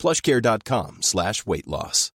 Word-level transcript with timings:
plushcare.com 0.00 1.02
slash 1.02 1.46
weight 1.46 1.66
loss. 1.66 2.10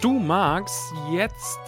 Du 0.00 0.12
magst 0.12 0.72
jetzt, 1.10 1.58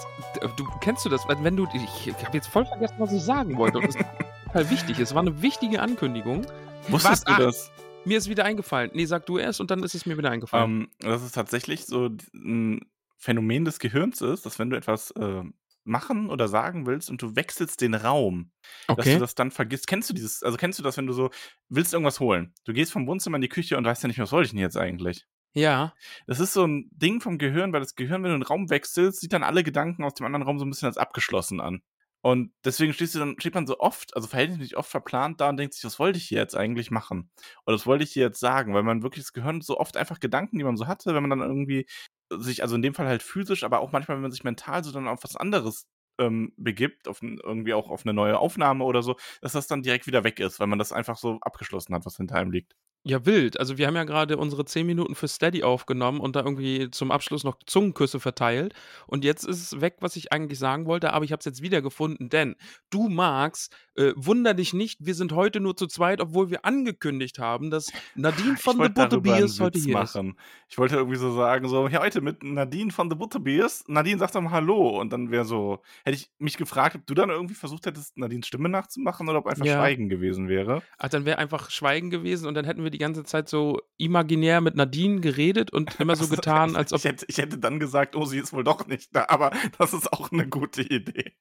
du 0.56 0.64
kennst 0.80 1.04
du 1.04 1.10
das, 1.10 1.26
wenn 1.28 1.56
du, 1.56 1.66
ich, 1.74 2.06
ich 2.06 2.24
habe 2.24 2.36
jetzt 2.36 2.46
voll 2.46 2.64
vergessen, 2.64 2.94
was 2.98 3.12
ich 3.12 3.22
sagen 3.22 3.58
wollte. 3.58 3.80
Das 4.52 4.62
ist 4.62 4.68
total 4.68 4.70
wichtig. 4.70 4.98
Es 4.98 5.14
war 5.14 5.22
eine 5.22 5.42
wichtige 5.42 5.80
Ankündigung. 5.80 6.44
Wusstest 6.88 7.26
Was? 7.28 7.36
du 7.36 7.42
das? 7.42 7.72
Mir 8.04 8.18
ist 8.18 8.28
wieder 8.28 8.44
eingefallen. 8.44 8.90
Nee, 8.94 9.04
sag 9.04 9.26
du 9.26 9.38
erst 9.38 9.60
und 9.60 9.70
dann 9.70 9.82
ist 9.84 9.94
es 9.94 10.06
mir 10.06 10.18
wieder 10.18 10.30
eingefallen. 10.30 10.82
Ähm, 10.82 10.88
dass 10.98 11.22
es 11.22 11.32
tatsächlich 11.32 11.86
so 11.86 12.08
ein 12.34 12.80
Phänomen 13.16 13.64
des 13.64 13.78
Gehirns 13.78 14.20
ist, 14.22 14.46
dass 14.46 14.58
wenn 14.58 14.70
du 14.70 14.76
etwas 14.76 15.12
äh, 15.12 15.42
machen 15.84 16.30
oder 16.30 16.48
sagen 16.48 16.86
willst 16.86 17.10
und 17.10 17.22
du 17.22 17.36
wechselst 17.36 17.80
den 17.80 17.94
Raum, 17.94 18.50
dass 18.88 18.98
okay. 18.98 19.14
du 19.14 19.20
das 19.20 19.34
dann 19.34 19.50
vergisst. 19.50 19.86
Kennst 19.86 20.10
du 20.10 20.14
dieses, 20.14 20.42
also 20.42 20.56
kennst 20.56 20.78
du 20.78 20.82
das, 20.82 20.96
wenn 20.96 21.06
du 21.06 21.12
so 21.12 21.30
willst 21.68 21.92
irgendwas 21.92 22.18
holen? 22.18 22.52
Du 22.64 22.72
gehst 22.72 22.90
vom 22.90 23.06
Wohnzimmer 23.06 23.36
in 23.36 23.42
die 23.42 23.48
Küche 23.48 23.76
und 23.76 23.84
weißt 23.84 24.02
ja 24.02 24.08
nicht 24.08 24.18
was 24.18 24.32
wollte 24.32 24.46
ich 24.46 24.50
denn 24.50 24.60
jetzt 24.60 24.76
eigentlich? 24.76 25.26
ja. 25.52 25.94
Das 26.26 26.40
ist 26.40 26.52
so 26.52 26.66
ein 26.66 26.88
Ding 26.92 27.20
vom 27.20 27.38
Gehirn, 27.38 27.72
weil 27.72 27.80
das 27.80 27.94
Gehirn, 27.94 28.22
wenn 28.22 28.30
du 28.30 28.34
einen 28.34 28.42
Raum 28.42 28.70
wechselst, 28.70 29.20
sieht 29.20 29.32
dann 29.32 29.42
alle 29.42 29.62
Gedanken 29.62 30.02
aus 30.02 30.14
dem 30.14 30.26
anderen 30.26 30.44
Raum 30.44 30.58
so 30.58 30.64
ein 30.64 30.70
bisschen 30.70 30.86
als 30.86 30.96
abgeschlossen 30.96 31.60
an. 31.60 31.82
Und 32.22 32.52
deswegen 32.64 32.92
stehst 32.92 33.14
du 33.14 33.18
dann, 33.18 33.36
steht 33.38 33.54
man 33.54 33.66
so 33.66 33.78
oft, 33.78 34.14
also 34.14 34.28
verhältnismäßig 34.28 34.76
oft 34.76 34.90
verplant 34.90 35.40
da 35.40 35.48
und 35.48 35.56
denkt 35.56 35.74
sich, 35.74 35.84
was 35.84 35.98
wollte 35.98 36.18
ich 36.18 36.24
hier 36.26 36.38
jetzt 36.38 36.56
eigentlich 36.56 36.90
machen? 36.90 37.30
Oder 37.66 37.76
was 37.76 37.86
wollte 37.86 38.04
ich 38.04 38.12
hier 38.12 38.24
jetzt 38.24 38.40
sagen? 38.40 38.74
Weil 38.74 38.82
man 38.82 39.02
wirklich 39.02 39.24
das 39.24 39.32
Gehirn 39.32 39.62
so 39.62 39.78
oft 39.78 39.96
einfach 39.96 40.20
Gedanken, 40.20 40.58
die 40.58 40.64
man 40.64 40.76
so 40.76 40.86
hatte, 40.86 41.14
wenn 41.14 41.22
man 41.26 41.30
dann 41.30 41.48
irgendwie 41.48 41.86
sich, 42.32 42.62
also 42.62 42.76
in 42.76 42.82
dem 42.82 42.94
Fall 42.94 43.06
halt 43.06 43.22
physisch, 43.22 43.64
aber 43.64 43.80
auch 43.80 43.92
manchmal, 43.92 44.16
wenn 44.16 44.22
man 44.22 44.30
sich 44.32 44.44
mental 44.44 44.84
so 44.84 44.92
dann 44.92 45.08
auf 45.08 45.24
was 45.24 45.36
anderes 45.36 45.86
ähm, 46.18 46.52
begibt, 46.56 47.08
auf 47.08 47.22
irgendwie 47.22 47.74
auch 47.74 47.88
auf 47.90 48.04
eine 48.04 48.12
neue 48.14 48.38
Aufnahme 48.38 48.84
oder 48.84 49.02
so, 49.02 49.16
dass 49.40 49.52
das 49.52 49.66
dann 49.66 49.82
direkt 49.82 50.06
wieder 50.06 50.22
weg 50.24 50.40
ist, 50.40 50.60
weil 50.60 50.66
man 50.66 50.78
das 50.78 50.92
einfach 50.92 51.16
so 51.16 51.38
abgeschlossen 51.40 51.94
hat, 51.94 52.04
was 52.06 52.16
hinter 52.16 52.36
einem 52.36 52.52
liegt. 52.52 52.74
Ja, 53.02 53.24
wild. 53.24 53.58
Also 53.58 53.78
wir 53.78 53.86
haben 53.86 53.96
ja 53.96 54.04
gerade 54.04 54.36
unsere 54.36 54.66
10 54.66 54.86
Minuten 54.86 55.14
für 55.14 55.26
Steady 55.26 55.62
aufgenommen 55.62 56.20
und 56.20 56.36
da 56.36 56.40
irgendwie 56.40 56.90
zum 56.90 57.10
Abschluss 57.10 57.44
noch 57.44 57.56
Zungenküsse 57.64 58.20
verteilt. 58.20 58.74
Und 59.06 59.24
jetzt 59.24 59.44
ist 59.44 59.72
es 59.72 59.80
weg, 59.80 59.96
was 60.00 60.16
ich 60.16 60.32
eigentlich 60.32 60.58
sagen 60.58 60.84
wollte, 60.84 61.14
aber 61.14 61.24
ich 61.24 61.32
habe 61.32 61.40
es 61.40 61.46
jetzt 61.46 61.62
wieder 61.62 61.80
gefunden, 61.80 62.28
denn 62.28 62.56
du 62.90 63.08
magst, 63.08 63.74
äh, 63.94 64.12
wunder 64.16 64.52
dich 64.52 64.74
nicht, 64.74 64.98
wir 65.04 65.14
sind 65.14 65.32
heute 65.32 65.60
nur 65.60 65.76
zu 65.76 65.86
zweit, 65.86 66.20
obwohl 66.20 66.50
wir 66.50 66.66
angekündigt 66.66 67.38
haben, 67.38 67.70
dass 67.70 67.90
Nadine 68.16 68.56
von 68.58 68.76
The 68.82 68.90
Butterbeers 68.90 69.60
heute 69.60 69.78
Witz 69.78 69.84
hier 69.86 69.94
machen. 69.94 70.36
Ich 70.68 70.76
wollte 70.76 70.96
irgendwie 70.96 71.16
so 71.16 71.32
sagen, 71.34 71.68
so, 71.68 71.88
ja, 71.88 72.02
heute 72.02 72.20
mit 72.20 72.42
Nadine 72.42 72.90
von 72.90 73.08
The 73.08 73.16
Butterbeers. 73.16 73.84
Nadine 73.88 74.18
sagt 74.18 74.34
doch 74.34 74.42
mal 74.42 74.50
Hallo. 74.50 75.00
Und 75.00 75.10
dann 75.12 75.30
wäre 75.30 75.44
so, 75.46 75.80
hätte 76.04 76.16
ich 76.16 76.30
mich 76.38 76.56
gefragt, 76.58 76.96
ob 76.96 77.06
du 77.06 77.14
dann 77.14 77.30
irgendwie 77.30 77.54
versucht 77.54 77.86
hättest, 77.86 78.18
Nadines 78.18 78.46
Stimme 78.46 78.68
nachzumachen 78.68 79.28
oder 79.28 79.38
ob 79.38 79.46
einfach 79.46 79.64
Ja. 79.64 79.78
Schweigen 79.78 80.08
gewesen 80.10 80.48
wäre. 80.48 80.82
Ach, 80.98 81.08
dann 81.08 81.24
wäre 81.24 81.38
einfach 81.38 81.70
Schweigen 81.70 82.10
gewesen 82.10 82.46
und 82.46 82.54
dann 82.54 82.64
hätten 82.66 82.84
wir 82.84 82.89
die 82.90 82.98
ganze 82.98 83.24
Zeit 83.24 83.48
so 83.48 83.80
imaginär 83.96 84.60
mit 84.60 84.74
Nadine 84.76 85.20
geredet 85.20 85.72
und 85.72 85.94
immer 86.00 86.16
so 86.16 86.28
getan, 86.28 86.76
als 86.76 86.92
ob. 86.92 86.98
ich, 86.98 87.04
hätte, 87.04 87.24
ich 87.28 87.38
hätte 87.38 87.58
dann 87.58 87.78
gesagt, 87.80 88.14
oh, 88.16 88.24
sie 88.24 88.38
ist 88.38 88.52
wohl 88.52 88.64
doch 88.64 88.86
nicht 88.86 89.14
da. 89.14 89.26
Aber 89.28 89.50
das 89.78 89.92
ist 89.94 90.12
auch 90.12 90.30
eine 90.32 90.46
gute 90.48 90.82
Idee. 90.82 91.32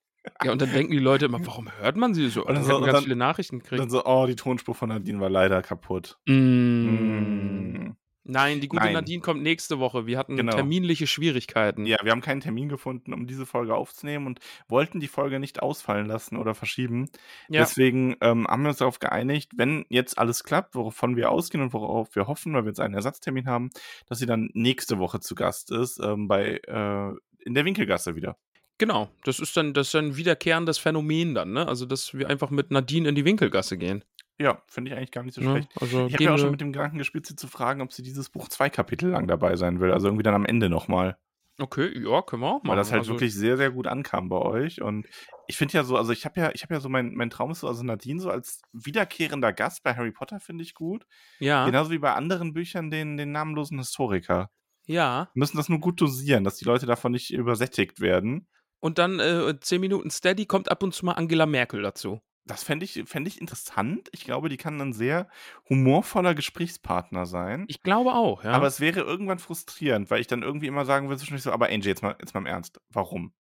Ja, 0.44 0.52
und 0.52 0.62
dann 0.62 0.72
denken 0.72 0.92
die 0.92 1.00
Leute 1.00 1.26
immer, 1.26 1.46
warum 1.46 1.70
hört 1.80 1.96
man 1.96 2.14
sie 2.14 2.28
so? 2.30 2.46
Und 2.46 2.56
dann 2.56 2.64
so- 2.64 2.76
und 2.76 2.82
ganz 2.84 2.94
dann- 2.96 3.04
viele 3.04 3.16
Nachrichten 3.16 3.60
gekriegt. 3.60 3.82
dann 3.82 3.90
so, 3.90 4.06
oh, 4.06 4.26
die 4.28 4.36
Tonspur 4.36 4.76
von 4.76 4.90
Nadine 4.90 5.20
war 5.20 5.30
leider 5.30 5.62
kaputt. 5.62 6.18
Mm. 6.28 6.34
Mm. 6.34 7.96
Nein, 8.30 8.62
die 8.62 8.68
gute 8.68 8.84
Nein. 8.84 8.94
Nadine 8.94 9.22
kommt 9.22 9.42
nächste 9.42 9.80
Woche. 9.80 10.06
Wir 10.06 10.18
hatten 10.20 10.38
Genau. 10.38 10.54
terminliche 10.54 11.08
Schwierigkeiten. 11.08 11.88
Ja, 11.88 11.98
wir 12.04 12.12
haben 12.12 12.22
keinen 12.22 12.42
Termin 12.42 12.70
gefunden, 12.70 13.12
um 13.12 13.26
diese 13.26 13.48
Folge 13.48 13.74
aufzunehmen 13.74 14.28
und 14.28 14.40
wollten 14.68 15.00
die 15.00 15.08
Folge 15.08 15.40
nicht 15.40 15.64
ausfallen 15.64 16.06
lassen 16.06 16.38
oder 16.38 16.54
verschieben. 16.54 17.10
Ja. 17.50 17.62
Deswegen 17.62 18.16
ähm, 18.22 18.46
haben 18.48 18.62
wir 18.62 18.70
uns 18.70 18.78
darauf 18.78 19.00
geeinigt, 19.00 19.54
wenn 19.56 19.86
jetzt 19.90 20.20
alles 20.20 20.44
klappt, 20.44 20.76
wovon 20.76 21.16
wir 21.16 21.32
ausgehen 21.32 21.64
und 21.64 21.74
worauf 21.74 22.16
wir 22.16 22.28
hoffen, 22.28 22.54
weil 22.54 22.66
wir 22.66 22.70
jetzt 22.70 22.80
einen 22.80 22.94
Ersatztermin 22.94 23.48
haben, 23.48 23.72
dass 24.08 24.20
sie 24.20 24.28
dann 24.28 24.52
nächste 24.54 25.00
Woche 25.00 25.20
zu 25.20 25.34
Gast 25.34 25.72
ist, 25.72 26.00
ähm, 26.00 26.28
bei 26.28 26.62
äh, 26.68 27.12
in 27.46 27.56
der 27.56 27.66
Winkelgasse 27.66 28.16
wieder. 28.16 28.38
Genau. 28.78 29.10
Das 29.24 29.40
ist 29.40 29.58
dann 29.58 29.74
das 29.74 29.88
ist 29.88 29.96
ein 29.96 30.18
wiederkehrendes 30.18 30.78
Phänomen 30.78 31.34
dann, 31.34 31.52
ne? 31.52 31.68
Also, 31.68 31.86
dass 31.86 32.14
wir 32.14 32.30
einfach 32.30 32.50
mit 32.52 32.70
Nadine 32.72 33.10
in 33.10 33.16
die 33.16 33.26
Winkelgasse 33.26 33.78
gehen. 33.78 34.04
Ja, 34.42 34.62
finde 34.68 34.92
ich 34.92 34.98
eigentlich 34.98 35.12
gar 35.12 35.24
nicht 35.24 35.34
so 35.36 35.42
Ne? 35.42 35.52
schlecht. 35.52 35.70
Also 35.82 36.08
Ich 36.08 36.14
habe 36.14 36.24
ja 36.24 36.34
auch 36.34 36.38
schon 36.38 36.52
mit 36.52 36.62
dem 36.62 36.72
Gedanken 36.72 36.98
gespielt, 36.98 37.26
sie 37.26 37.36
zu 37.36 37.48
fragen, 37.48 37.82
ob 37.82 37.92
sie 37.92 38.04
dieses 38.04 38.30
Buch 38.30 38.48
zwei 38.48 38.70
Kapitel 38.70 39.10
lang 39.10 39.28
dabei 39.28 39.56
sein 39.58 39.80
will. 39.82 39.92
Also 39.92 40.08
irgendwie 40.08 40.24
dann 40.24 40.34
am 40.36 40.46
Ende 40.46 40.70
nochmal. 40.70 41.18
Okay, 41.62 41.92
ja, 42.02 42.22
können 42.22 42.42
wir 42.44 42.48
auch 42.48 42.64
machen. 42.64 42.70
Weil 42.70 42.78
das 42.78 42.92
halt 42.94 43.00
also, 43.02 43.12
wirklich 43.14 43.34
sehr, 43.36 43.58
sehr 43.58 43.70
gut 43.70 43.86
ankam 43.86 44.30
bei 44.30 44.38
euch. 44.38 44.82
Und 44.82 45.06
ich 45.48 45.58
finde 45.58 45.74
ja 45.74 45.84
so, 45.84 45.98
also 45.98 46.14
ich 46.14 46.24
habe 46.24 46.40
ja, 46.40 46.52
ich 46.54 46.64
habe 46.64 46.74
ja 46.74 46.80
so 46.80 46.88
mein, 46.88 47.14
mein 47.16 47.30
Traum 47.30 47.52
ist 47.52 47.60
so, 47.60 47.68
also 47.68 47.84
Nadine 47.84 48.22
so 48.22 48.30
als 48.30 48.62
wiederkehrender 48.72 49.52
Gast 49.52 49.84
bei 49.84 49.94
Harry 49.94 50.12
Potter 50.12 50.40
finde 50.40 50.64
ich 50.64 50.74
gut. 50.74 51.06
Ja, 51.40 51.66
Genauso 51.66 51.92
wie 51.92 52.00
bei 52.00 52.14
anderen 52.14 52.54
Büchern 52.54 52.90
den, 52.92 53.18
den 53.18 53.34
namenlosen 53.34 53.78
Historiker. 53.78 54.50
ja. 54.86 55.30
Wir 55.34 55.40
müssen 55.40 55.58
das 55.58 55.68
nur 55.68 55.80
gut 55.80 56.00
dosieren, 56.00 56.46
dass 56.46 56.56
die 56.56 56.66
Leute 56.66 56.86
davon 56.86 57.12
nicht 57.12 57.34
übersättigt 57.34 58.00
werden. 58.00 58.48
Und 58.80 58.98
dann 58.98 59.20
äh, 59.20 59.60
10 59.60 59.82
Minuten 59.82 60.10
Steady 60.10 60.46
kommt 60.46 60.72
ab 60.72 60.82
und 60.82 60.94
zu 60.94 61.06
mal 61.06 61.12
Angela 61.16 61.46
Merkel 61.46 61.82
dazu. 61.82 62.22
Das 62.50 62.64
fände 62.64 62.84
ich, 62.84 63.04
fänd 63.06 63.28
ich 63.28 63.40
interessant. 63.40 64.10
Ich 64.12 64.24
glaube, 64.24 64.50
die 64.50 64.58
kann 64.58 64.82
ein 64.82 64.92
sehr 64.92 65.28
humorvoller 65.70 66.34
Gesprächspartner 66.34 67.28
sein. 67.28 67.66
Ich 67.68 67.84
glaube 67.84 68.14
auch, 68.14 68.44
ja. 68.44 68.54
Aber 68.54 68.66
es 68.66 68.80
wäre 68.80 69.02
irgendwann 69.02 69.38
frustrierend, 69.38 70.10
weil 70.10 70.20
ich 70.20 70.26
dann 70.26 70.42
irgendwie 70.42 70.66
immer 70.66 70.84
sagen 70.84 71.10
würde, 71.10 71.20
zwischendurch 71.20 71.44
so, 71.44 71.52
aber 71.52 71.68
Angie, 71.68 71.90
jetzt 71.90 72.02
mal, 72.02 72.16
jetzt 72.20 72.34
mal 72.34 72.40
im 72.40 72.48
Ernst. 72.48 72.82
Warum? 72.90 73.34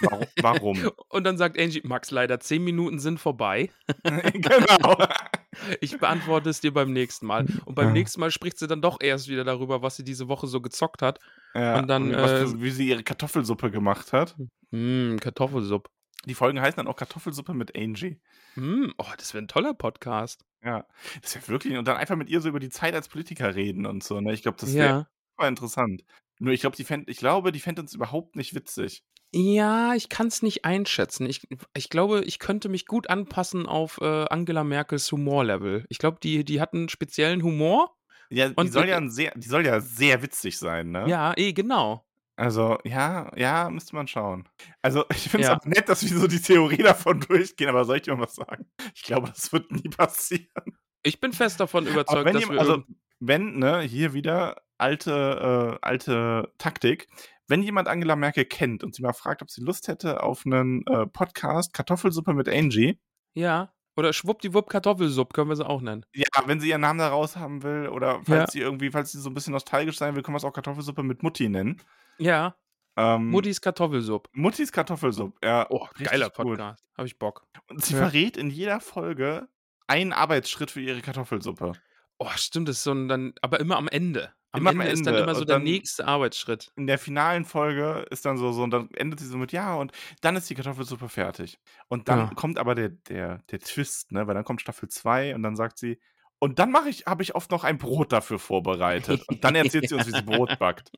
Warum? 0.00 0.26
Warum? 0.40 0.90
und 1.08 1.24
dann 1.24 1.36
sagt 1.38 1.58
Angie, 1.58 1.80
Max, 1.82 2.12
leider 2.12 2.38
10 2.38 2.62
Minuten 2.62 3.00
sind 3.00 3.18
vorbei. 3.18 3.68
genau. 4.04 4.96
Ich 5.82 5.98
beantworte 5.98 6.48
es 6.48 6.62
dir 6.62 6.72
beim 6.72 6.94
nächsten 6.94 7.26
Mal. 7.26 7.46
Und 7.66 7.74
beim 7.74 7.92
nächsten 7.92 8.20
Mal 8.20 8.30
spricht 8.30 8.58
sie 8.58 8.66
dann 8.66 8.80
doch 8.80 8.96
erst 9.02 9.28
wieder 9.28 9.44
darüber, 9.44 9.82
was 9.82 9.96
sie 9.96 10.02
diese 10.02 10.26
Woche 10.28 10.46
so 10.46 10.62
gezockt 10.62 11.02
hat. 11.02 11.18
Ja, 11.54 11.78
Und 11.78 11.88
dann, 11.88 12.10
was 12.10 12.54
äh, 12.54 12.60
wie 12.62 12.70
sie 12.70 12.88
ihre 12.88 13.02
Kartoffelsuppe 13.02 13.70
gemacht 13.70 14.14
hat. 14.14 14.34
Hm, 14.70 15.18
Kartoffelsuppe. 15.20 15.90
Die 16.26 16.34
Folgen 16.34 16.60
heißen 16.60 16.76
dann 16.76 16.86
auch 16.86 16.96
Kartoffelsuppe 16.96 17.54
mit 17.54 17.76
Angie. 17.76 18.20
Hm, 18.54 18.94
oh, 18.98 19.06
das 19.16 19.34
wäre 19.34 19.44
ein 19.44 19.48
toller 19.48 19.74
Podcast. 19.74 20.44
Ja, 20.64 20.86
das 21.20 21.34
ja 21.34 21.48
wirklich. 21.48 21.76
Und 21.76 21.86
dann 21.88 21.96
einfach 21.96 22.16
mit 22.16 22.28
ihr 22.28 22.40
so 22.40 22.48
über 22.48 22.60
die 22.60 22.70
Zeit 22.70 22.94
als 22.94 23.08
Politiker 23.08 23.54
reden 23.54 23.86
und 23.86 24.04
so. 24.04 24.20
Ne? 24.20 24.32
Ich 24.32 24.42
glaube, 24.42 24.58
das 24.60 24.72
wäre 24.74 24.88
Ja. 24.88 25.06
super 25.36 25.48
interessant. 25.48 26.04
Nur 26.38 26.52
ich 26.52 26.60
glaube, 26.60 26.76
die 26.76 26.84
fänd, 26.84 27.08
ich 27.08 27.18
glaube, 27.18 27.50
die 27.52 27.60
fände 27.60 27.82
uns 27.82 27.94
überhaupt 27.94 28.36
nicht 28.36 28.54
witzig. 28.54 29.02
Ja, 29.34 29.94
ich 29.94 30.08
kann 30.10 30.26
es 30.26 30.42
nicht 30.42 30.64
einschätzen. 30.64 31.26
Ich, 31.26 31.48
ich 31.74 31.88
glaube, 31.88 32.22
ich 32.24 32.38
könnte 32.38 32.68
mich 32.68 32.86
gut 32.86 33.08
anpassen 33.08 33.66
auf 33.66 33.98
äh, 34.02 34.26
Angela 34.26 34.62
Merkels 34.62 35.10
Humorlevel. 35.10 35.86
Ich 35.88 35.98
glaube, 35.98 36.18
die, 36.22 36.44
die 36.44 36.60
hat 36.60 36.74
einen 36.74 36.88
speziellen 36.90 37.42
Humor. 37.42 37.96
Ja, 38.28 38.48
die 38.48 38.54
Und 38.56 38.72
soll 38.72 38.88
ja 38.88 38.96
ein 38.98 39.10
sehr, 39.10 39.32
die 39.36 39.48
soll 39.48 39.64
ja 39.66 39.80
sehr 39.80 40.22
witzig 40.22 40.58
sein, 40.58 40.90
ne? 40.90 41.06
Ja, 41.08 41.32
eh, 41.36 41.52
genau. 41.52 42.04
Also, 42.42 42.78
ja, 42.84 43.30
ja, 43.36 43.70
müsste 43.70 43.94
man 43.94 44.08
schauen. 44.08 44.48
Also, 44.82 45.04
ich 45.10 45.28
finde 45.28 45.44
es 45.44 45.50
Ja. 45.50 45.56
auch 45.58 45.64
nett, 45.64 45.88
dass 45.88 46.02
wir 46.02 46.18
so 46.18 46.26
die 46.26 46.40
Theorie 46.42 46.78
davon 46.82 47.20
durchgehen, 47.20 47.68
aber 47.68 47.84
soll 47.84 47.96
ich 47.96 48.02
dir 48.02 48.16
mal 48.16 48.22
was 48.24 48.34
sagen? 48.34 48.66
Ich 48.94 49.02
glaube, 49.04 49.28
das 49.28 49.52
wird 49.52 49.70
nie 49.70 49.88
passieren. 49.88 50.48
Ich 51.04 51.20
bin 51.20 51.32
fest 51.32 51.60
davon 51.60 51.86
überzeugt, 51.86 52.24
wenn 52.24 52.32
dass 52.34 52.42
jemand, 52.42 52.56
wir. 52.58 52.60
also, 52.60 52.82
wenn, 53.20 53.58
ne, 53.60 53.80
hier 53.82 54.12
wieder 54.12 54.56
alte, 54.78 55.78
äh, 55.80 55.86
alte 55.86 56.52
Taktik, 56.58 57.06
wenn 57.46 57.62
jemand 57.62 57.86
Angela 57.86 58.16
Merkel 58.16 58.44
kennt 58.44 58.82
und 58.82 58.94
sie 58.96 59.02
mal 59.02 59.12
fragt, 59.12 59.42
ob 59.42 59.50
sie 59.50 59.62
Lust 59.62 59.86
hätte 59.86 60.22
auf 60.24 60.44
einen 60.44 60.84
äh, 60.88 61.06
Podcast 61.06 61.72
Kartoffelsuppe 61.74 62.34
mit 62.34 62.48
Angie, 62.48 62.98
ja. 63.34 63.72
Oder 63.94 64.12
Schwuppdiwupp 64.14 64.70
Kartoffelsuppe 64.70 65.32
können 65.34 65.50
wir 65.50 65.56
sie 65.56 65.66
auch 65.66 65.82
nennen. 65.82 66.04
ja, 66.14 66.24
wenn 66.46 66.60
sie 66.60 66.70
ihren 66.70 66.80
Namen 66.80 66.98
da 66.98 67.08
raus 67.08 67.36
haben 67.36 67.62
will 67.62 67.88
oder 67.88 68.20
falls 68.24 68.28
Ja. 68.28 68.46
sie 68.50 68.60
irgendwie, 68.60 68.90
falls 68.90 69.12
sie 69.12 69.20
so 69.20 69.28
ein 69.30 69.34
bisschen 69.34 69.52
nostalgisch 69.52 69.98
sein 69.98 70.14
will, 70.16 70.22
können 70.22 70.34
wir 70.34 70.38
es 70.38 70.44
auch 70.44 70.52
Kartoffelsuppe 70.54 71.02
mit 71.02 71.22
Mutti 71.22 71.48
nennen. 71.50 71.80
Ja, 72.18 72.56
Ähm, 72.96 73.30
Muttis 73.30 73.60
Kartoffelsuppe. 73.60 74.30
Muttis 74.34 74.72
Kartoffelsuppe, 74.72 75.38
ja. 75.46 75.66
Oh, 75.70 75.88
geiler 76.02 76.30
gut. 76.40 76.60
Podcast. 76.60 76.84
Hab 76.96 77.06
ich 77.06 77.18
Bock. 77.18 77.46
Und 77.68 77.84
sie 77.84 77.94
Ja. 77.94 77.94
verrät 77.94 78.36
in 78.36 78.50
jeder 78.50 78.80
Folge 78.80 79.48
einen 79.86 80.12
Arbeitsschritt 80.12 80.70
für 80.70 80.80
ihre 80.80 81.02
Kartoffelsuppe. 81.02 81.82
Oh, 82.20 82.28
stimmt, 82.36 82.68
das 82.68 82.76
ist 82.78 82.82
so 82.84 82.92
'n 82.92 83.08
dann 83.08 83.34
aber 83.42 83.60
immer 83.60 83.76
am 83.76 83.88
Ende. 83.88 84.32
Am 84.52 84.64
Immer 84.64 84.70
am 84.70 84.80
Ende 84.80 84.92
ist 84.92 85.06
dann 85.06 85.16
Ende 85.16 85.18
immer 85.18 85.34
so 85.34 85.44
der 85.44 85.56
nächste 85.56 86.06
Arbeitsschritt. 86.06 86.72
in 86.76 86.86
der 86.86 86.98
finalen 86.98 87.44
Folge 87.44 88.06
ist 88.10 88.24
dann 88.24 88.38
so 88.38 88.50
so 88.52 88.62
und 88.62 88.70
dann 88.70 88.88
endet 88.94 89.20
sie 89.20 89.26
so 89.26 89.36
mit: 89.36 89.52
„Ja, 89.52 89.74
und 89.76 89.92
dann 90.22 90.36
ist 90.36 90.48
die 90.48 90.54
Kartoffelsuppe 90.54 91.08
fertig.“ 91.10 91.58
Und 91.88 92.08
dann 92.08 92.28
Ja. 92.28 92.34
kommt 92.34 92.58
aber 92.58 92.74
der 92.74 92.88
der 92.90 93.38
der 93.50 93.60
Twist, 93.60 94.10
ne, 94.12 94.26
weil 94.26 94.34
dann 94.34 94.44
kommt 94.44 94.62
Staffel 94.62 94.88
2 94.88 95.34
und 95.34 95.42
dann 95.42 95.54
sagt 95.56 95.78
sie: 95.78 96.00
„Und 96.42 96.58
dann 96.58 96.72
mache 96.72 96.88
ich 96.88 97.06
habe 97.06 97.22
ich 97.22 97.36
oft 97.36 97.52
noch 97.52 97.62
ein 97.62 97.78
Brot 97.78 98.10
dafür 98.10 98.40
vorbereitet.“ 98.40 99.22
Und 99.28 99.44
dann 99.44 99.54
erzählt 99.54 99.86
sie 99.86 99.94
uns, 99.94 100.08
wie 100.08 100.10
sie 100.10 100.22
Brot 100.22 100.50
backt 100.58 100.90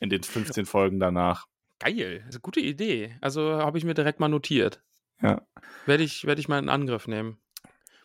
in 0.00 0.10
den 0.10 0.22
15 0.22 0.66
Folgen 0.66 1.00
danach. 1.00 1.46
Geil, 1.80 2.24
ist 2.28 2.34
'ne 2.34 2.40
gute 2.40 2.60
Idee. 2.60 3.16
Also, 3.20 3.42
habe 3.58 3.76
ich 3.78 3.84
mir 3.84 3.94
direkt 3.94 4.18
mal 4.20 4.28
notiert. 4.28 4.82
Ja. 5.22 5.46
Werde 5.86 6.02
ich 6.02 6.24
werde 6.26 6.40
ich 6.40 6.48
mal 6.48 6.58
in 6.58 6.68
Angriff 6.68 7.06
nehmen. 7.06 7.38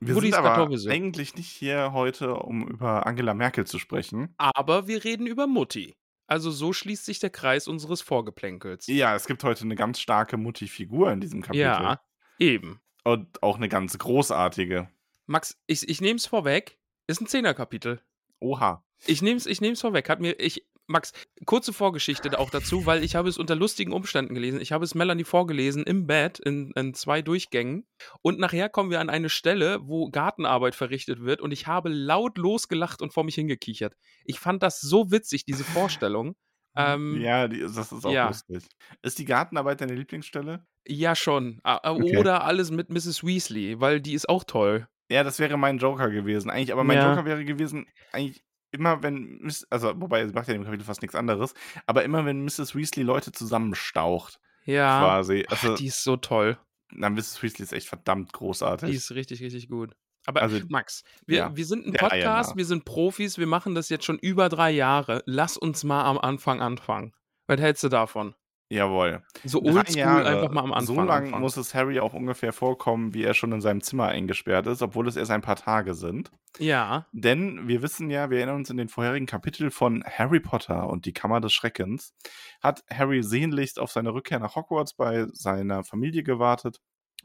Wir 0.04 0.16
Muttis 0.16 0.32
sind 0.32 0.46
aber 0.46 0.68
eigentlich 0.90 1.36
nicht 1.36 1.50
hier 1.50 1.94
heute, 1.94 2.34
um 2.36 2.68
über 2.68 3.06
Angela 3.06 3.34
Merkel 3.36 3.68
zu 3.68 3.78
sprechen. 3.80 4.36
Aber 4.40 4.88
wir 4.88 5.04
reden 5.04 5.28
über 5.28 5.48
Mutti. 5.48 5.96
Also, 6.28 6.50
so 6.52 6.72
schließt 6.74 7.06
sich 7.06 7.20
der 7.20 7.30
Kreis 7.30 7.68
unseres 7.68 8.02
Vorgeplänkels. 8.02 8.88
Ja, 8.88 9.16
es 9.16 9.28
gibt 9.28 9.44
heute 9.44 9.68
'ne 9.68 9.76
ganz 9.76 10.00
starke 10.00 10.38
Mutti-Figur 10.38 11.12
in 11.12 11.22
diesem 11.22 11.42
Kapitel. 11.42 11.68
Ja, 11.68 12.02
eben. 12.40 12.82
Und 13.06 13.42
auch 13.42 13.58
'ne 13.58 13.68
ganz 13.70 13.98
großartige. 13.98 14.88
Max, 15.28 15.58
ich 15.68 15.88
ich 15.88 16.02
nehme 16.02 16.18
es 16.18 16.26
vorweg, 16.26 16.80
ist 17.08 17.22
'n 17.22 17.28
Zehner-Kapitel. 17.28 18.02
Oha. 18.40 18.84
Ich 19.06 19.22
nehme 19.22 19.38
es 19.38 19.46
ich 19.46 19.60
vorweg. 19.80 20.10
Hat 20.10 20.20
mir 20.20 20.40
ich 20.40 20.66
Max, 20.88 21.14
kurze 21.46 21.72
Vorgeschichte 21.74 22.38
auch 22.38 22.50
dazu, 22.50 22.86
weil 22.86 23.04
ich 23.04 23.16
habe 23.16 23.30
es 23.30 23.38
unter 23.38 23.56
lustigen 23.56 23.94
Umständen 23.94 24.34
gelesen. 24.34 24.60
Ich 24.60 24.74
habe 24.74 24.84
es 24.84 24.94
Melanie 24.94 25.24
vorgelesen 25.24 25.84
im 25.84 26.06
Bett 26.06 26.40
in 26.40 26.72
in 26.76 26.94
2 26.94 27.22
Durchgängen 27.22 27.88
und 28.22 28.40
nachher 28.40 28.68
kommen 28.70 28.92
wir 28.92 29.00
an 29.00 29.10
eine 29.10 29.30
Stelle, 29.30 29.80
wo 29.88 30.10
Gartenarbeit 30.10 30.76
verrichtet 30.76 31.22
wird 31.22 31.40
und 31.42 31.52
ich 31.52 31.68
habe 31.68 31.90
laut 31.90 32.38
losgelacht 32.38 33.02
und 33.02 33.14
vor 33.14 33.24
mich 33.24 33.36
hingekichert. 33.36 33.96
Ich 34.26 34.40
fand 34.40 34.62
das 34.64 34.82
so 34.82 35.12
witzig, 35.12 35.46
diese 35.46 35.64
Vorstellung. 35.64 36.36
Ähm, 36.74 37.20
Ja, 37.22 37.50
die 37.50 37.60
das 37.60 37.92
ist 37.92 38.06
auch 38.06 38.12
ja. 38.14 38.28
lustig. 38.30 38.64
Ist 39.02 39.20
die 39.20 39.26
Gartenarbeit 39.26 39.82
deine 39.82 39.94
Lieblingsstelle? 39.94 40.66
Ja, 40.88 41.16
schon. 41.18 41.60
Okay. 41.66 42.18
oder 42.18 42.46
alles 42.46 42.72
mit 42.72 42.90
Mrs. 42.90 43.26
Weasley, 43.26 43.82
weil 43.82 44.00
die 44.00 44.14
ist 44.14 44.30
auch 44.30 44.46
toll. 44.46 44.88
Ja, 45.12 45.24
das 45.24 45.40
wäre 45.40 45.58
mein 45.58 45.78
Joker 45.78 46.10
gewesen. 46.10 46.50
Eigentlich 46.50 46.72
aber 46.72 46.84
mein 46.84 46.98
Ja. 46.98 47.10
Joker 47.10 47.26
wäre 47.26 47.44
gewesen, 47.46 47.86
eigentlich 48.14 48.44
immer, 48.72 49.04
wenn 49.04 49.40
Miss 49.42 49.68
also, 49.70 49.92
wobei 50.00 50.26
sie 50.26 50.34
macht 50.34 50.48
ja 50.48 50.54
dem 50.54 50.64
Kapitel 50.64 50.86
fast 50.86 51.02
nix 51.02 51.14
anderes, 51.16 51.54
aber 51.86 52.04
immer, 52.04 52.26
wenn 52.26 52.44
Mrs. 52.46 52.74
Weasley 52.76 53.04
Leute 53.04 53.32
zusammenstaucht 53.32 54.40
Ja. 54.66 55.00
quasi. 55.00 55.46
Also 55.50 55.76
die 55.76 55.88
ist 55.88 56.04
so 56.04 56.16
toll. 56.18 56.58
na, 56.94 57.10
Mrs. 57.10 57.42
Weasley 57.44 57.64
ist 57.64 57.74
echt 57.74 57.88
verdammt 57.90 58.30
Die 58.30 58.38
großartig. 58.38 58.96
ist 58.96 59.12
richtig, 59.12 59.42
richtig 59.42 59.68
gut. 59.70 59.94
Aber 60.26 60.42
Also, 60.44 60.60
Max, 60.70 61.04
wir 61.26 61.38
ja, 61.38 61.56
wir 61.58 61.66
sind 61.66 61.86
'n 61.88 61.94
der 61.94 62.04
Reihe 62.04 62.24
Podcast, 62.24 62.56
wir 62.56 62.66
sind 62.66 62.86
Profis, 62.86 63.38
wir 63.38 63.48
machen 63.48 63.76
das 63.76 63.90
jetzt 63.90 64.06
schon 64.06 64.20
über 64.20 64.50
3 64.50 64.70
Jahre. 64.72 65.24
Lass 65.26 65.58
uns 65.58 65.84
mal 65.84 66.04
am 66.06 66.18
Anfang 66.20 66.62
anfangen. 66.62 67.14
Was 67.48 67.60
hältst 67.60 67.84
du 67.84 67.90
davon? 67.90 68.36
Jawohl. 68.72 69.22
So 69.44 69.60
3 69.62 69.72
oldschool 69.74 70.26
einfach 70.26 70.52
mal 70.52 70.62
am. 70.74 70.86
So 70.86 70.94
Anfang 70.94 71.08
lang 71.08 71.24
anfangen. 71.26 71.42
muss 71.42 71.58
es 71.58 71.74
Harry 71.76 72.00
auch 72.00 72.14
ungefähr 72.14 72.54
vorkommen, 72.54 73.14
wie 73.14 73.24
er 73.24 73.34
schon 73.34 73.52
in 73.52 73.60
seinem 73.60 73.82
Zimmer 73.82 74.08
eingesperrt 74.08 74.66
ist, 74.68 74.82
obwohl 74.82 75.08
es 75.10 75.18
erst 75.18 75.30
ein 75.32 75.42
paar 75.42 75.58
Tage 75.58 75.94
sind. 75.94 76.32
Ja. 76.58 77.06
Denn 77.12 77.68
wir 77.68 77.82
wissen 77.82 78.10
ja, 78.10 78.30
wir 78.30 78.38
erinnern 78.38 78.56
uns 78.56 78.70
in 78.70 78.78
den 78.78 78.88
vorherigen 78.88 79.26
Kapitel 79.26 79.72
von 79.72 80.04
Harry 80.06 80.40
Potter 80.40 80.90
und 80.90 81.06
die 81.06 81.14
Kammer 81.14 81.42
des 81.42 81.52
Schreckens, 81.54 82.14
hat 82.62 82.84
Harry 82.90 83.24
sehnlichst 83.24 83.78
auf 83.80 83.92
seine 83.92 84.14
Rückkehr 84.14 84.40
nach 84.40 84.56
Hogwarts 84.56 84.94
bei 84.94 85.28
seiner 85.34 85.84
Familie 85.84 86.24
gewartet. 86.24 86.80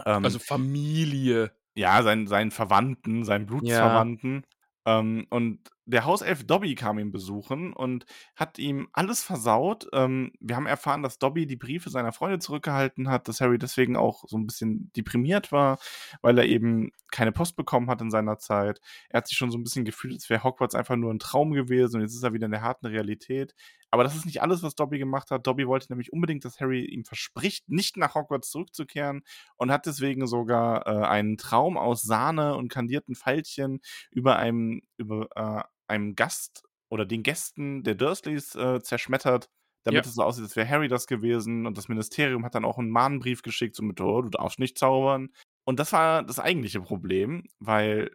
Ähm, 0.04 0.24
Also 0.24 0.38
Familie. 0.40 1.52
ja, 1.74 2.02
seinen 2.02 2.26
seinen 2.26 2.50
Verwandten, 2.50 3.24
seinen 3.24 3.42
Ja. 3.42 3.46
Blutsverwandten. 3.46 4.44
Ähm, 4.84 5.26
und 5.30 5.60
der 5.86 6.04
Hauself 6.04 6.44
Dobby 6.44 6.74
kam 6.74 6.98
ihn 6.98 7.12
besuchen 7.12 7.72
und 7.72 8.06
hat 8.36 8.58
ihm 8.58 8.88
alles 8.92 9.22
versaut. 9.22 9.88
Ähm, 9.92 10.32
wir 10.40 10.56
haben 10.56 10.66
erfahren, 10.66 11.02
dass 11.02 11.18
Dobby 11.18 11.46
die 11.46 11.56
Briefe 11.56 11.90
seiner 11.90 12.12
Freunde 12.12 12.38
zurückgehalten 12.40 13.08
hat, 13.08 13.28
dass 13.28 13.40
Harry 13.40 13.58
deswegen 13.58 13.96
auch 13.96 14.24
so 14.28 14.36
'n 14.36 14.46
bisschen 14.46 14.90
deprimiert 14.96 15.52
war, 15.52 15.78
weil 16.22 16.38
er 16.38 16.46
eben 16.46 16.90
keine 17.12 17.32
Post 17.32 17.56
bekommen 17.56 17.88
hat 17.90 18.00
in 18.02 18.10
seiner 18.10 18.38
Zeit. 18.38 18.80
Er 19.10 19.18
hat 19.18 19.28
sich 19.28 19.38
schon 19.38 19.50
so 19.52 19.58
'n 19.58 19.62
bisschen 19.64 19.84
gefühlt, 19.84 20.14
als 20.14 20.28
wäre 20.30 20.44
Hogwarts 20.44 20.74
einfach 20.74 20.96
nur 20.96 21.10
'n 21.12 21.18
Traum 21.20 21.52
gewesen 21.52 21.96
und 21.96 22.02
jetzt 22.02 22.14
ist 22.16 22.22
er 22.24 22.32
wieder 22.34 22.46
in 22.46 22.52
der 22.52 22.62
harten 22.62 22.86
Realität. 22.86 23.54
Aber 23.92 24.02
das 24.04 24.16
ist 24.16 24.26
nicht 24.26 24.42
alles, 24.42 24.62
was 24.64 24.74
Dobby 24.74 24.98
gemacht 24.98 25.30
hat. 25.30 25.46
Dobby 25.46 25.66
wollte 25.68 25.86
nämlich 25.90 26.12
unbedingt, 26.12 26.44
dass 26.44 26.60
Harry 26.60 26.84
ihm 26.84 27.04
verspricht, 27.04 27.68
nicht 27.70 27.96
nach 27.96 28.14
Hogwarts 28.16 28.50
zurückzukehren 28.50 29.22
und 29.56 29.70
hat 29.70 29.86
deswegen 29.86 30.26
sogar, 30.26 30.86
äh, 30.86 31.06
einen 31.06 31.38
Traum 31.38 31.78
aus 31.78 32.02
Sahne 32.02 32.56
und 32.56 32.68
kandierten 32.68 33.14
Veilchen 33.14 33.80
über 34.10 34.36
einem 34.36 34.82
über, 34.98 35.28
äh, 35.36 35.62
einem 35.88 36.14
Gast 36.16 36.62
oder 36.90 37.06
den 37.06 37.22
Gästen 37.22 37.82
der 37.84 37.94
Dursleys, 37.96 38.54
äh, 38.54 38.80
zerschmettert, 38.82 39.48
damit 39.84 40.04
Ja. 40.04 40.06
es 40.06 40.14
so 40.14 40.22
aussieht, 40.22 40.44
als 40.44 40.56
wäre 40.56 40.68
Harry 40.68 40.88
das 40.88 41.06
gewesen. 41.06 41.66
Und 41.66 41.78
das 41.78 41.88
Ministerium 41.88 42.44
hat 42.44 42.54
dann 42.54 42.64
auch 42.64 42.78
'n 42.78 42.90
Mahnbrief 42.90 43.42
geschickt, 43.42 43.76
so 43.76 43.82
mit: 43.84 44.00
„Oh, 44.00 44.22
du 44.22 44.30
darfst 44.30 44.58
nicht 44.60 44.78
zaubern.“ 44.78 45.30
Und 45.64 45.80
das 45.80 45.92
war 45.92 46.22
das 46.24 46.38
eigentliche 46.40 46.80
Problem, 46.80 47.44
weil 47.60 48.10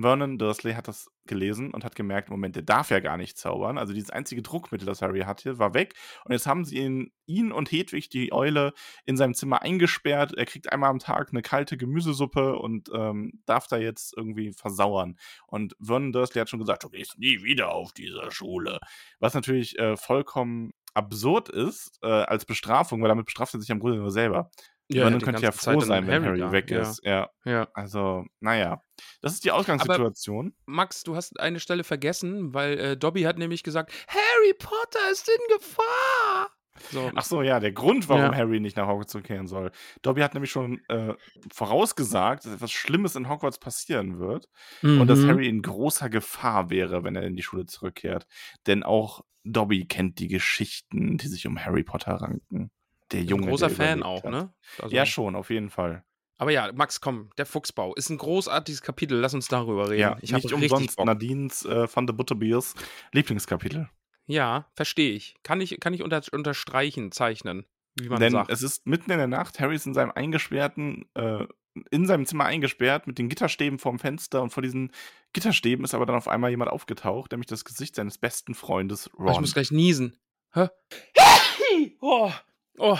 Vernon 0.00 0.38
Dursley 0.38 0.74
hat 0.74 0.88
das 0.88 1.08
gelesen 1.26 1.72
und 1.72 1.84
hat 1.84 1.96
gemerkt: 1.96 2.30
„Moment, 2.30 2.56
der 2.56 2.62
darf 2.62 2.90
ja 2.90 3.00
gar 3.00 3.16
nicht 3.16 3.38
zaubern.“ 3.38 3.78
Also, 3.78 3.92
dieses 3.94 4.10
einzige 4.10 4.42
Druckmittel, 4.42 4.86
das 4.86 5.02
Harry 5.02 5.20
hatte, 5.22 5.58
war 5.58 5.74
weg. 5.74 5.94
Und 6.24 6.32
jetzt 6.32 6.46
haben 6.46 6.64
sie 6.64 6.76
ihn 6.78 7.12
ihn 7.26 7.50
und 7.52 7.72
Hedwig, 7.72 8.08
die 8.10 8.32
Eule, 8.32 8.72
in 9.04 9.16
seinem 9.16 9.34
Zimmer 9.34 9.62
eingesperrt. 9.62 10.34
Er 10.36 10.46
kriegt 10.46 10.72
einmal 10.72 10.90
am 10.90 10.98
Tag 11.00 11.32
'ne 11.32 11.42
kalte 11.42 11.76
Gemüsesuppe 11.76 12.56
und, 12.58 12.90
ähm, 12.94 13.32
darf 13.46 13.66
da 13.68 13.78
jetzt 13.78 14.14
irgendwie 14.16 14.52
versauern. 14.52 15.16
Und 15.46 15.74
Vernon 15.80 16.12
Dursley 16.12 16.40
hat 16.40 16.50
schon 16.50 16.60
gesagt: 16.60 16.84
„Du 16.84 16.90
gehst 16.90 17.18
nie 17.18 17.42
wieder 17.42 17.72
auf 17.72 17.92
diese 17.92 18.30
Schule.“ 18.30 18.78
Was 19.20 19.34
natürlich, 19.34 19.78
äh, 19.78 19.96
vollkommen 19.96 20.72
absurd 20.94 21.48
ist, 21.50 21.98
äh, 22.02 22.06
als 22.08 22.44
Bestrafung, 22.46 23.02
weil 23.02 23.08
damit 23.08 23.26
bestraft 23.26 23.54
er 23.54 23.60
sich 23.60 23.68
ja 23.68 23.74
im 23.74 23.80
Grunde 23.80 23.98
nur 23.98 24.10
selber. 24.10 24.50
Ja, 24.90 25.10
Vernon 25.10 25.20
könnte 25.20 25.42
ja 25.42 25.52
Zeit 25.52 25.52
froh 25.52 25.80
sein, 25.80 26.06
wenn 26.06 26.22
Harry 26.22 26.22
Harry 26.22 26.50
weg 26.52 26.70
ist. 26.70 27.00
Ja. 27.04 27.30
Ja. 27.44 27.68
Also, 27.74 28.24
ja. 28.42 28.82
Das 29.22 29.32
ist 29.34 29.44
die 29.44 29.50
Aber 29.78 30.00
Ausgangssituation. 30.00 30.54
Max, 30.66 31.02
du 31.04 31.16
hast 31.16 31.40
eine 31.40 31.60
Stelle 31.60 31.84
vergessen, 31.84 32.54
weil, 32.54 32.78
äh, 32.78 32.96
Dobby 32.96 33.22
hat 33.22 33.38
nämlich 33.38 33.62
gesagt: 33.64 33.92
„Harry 34.08 34.54
Potter 34.58 35.10
ist 35.12 35.28
in 35.28 35.56
Gefahr!“ 35.56 36.50
So. 36.88 37.12
Ach 37.14 37.24
so, 37.24 37.42
ja, 37.42 37.60
der 37.60 37.72
Grund, 37.72 38.08
warum 38.08 38.34
Ja. 38.34 38.36
Harry 38.36 38.60
nicht 38.60 38.76
nach 38.76 38.86
Hogwarts 38.86 39.10
zurückkehren 39.12 39.46
soll. 39.46 39.70
Dobby 40.02 40.20
hat 40.20 40.34
nämlich 40.34 40.50
schon, 40.50 40.82
äh, 40.88 41.14
vorausgesagt, 41.52 42.44
dass 42.44 42.52
etwas 42.54 42.72
Schlimmes 42.72 43.16
in 43.16 43.28
Hogwarts 43.28 43.58
passieren 43.58 44.18
wird 44.18 44.48
und 44.94 45.08
dass 45.08 45.26
Mhm. 45.26 45.26
Harry 45.26 45.48
in 45.48 45.62
großer 45.62 46.08
Gefahr 46.10 46.70
wäre, 46.70 47.04
wenn 47.04 47.16
er 47.16 47.22
in 47.24 47.34
die 47.36 47.42
Schule 47.42 47.66
zurückkehrt. 47.66 48.26
Denn 48.66 48.82
auch 48.82 49.22
Dobby 49.44 49.86
kennt 49.86 50.18
die 50.18 50.28
Geschichten, 50.28 51.16
die 51.18 51.26
sich 51.28 51.46
um 51.46 51.58
Harry 51.64 51.82
Potter 51.84 52.12
ranken. 52.14 52.70
Der 53.12 53.22
Junge, 53.22 53.46
großer 53.48 53.68
der 53.68 53.76
Fan 53.76 54.02
auch, 54.02 54.24
hat. 54.24 54.30
ne? 54.30 54.52
Also 54.80 54.94
Ja, 54.94 55.06
schon, 55.06 55.36
auf 55.36 55.50
jeden 55.50 55.70
Fall. 55.70 56.04
Aber 56.38 56.50
ja, 56.50 56.70
Max, 56.74 57.00
komm, 57.00 57.30
der 57.38 57.46
Fuchsbau 57.46 57.94
ist 57.94 58.10
'n 58.10 58.18
großartiges 58.18 58.82
Kapitel. 58.82 59.18
Lass 59.18 59.32
uns 59.32 59.48
darüber 59.48 59.88
reden. 59.88 60.00
Ja, 60.00 60.18
Ich 60.20 60.32
habe 60.34 60.42
nicht 60.42 60.52
richtig 60.52 60.70
umsonst 60.72 60.96
Bock. 60.96 61.06
Nadines, 61.06 61.64
äh, 61.64 61.86
Van 61.94 62.06
de 62.06 62.14
Butterbeers 62.14 62.74
Lieblingskapitel. 63.12 63.88
Ja, 64.26 64.68
verstehe 64.74 65.12
ich. 65.12 65.34
Kann 65.44 65.60
ich 65.60 65.78
kann 65.80 65.94
ich 65.94 66.02
unter 66.02 66.20
unterstreichen, 66.32 67.12
zeichnen, 67.12 67.64
wie 67.94 68.08
man 68.08 68.20
Denn 68.20 68.32
sagt. 68.32 68.50
es 68.50 68.60
ist 68.62 68.86
mitten 68.86 69.10
in 69.12 69.18
der 69.18 69.28
Nacht, 69.28 69.60
Harry 69.60 69.76
ist 69.76 69.86
in 69.86 69.94
seinem 69.94 70.10
eingesperrten 70.10 71.08
äh, 71.14 71.46
in 71.90 72.06
seinem 72.06 72.24
Zimmer 72.26 72.44
eingesperrt 72.46 73.06
mit 73.06 73.18
den 73.18 73.28
Gitterstäben 73.28 73.78
vorm 73.78 73.98
Fenster 73.98 74.42
und 74.42 74.50
vor 74.50 74.62
diesen 74.62 74.90
Gitterstäben 75.34 75.84
ist 75.84 75.94
aber 75.94 76.06
dann 76.06 76.16
auf 76.16 76.26
einmal 76.26 76.48
jemand 76.50 76.70
aufgetaucht, 76.70 77.30
nämlich 77.32 77.46
das 77.48 77.64
Gesicht 77.66 77.94
seines 77.96 78.16
besten 78.18 78.54
Freundes 78.54 79.10
Oh, 79.14 79.24
ich 79.26 79.32
Ron. 79.34 79.40
muss 79.42 79.52
gleich 79.54 79.70
niesen. 79.70 80.18
Hä? 80.52 80.68
Oh, 82.00 82.30
oh, 82.78 82.98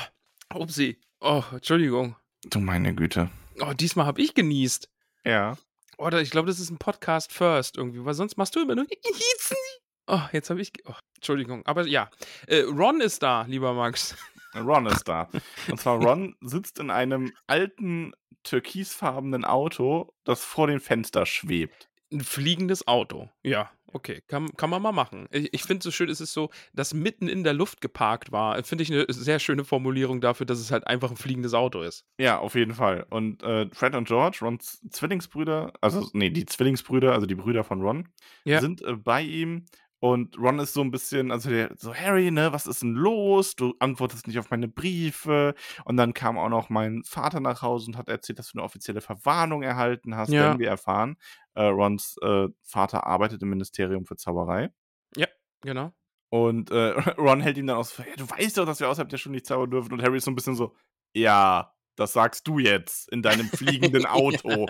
upsi. 0.54 0.98
Oh, 1.20 1.42
Entschuldigung. 1.52 2.16
Du 2.44 2.60
meine 2.60 2.94
Güte. 2.94 3.30
Oh, 3.60 3.72
diesmal 3.72 4.06
habe 4.06 4.20
ich 4.20 4.34
genießt. 4.34 4.88
Ja. 5.24 5.56
Oder 5.98 6.20
ich 6.20 6.30
glaube, 6.30 6.48
das 6.48 6.60
ist 6.60 6.70
'n 6.70 6.78
Podcast 6.78 7.32
first 7.32 7.76
irgendwie, 7.76 8.04
weil 8.04 8.14
sonst 8.14 8.36
machst 8.36 8.54
du 8.54 8.60
immer 8.60 8.74
nur 8.74 8.86
Oh, 10.08 10.20
jetzt 10.32 10.50
habe 10.50 10.60
ich 10.60 10.72
oh, 10.84 10.94
Entschuldigung. 11.16 11.64
Aber 11.66 11.86
ja, 11.86 12.10
äh, 12.46 12.60
Ron 12.60 13.00
ist 13.00 13.22
da, 13.22 13.42
lieber 13.42 13.72
Max. 13.74 14.14
Ron 14.54 14.86
ist 14.86 15.08
da. 15.08 15.28
Und 15.68 15.80
zwar 15.80 15.96
Ron 15.96 16.36
sitzt 16.40 16.78
in 16.78 16.90
einem 16.90 17.32
alten 17.46 18.12
türkisfarbenen 18.44 19.44
Auto, 19.44 20.14
das 20.24 20.44
vor 20.44 20.68
dem 20.68 20.80
Fenster 20.80 21.26
schwebt. 21.26 21.88
'N 22.12 22.20
fliegendes 22.22 22.86
Auto. 22.86 23.30
Ja, 23.44 23.70
okay, 23.92 24.22
kann 24.28 24.48
kann 24.56 24.70
man 24.70 24.80
mal 24.82 24.92
machen. 24.92 25.26
Ich 25.32 25.52
ich 25.52 25.62
finde 25.64 25.78
es 25.78 25.84
so 25.84 25.90
schön, 25.90 26.08
es 26.08 26.20
ist 26.20 26.32
so, 26.32 26.50
dass 26.72 26.94
mitten 26.94 27.28
in 27.28 27.42
der 27.42 27.52
Luft 27.52 27.80
geparkt 27.80 28.30
war. 28.32 28.62
Finde 28.62 28.82
ich 28.84 28.90
'ne 28.90 29.06
sehr 29.08 29.38
schöne 29.40 29.64
Formulierung 29.64 30.20
dafür, 30.20 30.46
dass 30.46 30.58
es 30.60 30.70
halt 30.70 30.86
einfach 30.86 31.10
'n 31.10 31.16
fliegendes 31.16 31.54
Auto 31.54 31.82
ist. 31.82 32.02
Ja, 32.20 32.38
auf 32.38 32.54
jeden 32.54 32.72
Fall. 32.74 33.06
Und, 33.10 33.42
äh, 33.42 33.68
Fred 33.74 33.94
und 33.94 34.08
George, 34.08 34.38
Rons 34.40 34.80
Zwillingsbrüder 34.90 35.72
also, 35.82 36.08
ne, 36.14 36.30
die 36.30 36.46
Zwillingsbrüder, 36.46 37.12
also 37.12 37.26
die 37.26 37.34
Brüder 37.34 37.62
von 37.62 37.82
Ron, 37.82 38.08
Ja. 38.46 38.60
sind, 38.60 38.80
äh, 38.82 38.94
bei 38.96 39.20
ihm 39.20 39.66
Und 39.98 40.38
Ron 40.38 40.58
ist 40.58 40.74
so 40.74 40.82
ein 40.82 40.90
bisschen, 40.90 41.30
also 41.30 41.48
der 41.48 41.70
so, 41.76 41.94
Harry, 41.94 42.30
ne, 42.30 42.52
was 42.52 42.66
ist 42.66 42.82
denn 42.82 42.92
los? 42.92 43.56
Du 43.56 43.74
antwortest 43.78 44.26
nicht 44.26 44.38
auf 44.38 44.50
meine 44.50 44.68
Briefe. 44.68 45.54
Und 45.84 45.96
dann 45.96 46.12
kam 46.12 46.38
auch 46.38 46.50
noch 46.50 46.68
mein 46.68 47.02
Vater 47.04 47.40
nach 47.40 47.62
Hause 47.62 47.88
und 47.88 47.96
hat 47.96 48.08
erzählt, 48.08 48.38
dass 48.38 48.52
du 48.52 48.58
eine 48.58 48.64
offizielle 48.64 49.00
Verwarnung 49.00 49.62
erhalten 49.62 50.14
hast. 50.14 50.30
Ja. 50.30 50.50
Denn 50.50 50.58
wir 50.58 50.68
erfahren, 50.68 51.16
äh, 51.54 51.64
Rons 51.64 52.16
äh, 52.22 52.48
Vater 52.62 53.06
arbeitet 53.06 53.42
im 53.42 53.48
Ministerium 53.48 54.04
für 54.04 54.16
Zauberei. 54.16 54.70
Ja, 55.16 55.28
genau. 55.62 55.92
Und 56.28 56.70
äh, 56.70 56.90
Ron 57.18 57.40
hält 57.40 57.56
ihm 57.56 57.66
dann 57.66 57.78
aus, 57.78 57.98
hey, 57.98 58.12
du 58.16 58.28
weißt 58.28 58.58
doch, 58.58 58.66
dass 58.66 58.80
wir 58.80 58.90
außerhalb 58.90 59.08
der 59.08 59.18
Schule 59.18 59.34
nicht 59.34 59.46
zaubern 59.46 59.70
dürfen. 59.70 59.92
Und 59.92 60.02
Harry 60.02 60.18
ist 60.18 60.24
so 60.24 60.30
ein 60.30 60.34
bisschen 60.34 60.56
so, 60.56 60.74
ja, 61.14 61.72
das 61.96 62.12
sagst 62.12 62.46
du 62.46 62.58
jetzt 62.58 63.10
in 63.10 63.22
deinem 63.22 63.48
fliegenden 63.48 64.06
Auto. 64.06 64.68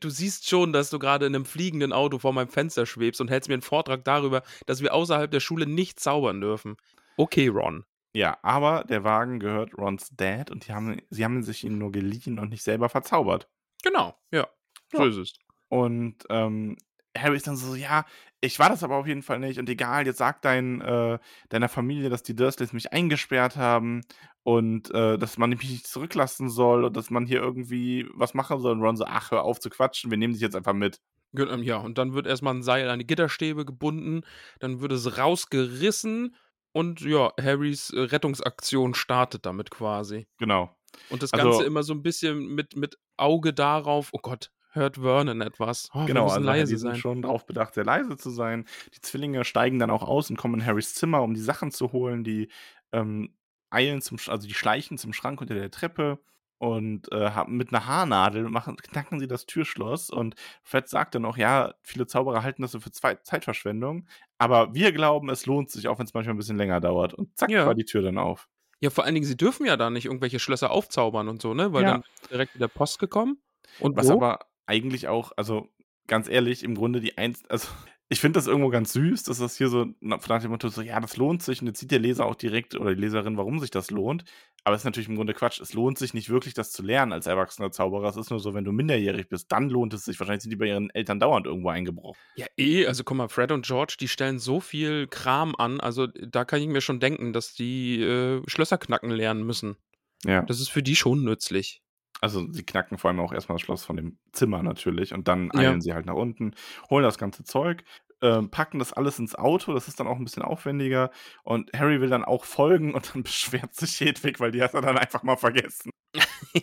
Du 0.00 0.10
siehst 0.10 0.48
schon, 0.48 0.72
dass 0.72 0.90
du 0.90 0.98
gerade 0.98 1.26
in 1.26 1.34
einem 1.34 1.44
fliegenden 1.44 1.92
Auto 1.92 2.18
vor 2.18 2.32
meinem 2.32 2.48
Fenster 2.48 2.86
schwebst 2.86 3.20
und 3.20 3.28
hältst 3.30 3.48
mir 3.48 3.54
einen 3.54 3.62
Vortrag 3.62 4.04
darüber, 4.04 4.42
dass 4.66 4.82
wir 4.82 4.94
außerhalb 4.94 5.30
der 5.30 5.40
Schule 5.40 5.66
nicht 5.66 6.00
zaubern 6.00 6.40
dürfen. 6.40 6.76
Okay, 7.16 7.48
Ron. 7.48 7.84
Ja, 8.14 8.38
aber 8.42 8.84
der 8.88 9.04
Wagen 9.04 9.38
gehört 9.38 9.76
Rons 9.78 10.10
Dad 10.16 10.50
und 10.50 10.66
die 10.66 10.72
haben, 10.72 11.00
sie 11.10 11.24
haben 11.24 11.42
sich 11.44 11.62
ihn 11.64 11.78
nur 11.78 11.92
geliehen 11.92 12.38
und 12.40 12.48
nicht 12.48 12.62
selber 12.64 12.88
verzaubert. 12.88 13.48
Genau, 13.82 14.16
ja. 14.32 14.48
So 14.92 15.04
Ja. 15.04 15.08
ist 15.08 15.16
es. 15.16 15.32
Und 15.68 16.16
ähm, 16.28 16.76
Harry 17.16 17.36
ist 17.36 17.46
dann 17.46 17.56
so, 17.56 17.74
ja, 17.74 18.04
ich 18.40 18.58
war 18.58 18.68
das 18.70 18.82
aber 18.82 18.96
auf 18.96 19.06
jeden 19.06 19.22
Fall 19.22 19.38
nicht 19.38 19.58
und 19.58 19.68
egal, 19.68 20.06
jetzt 20.06 20.18
sag 20.18 20.42
dein, 20.42 20.80
äh, 20.80 21.18
deiner 21.48 21.68
Familie, 21.68 22.08
dass 22.08 22.22
die 22.22 22.36
Dursleys 22.36 22.72
mich 22.72 22.92
eingesperrt 22.92 23.56
haben 23.56 24.02
und 24.44 24.90
äh, 24.94 25.18
dass 25.18 25.36
man 25.36 25.50
mich 25.50 25.68
nicht 25.68 25.86
zurücklassen 25.86 26.48
soll 26.48 26.84
und 26.84 26.96
dass 26.96 27.10
man 27.10 27.26
hier 27.26 27.40
irgendwie 27.40 28.08
was 28.14 28.32
machen 28.34 28.60
soll. 28.60 28.72
Und 28.72 28.82
Ron 28.82 28.96
so, 28.96 29.04
ach, 29.06 29.30
hör 29.32 29.42
auf 29.42 29.60
zu 29.60 29.68
quatschen, 29.70 30.10
wir 30.10 30.18
nehmen 30.18 30.32
dich 30.32 30.42
jetzt 30.42 30.56
einfach 30.56 30.72
mit. 30.72 31.00
Ähm, 31.36 31.62
Ja, 31.62 31.76
und 31.78 31.98
dann 31.98 32.14
wird 32.14 32.26
erstmal 32.26 32.54
ein 32.54 32.62
Seil 32.62 32.88
an 32.88 32.98
die 32.98 33.06
Gitterstäbe 33.06 33.64
gebunden, 33.64 34.22
dann 34.60 34.80
wird 34.80 34.92
es 34.92 35.18
rausgerissen 35.18 36.34
und 36.72 37.00
ja, 37.00 37.32
Harrys 37.40 37.90
äh, 37.90 38.00
Rettungsaktion 38.00 38.94
startet 38.94 39.44
damit 39.46 39.70
quasi. 39.70 40.26
Genau. 40.38 40.74
Und 41.10 41.22
das 41.22 41.32
Also- 41.32 41.50
Ganze 41.50 41.64
immer 41.64 41.82
so 41.82 41.92
ein 41.92 42.02
bisschen 42.02 42.54
mit, 42.54 42.76
mit 42.76 42.96
Auge 43.16 43.52
darauf, 43.52 44.10
oh 44.12 44.18
Gott, 44.22 44.50
hört 44.72 44.96
Vernon 44.96 45.40
etwas? 45.40 45.90
Oh, 45.94 46.04
Genau, 46.06 46.28
also 46.28 46.40
leise 46.46 46.72
die 46.72 46.76
sind 46.76 46.90
sein. 46.90 47.00
schon 47.00 47.22
darauf 47.22 47.46
bedacht, 47.46 47.74
sehr 47.74 47.84
leise 47.84 48.16
zu 48.16 48.30
sein. 48.30 48.66
Die 48.94 49.00
Zwillinge 49.00 49.44
steigen 49.44 49.78
dann 49.78 49.90
auch 49.90 50.02
aus 50.02 50.30
und 50.30 50.36
kommen 50.36 50.60
in 50.60 50.66
Harrys 50.66 50.94
Zimmer, 50.94 51.22
um 51.22 51.34
die 51.34 51.40
Sachen 51.40 51.70
zu 51.72 51.92
holen. 51.92 52.24
Die 52.24 52.50
ähm, 52.92 53.36
eilen 53.70 54.00
zum, 54.02 54.18
also 54.26 54.46
die 54.48 54.54
schleichen 54.54 54.98
zum 54.98 55.12
Schrank 55.12 55.40
unter 55.40 55.54
der 55.54 55.70
Treppe 55.70 56.20
und 56.58 57.10
äh, 57.12 57.30
haben 57.30 57.56
mit 57.56 57.70
einer 57.72 57.86
Haarnadel 57.86 58.48
machen, 58.50 58.76
knacken 58.76 59.18
sie 59.18 59.26
das 59.26 59.46
Türschloss. 59.46 60.10
Und 60.10 60.34
Fred 60.62 60.88
sagt 60.88 61.14
dann 61.14 61.24
auch, 61.24 61.36
ja, 61.36 61.74
viele 61.82 62.06
Zauberer 62.06 62.42
halten 62.42 62.62
das 62.62 62.72
so 62.72 62.80
für 62.80 62.90
Zwei 62.92 63.14
Zeitverschwendung, 63.14 64.06
aber 64.38 64.74
wir 64.74 64.92
glauben, 64.92 65.30
es 65.30 65.46
lohnt 65.46 65.70
sich, 65.70 65.88
auch 65.88 65.98
wenn 65.98 66.06
es 66.06 66.14
manchmal 66.14 66.34
ein 66.34 66.38
bisschen 66.38 66.58
länger 66.58 66.80
dauert. 66.80 67.14
Und 67.14 67.36
zack, 67.38 67.50
Ja. 67.50 67.64
war 67.66 67.74
die 67.74 67.84
Tür 67.86 68.02
dann 68.02 68.18
auf. 68.18 68.48
Ja, 68.80 68.90
vor 68.90 69.04
allen 69.04 69.14
Dingen, 69.14 69.26
sie 69.26 69.36
dürfen 69.36 69.66
ja 69.66 69.76
da 69.76 69.90
nicht 69.90 70.06
irgendwelche 70.06 70.38
Schlösser 70.38 70.70
aufzaubern 70.70 71.28
und 71.28 71.40
so, 71.42 71.54
ne? 71.54 71.72
Weil 71.72 71.84
Ja. 71.84 71.92
dann 71.92 72.02
ist 72.14 72.30
direkt 72.30 72.54
wieder 72.54 72.68
Post 72.68 72.98
gekommen. 72.98 73.42
Und 73.78 73.96
Was 73.96 74.08
wo? 74.08 74.12
aber 74.12 74.40
eigentlich 74.70 75.08
auch, 75.08 75.32
also 75.36 75.68
ganz 76.06 76.28
ehrlich, 76.28 76.62
im 76.62 76.74
Grunde 76.74 77.00
die 77.00 77.18
eins, 77.18 77.42
also 77.48 77.68
ich 78.08 78.20
finde 78.20 78.38
das 78.38 78.46
irgendwo 78.46 78.70
ganz 78.70 78.92
süß, 78.92 79.22
dass 79.24 79.38
das 79.38 79.56
hier 79.56 79.68
so 79.68 79.86
na- 80.00 80.18
nach 80.28 80.42
dem 80.42 80.50
Motto 80.50 80.68
so, 80.68 80.82
ja, 80.82 80.98
das 80.98 81.16
lohnt 81.16 81.42
sich 81.42 81.60
und 81.60 81.68
jetzt 81.68 81.78
sieht 81.78 81.90
der 81.90 82.00
Leser 82.00 82.26
auch 82.26 82.34
direkt 82.34 82.74
oder 82.74 82.94
die 82.94 83.00
Leserin, 83.00 83.36
warum 83.36 83.60
sich 83.60 83.70
das 83.70 83.90
lohnt. 83.90 84.24
Aber 84.64 84.74
es 84.74 84.82
ist 84.82 84.84
natürlich 84.84 85.08
im 85.08 85.16
Grunde 85.16 85.32
Quatsch. 85.32 85.60
Es 85.60 85.72
lohnt 85.72 85.96
sich 85.96 86.12
nicht 86.12 86.28
wirklich, 86.28 86.52
das 86.52 86.70
zu 86.72 86.82
lernen 86.82 87.12
als 87.12 87.26
erwachsener 87.26 87.70
Zauberer. 87.70 88.08
Es 88.08 88.16
ist 88.16 88.30
nur 88.30 88.40
so, 88.40 88.52
wenn 88.52 88.64
du 88.64 88.72
minderjährig 88.72 89.28
bist, 89.28 89.50
dann 89.52 89.70
lohnt 89.70 89.94
es 89.94 90.04
sich. 90.04 90.18
Wahrscheinlich 90.20 90.42
sind 90.42 90.50
die 90.50 90.56
bei 90.56 90.66
ihren 90.66 90.90
Eltern 90.90 91.18
dauernd 91.20 91.46
irgendwo 91.46 91.70
eingebrochen. 91.70 92.20
Ja, 92.36 92.46
eh, 92.58 92.86
also 92.86 93.04
guck 93.04 93.16
mal, 93.16 93.28
Fred 93.28 93.52
und 93.52 93.64
George, 93.64 93.96
die 93.98 94.08
stellen 94.08 94.38
so 94.38 94.60
viel 94.60 95.06
Kram 95.06 95.54
an, 95.56 95.80
also 95.80 96.06
da 96.08 96.44
kann 96.44 96.60
ich 96.60 96.68
mir 96.68 96.80
schon 96.80 97.00
denken, 97.00 97.32
dass 97.32 97.54
die 97.54 98.02
äh, 98.02 98.42
Schlösser 98.48 98.76
knacken 98.76 99.10
lernen 99.10 99.44
müssen. 99.44 99.76
Ja. 100.24 100.42
Das 100.42 100.60
ist 100.60 100.68
für 100.68 100.82
die 100.82 100.96
schon 100.96 101.24
nützlich. 101.24 101.80
Also 102.20 102.46
sie 102.52 102.62
knacken 102.64 102.98
vor 102.98 103.10
allem 103.10 103.20
auch 103.20 103.32
erstmal 103.32 103.56
das 103.56 103.62
Schloss 103.62 103.84
von 103.84 103.96
dem 103.96 104.18
Zimmer 104.32 104.62
natürlich 104.62 105.14
und 105.14 105.26
dann 105.28 105.50
Ja. 105.54 105.60
eilen 105.60 105.80
sie 105.80 105.94
halt 105.94 106.06
nach 106.06 106.14
unten, 106.14 106.54
holen 106.90 107.02
das 107.04 107.18
ganze 107.18 107.44
Zeug, 107.44 107.84
ähm, 108.22 108.50
packen 108.50 108.78
das 108.78 108.92
alles 108.92 109.18
ins 109.18 109.34
Auto, 109.34 109.72
das 109.72 109.88
ist 109.88 109.98
dann 109.98 110.06
auch 110.06 110.16
ein 110.18 110.24
bisschen 110.24 110.42
aufwendiger 110.42 111.10
und 111.42 111.72
Harry 111.72 112.00
will 112.02 112.10
dann 112.10 112.24
auch 112.24 112.44
folgen 112.44 112.94
und 112.94 113.14
dann 113.14 113.22
beschwert 113.22 113.74
sich 113.74 113.98
Hedwig, 114.00 114.40
weil 114.40 114.50
die 114.52 114.62
hat 114.62 114.74
er 114.74 114.82
dann 114.82 114.98
einfach 114.98 115.22
mal 115.22 115.36
vergessen. 115.36 115.90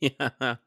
ja. 0.00 0.58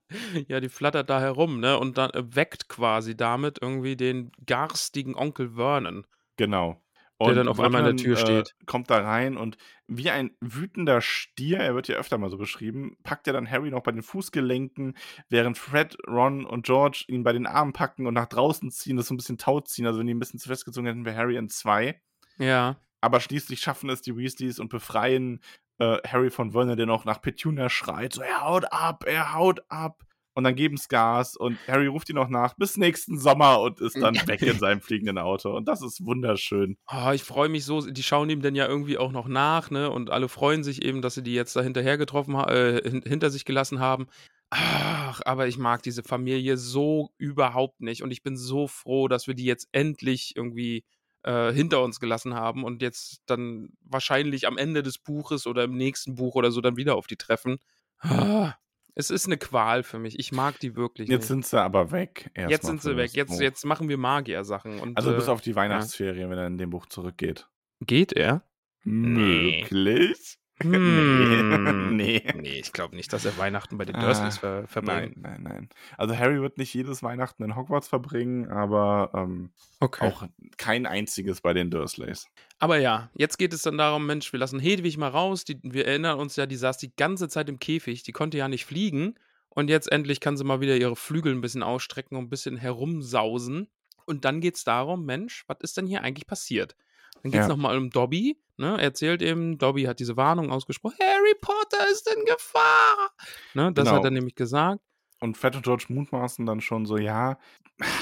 ja, 0.48 0.60
die 0.60 0.70
flattert 0.70 1.10
da 1.10 1.20
herum, 1.20 1.60
ne? 1.60 1.78
Und 1.78 1.98
dann 1.98 2.12
äh, 2.12 2.36
weckt 2.36 2.70
quasi 2.70 3.18
damit 3.18 3.60
irgendwie 3.62 3.96
den 3.96 4.32
garstigen 4.46 5.16
Onkel 5.16 5.56
Vernon. 5.56 6.06
Genau. 6.38 6.82
Der 7.20 7.34
dann 7.34 7.48
auf 7.48 7.60
einmal 7.60 7.82
in 7.82 7.98
der 7.98 8.04
Tür 8.04 8.16
Vernon, 8.16 8.46
steht. 8.46 8.56
Äh, 8.62 8.66
kommt 8.66 8.90
da 8.92 9.00
rein 9.00 9.38
und 9.38 9.58
wie 9.88 10.12
ein 10.12 10.36
wütender 10.40 11.02
Stier, 11.02 11.58
er 11.58 11.74
wird 11.74 11.88
ja 11.88 11.96
öfter 11.96 12.18
mal 12.18 12.30
so 12.30 12.38
beschrieben, 12.38 12.98
packt 13.04 13.26
er 13.26 13.34
dann 13.34 13.50
Harry 13.50 13.72
noch 13.72 13.82
bei 13.82 13.92
den 13.92 14.04
Fußgelenken, 14.04 14.96
während 15.30 15.58
Fred, 15.58 15.98
Ron 16.08 16.46
und 16.46 16.66
George 16.66 17.06
ihn 17.08 17.24
bei 17.24 17.34
den 17.34 17.48
Armen 17.48 17.74
packen 17.74 18.06
und 18.06 18.14
nach 18.14 18.28
draußen 18.28 18.70
ziehen, 18.70 18.98
das 18.98 19.08
so 19.08 19.16
ein 19.16 19.18
bisschen 19.18 19.40
taut 19.40 19.68
ziehen. 19.68 19.88
Also 19.88 20.00
wenn 20.00 20.08
die 20.08 20.14
ein 20.14 20.20
bisschen 20.20 20.40
zu 20.40 20.50
festgezogen 20.50 20.88
hätten, 20.88 21.06
wäre 21.06 21.18
Harry 21.18 21.38
in 21.38 21.50
zwei. 21.50 22.00
Ja. 22.38 22.78
Aber 23.02 23.20
schließlich 23.20 23.60
schaffen 23.60 23.90
es 23.90 24.02
die 24.02 24.16
Weasleys 24.16 24.60
und 24.60 24.70
befreien 24.70 25.42
äh, 25.80 25.98
Harry 26.08 26.30
von 26.30 26.52
Vernon, 26.52 26.78
der 26.78 26.86
noch 26.86 27.06
nach 27.06 27.22
Petunia 27.22 27.70
schreit. 27.70 28.14
So, 28.14 28.22
er 28.22 28.42
haut 28.42 28.72
ab, 28.72 29.06
er 29.08 29.34
haut 29.34 29.62
ab. 29.70 30.04
Und 30.38 30.44
dann 30.44 30.54
geben 30.54 30.76
es 30.76 30.88
Gas 30.88 31.36
und 31.36 31.58
Harry 31.68 31.88
ruft 31.88 32.10
ihn 32.10 32.16
noch 32.16 32.30
nach 32.30 32.54
bis 32.54 32.78
nächsten 32.78 33.18
Sommer 33.18 33.60
und 33.60 33.82
ist 33.82 34.00
dann 34.00 34.14
weg 34.28 34.44
in 34.44 34.60
seinem 34.60 34.82
fliegenden 34.82 35.18
Auto. 35.18 35.50
Und 35.50 35.68
das 35.68 35.82
ist 35.82 36.06
wunderschön. 36.06 36.78
Oh, 36.94 37.10
ich 37.12 37.24
freue 37.24 37.50
mich 37.50 37.66
so, 37.66 37.82
die 37.82 38.04
schauen 38.04 38.30
ihm 38.30 38.44
dann 38.44 38.54
ja 38.54 38.68
irgendwie 38.68 39.00
auch 39.00 39.12
noch 39.12 39.28
nach, 39.28 39.72
ne? 39.72 39.90
Und 39.90 40.12
alle 40.12 40.30
freuen 40.30 40.64
sich 40.64 40.86
eben, 40.86 41.02
dass 41.02 41.16
sie 41.16 41.24
die 41.24 41.34
jetzt 41.34 41.56
da 41.56 41.64
hinterher 41.64 41.98
getroffen 41.98 42.36
äh, 42.36 42.88
hin 42.88 43.02
hinter 43.04 43.32
sich 43.32 43.46
gelassen 43.46 43.80
haben. 43.80 44.06
Ach, 44.52 45.22
aber 45.26 45.48
ich 45.48 45.58
mag 45.58 45.82
diese 45.82 46.04
Familie 46.04 46.58
so 46.58 47.10
überhaupt 47.18 47.82
nicht. 47.82 48.04
Und 48.04 48.12
ich 48.12 48.22
bin 48.22 48.38
so 48.38 48.68
froh, 48.68 49.08
dass 49.08 49.26
wir 49.26 49.34
die 49.34 49.46
jetzt 49.46 49.68
endlich 49.72 50.34
irgendwie 50.36 50.84
äh, 51.24 51.52
hinter 51.52 51.82
uns 51.82 52.00
gelassen 52.00 52.36
haben 52.36 52.64
und 52.64 52.84
jetzt 52.84 53.24
dann 53.26 53.70
wahrscheinlich 53.82 54.46
am 54.46 54.60
Ende 54.60 54.84
des 54.84 55.00
Buches 55.00 55.48
oder 55.48 55.64
im 55.64 55.76
nächsten 55.76 56.14
Buch 56.14 56.36
oder 56.36 56.52
so 56.52 56.62
dann 56.62 56.78
wieder 56.78 56.96
auf 56.96 57.08
die 57.08 57.18
treffen. 57.18 57.58
Ah, 58.02 58.54
es 58.98 59.12
ist 59.12 59.28
eine 59.28 59.38
Qual 59.38 59.84
für 59.84 60.00
mich. 60.00 60.18
Ich 60.18 60.32
mag 60.32 60.60
die 60.60 60.76
wirklich. 60.76 61.08
Jetzt 61.08 61.22
nicht. 61.22 61.28
sind 61.28 61.46
sie 61.46 61.62
aber 61.62 61.92
weg. 61.92 62.32
jetzt 62.36 62.66
sind 62.66 62.82
sie 62.82 62.98
weg. 62.98 63.14
Jetzt, 63.14 63.30
Buch. 63.30 63.40
jetzt 63.42 63.64
machen 63.64 63.90
wir 63.90 63.98
Magier-Sachen. 63.98 64.80
und, 64.80 64.98
Also 64.98 65.14
bis 65.14 65.28
äh, 65.28 65.32
auf 65.32 65.42
die 65.42 65.56
Weihnachtsferien, 65.56 66.32
wenn 66.32 66.38
er 66.40 66.48
in 66.48 66.58
dem 66.58 66.72
Buch 66.72 66.88
zurückgeht. 66.88 67.48
Geht 67.82 68.14
er? 68.14 68.42
Möglich? 68.84 70.40
Hm. 70.62 71.98
nee. 71.98 72.22
Nee, 72.34 72.60
ich 72.60 72.74
glaube 72.74 72.96
nicht, 72.96 73.14
dass 73.14 73.26
er 73.26 73.38
Weihnachten 73.38 73.78
bei 73.78 73.86
den 73.86 73.96
Ah, 73.96 74.02
Dursleys 74.02 74.38
ver 74.38 74.62
Nein, 74.62 74.68
verbringt. 74.68 75.18
nein, 75.18 75.44
nein. 75.44 75.70
Also 75.98 76.18
Harry 76.18 76.42
wird 76.42 76.58
nicht 76.58 76.74
jedes 76.74 77.04
Weihnachten 77.04 77.44
in 77.44 77.56
Hogwarts 77.56 77.88
verbringen, 77.88 78.50
aber 78.50 79.12
ähm, 79.14 79.52
Okay. 79.80 80.08
auch 80.08 80.28
kein 80.58 80.86
einziges 80.86 81.42
bei 81.42 81.54
den 81.54 81.70
Dursleys. 81.70 82.28
Aber 82.60 82.78
ja, 82.80 83.10
jetzt 83.14 83.38
geht 83.38 83.54
es 83.54 83.62
dann 83.62 83.78
darum, 83.78 84.06
Mensch, 84.08 84.32
wir 84.34 84.40
lassen 84.40 84.60
Hedwig 84.60 84.98
mal 84.98 85.10
raus. 85.10 85.46
Die, 85.46 85.60
wir 85.64 85.86
erinnern 85.88 86.20
uns 86.20 86.36
ja, 86.36 86.46
die 86.48 86.56
saß 86.56 86.78
die 86.78 86.96
ganze 86.96 87.30
Zeit 87.30 87.50
im 87.50 87.60
Käfig, 87.60 88.04
die 88.04 88.12
konnte 88.12 88.38
ja 88.38 88.48
nicht 88.48 88.66
fliegen. 88.66 89.16
Und 89.50 89.70
jetzt 89.70 89.92
endlich 89.92 90.20
kann 90.20 90.38
sie 90.38 90.44
mal 90.44 90.62
wieder 90.62 90.76
ihre 90.78 90.96
Flügel 90.96 91.34
ein 91.34 91.42
bisschen 91.42 91.64
ausstrecken 91.64 92.16
und 92.18 92.26
ein 92.26 92.30
bisschen 92.30 92.58
herumsausen. 92.58 93.68
Und 94.06 94.26
dann 94.26 94.42
geht 94.42 94.56
es 94.56 94.64
darum, 94.64 95.06
Mensch, 95.06 95.44
was 95.48 95.58
ist 95.62 95.78
denn 95.78 95.88
hier 95.88 96.02
eigentlich 96.04 96.28
passiert? 96.28 96.76
Dann 97.24 97.32
geht 97.32 97.42
es 97.42 97.48
Ja. 97.48 97.50
nochmal 97.50 97.78
um 97.78 97.90
Dobby. 97.90 98.38
Ne? 98.58 98.72
Er 98.78 98.80
erzählt 98.84 99.22
eben, 99.22 99.58
Dobby 99.58 99.84
hat 99.84 100.00
diese 100.00 100.18
Warnung 100.18 100.52
ausgesprochen, 100.52 100.96
Harry 101.02 101.36
Potter 101.40 101.88
ist 101.92 102.12
in 102.14 102.26
Gefahr. 102.26 103.12
Ne? 103.54 103.72
Das 103.74 103.86
Genau. 103.86 103.98
hat 103.98 104.04
er 104.06 104.12
nämlich 104.12 104.36
gesagt. 104.36 104.82
Und 105.20 105.38
Fred 105.38 105.56
und 105.56 105.64
George 105.64 105.86
mutmaßen 105.90 106.46
dann 106.46 106.62
schon 106.62 106.86
so, 106.86 106.98
ja, 106.98 107.38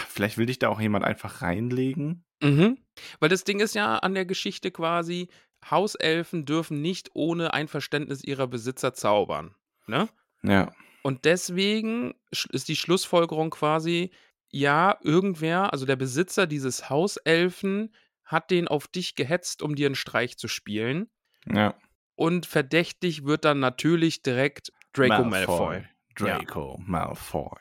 vielleicht 0.07 0.37
will 0.37 0.45
dich 0.45 0.59
da 0.59 0.69
auch 0.69 0.79
jemand 0.81 1.05
einfach 1.05 1.41
reinlegen. 1.41 2.23
Mhm. 2.41 2.77
Weil 3.19 3.29
das 3.29 3.43
Ding 3.43 3.59
ist 3.59 3.75
ja 3.75 3.97
an 3.97 4.13
der 4.15 4.25
Geschichte 4.25 4.71
quasi, 4.71 5.29
Hauselfen 5.69 6.45
dürfen 6.45 6.81
nicht 6.81 7.09
ohne 7.13 7.53
Einverständnis 7.53 8.23
ihrer 8.23 8.47
Besitzer 8.47 8.93
zaubern. 8.93 9.55
Ne? 9.87 10.07
Ja. 10.43 10.71
Und 11.03 11.25
deswegen 11.25 12.13
ist 12.49 12.67
die 12.67 12.75
Schlussfolgerung 12.75 13.49
quasi, 13.49 14.11
ja, 14.51 14.97
irgendwer, 15.01 15.71
also 15.73 15.85
der 15.85 15.95
Besitzer 15.95 16.47
dieses 16.47 16.89
Hauselfen, 16.89 17.93
hat 18.25 18.51
den 18.51 18.67
auf 18.67 18.87
dich 18.87 19.15
gehetzt, 19.15 19.61
um 19.61 19.75
dir 19.75 19.85
einen 19.87 19.95
Streich 19.95 20.37
zu 20.37 20.47
spielen. 20.47 21.09
Ja. 21.45 21.75
Und 22.15 22.45
verdächtig 22.45 23.25
wird 23.25 23.45
dann 23.45 23.59
natürlich 23.59 24.21
direkt 24.21 24.71
Draco 24.93 25.23
Malfoy. 25.23 25.83
Ja. 26.19 26.37
Draco 26.37 26.79
Malfoy. 26.85 27.59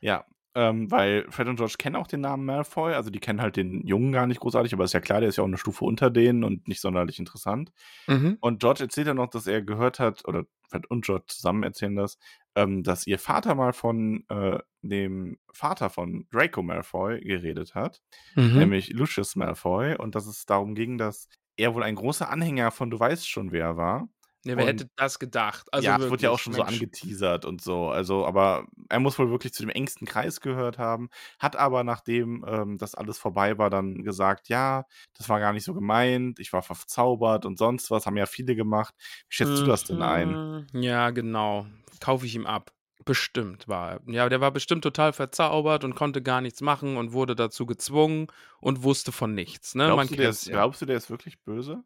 Ja, 0.00 0.24
ähm, 0.56 0.90
weil 0.90 1.26
Fred 1.30 1.48
und 1.48 1.56
George 1.56 1.74
kennen 1.78 1.96
auch 1.96 2.06
den 2.06 2.22
Namen 2.22 2.46
Malfoy, 2.46 2.94
also 2.94 3.10
die 3.10 3.20
kennen 3.20 3.42
halt 3.42 3.56
den 3.56 3.86
Jungen 3.86 4.12
gar 4.12 4.26
nicht 4.26 4.40
großartig, 4.40 4.72
aber 4.72 4.84
ist 4.84 4.94
ja 4.94 5.00
klar, 5.00 5.20
der 5.20 5.28
ist 5.28 5.36
ja 5.36 5.42
auch 5.42 5.48
eine 5.48 5.58
Stufe 5.58 5.84
unter 5.84 6.08
denen 6.08 6.44
und 6.44 6.66
nicht 6.66 6.80
sonderlich 6.80 7.18
interessant. 7.18 7.72
Mhm. 8.06 8.38
Und 8.40 8.60
George 8.60 8.82
erzählt 8.82 9.08
dann 9.08 9.18
noch, 9.18 9.28
dass 9.28 9.46
er 9.46 9.60
gehört 9.60 10.00
hat, 10.00 10.26
oder 10.26 10.44
Fred 10.66 10.86
und 10.86 11.04
George 11.04 11.26
zusammen 11.28 11.62
erzählen 11.62 11.94
das, 11.94 12.16
ähm, 12.56 12.82
dass 12.82 13.06
ihr 13.06 13.18
Vater 13.20 13.54
mal 13.54 13.72
von 13.72 14.24
äh, 14.30 14.58
dem 14.82 15.38
Vater 15.52 15.90
von 15.90 16.26
Draco 16.32 16.62
Malfoy 16.62 17.20
geredet 17.20 17.74
hat, 17.74 18.02
Mhm. 18.36 18.58
nämlich 18.58 18.90
Lucius 18.90 19.36
Malfoy, 19.36 19.96
und 19.96 20.14
dass 20.16 20.26
es 20.26 20.46
darum 20.46 20.74
ging, 20.74 20.98
dass 20.98 21.28
er 21.56 21.74
wohl 21.74 21.82
ein 21.84 21.94
großer 21.96 22.28
Anhänger 22.30 22.70
von 22.72 22.90
Du 22.90 22.98
weißt 23.00 23.28
schon 23.28 23.52
wer 23.52 23.76
war. 23.76 24.08
Ja, 24.44 24.56
wer 24.56 24.64
Und- 24.64 24.68
hätte 24.68 24.88
das 24.96 25.18
gedacht? 25.18 25.66
Also 25.72 25.86
ja, 25.86 25.96
es 25.96 26.08
wurde 26.08 26.22
ja 26.24 26.30
auch 26.30 26.34
wirklich, 26.34 26.42
schon 26.44 26.52
so 26.52 26.62
Mensch. 26.62 26.74
angeteasert 26.74 27.44
und 27.44 27.60
so. 27.62 27.88
Also, 27.88 28.24
aber 28.26 28.66
er 28.88 29.00
muss 29.00 29.18
wohl 29.18 29.28
wirklich 29.30 29.52
zu 29.52 29.62
dem 29.64 29.70
engsten 29.70 30.06
Kreis 30.06 30.40
gehört 30.40 30.78
haben, 30.78 31.08
hat 31.40 31.56
aber, 31.56 31.82
nachdem 31.82 32.44
ähm, 32.46 32.78
das 32.78 32.94
alles 32.94 33.18
vorbei 33.18 33.58
war, 33.58 33.70
dann 33.70 34.04
gesagt, 34.04 34.48
ja, 34.48 34.84
das 35.14 35.28
war 35.28 35.40
gar 35.40 35.52
nicht 35.52 35.64
so 35.64 35.74
gemeint, 35.74 36.38
ich 36.38 36.52
war 36.52 36.62
verzaubert 36.62 37.44
und 37.44 37.58
sonst 37.58 37.90
was, 37.90 38.06
haben 38.06 38.16
ja 38.16 38.26
viele 38.26 38.54
gemacht. 38.54 38.94
Wie 39.28 39.34
schätzt 39.34 39.58
du 39.60 39.64
das 39.64 39.82
denn 39.84 40.00
ein? 40.02 40.38
Mhm. 40.72 40.80
Ja, 40.80 41.10
genau. 41.10 41.66
Kaufe 42.00 42.26
ich 42.26 42.34
ihm 42.34 42.46
ab. 42.46 42.72
Bestimmt 43.04 43.68
war 43.68 43.92
er. 43.92 44.00
Ja, 44.06 44.28
der 44.28 44.40
war 44.40 44.50
bestimmt 44.50 44.82
total 44.82 45.12
verzaubert 45.12 45.84
und 45.84 45.94
konnte 45.94 46.22
gar 46.22 46.40
nichts 46.40 46.60
machen 46.60 46.96
und 46.96 47.12
wurde 47.12 47.36
dazu 47.36 47.66
gezwungen 47.66 48.26
und 48.60 48.82
wusste 48.82 49.12
von 49.12 49.34
nichts. 49.34 49.74
Ne? 49.74 49.86
Glaubst, 49.86 50.10
du, 50.10 50.16
der 50.16 50.30
ist, 50.30 50.48
glaubst 50.48 50.82
du, 50.82 50.86
der 50.86 50.96
ist 50.96 51.10
wirklich 51.10 51.38
böse? 51.42 51.84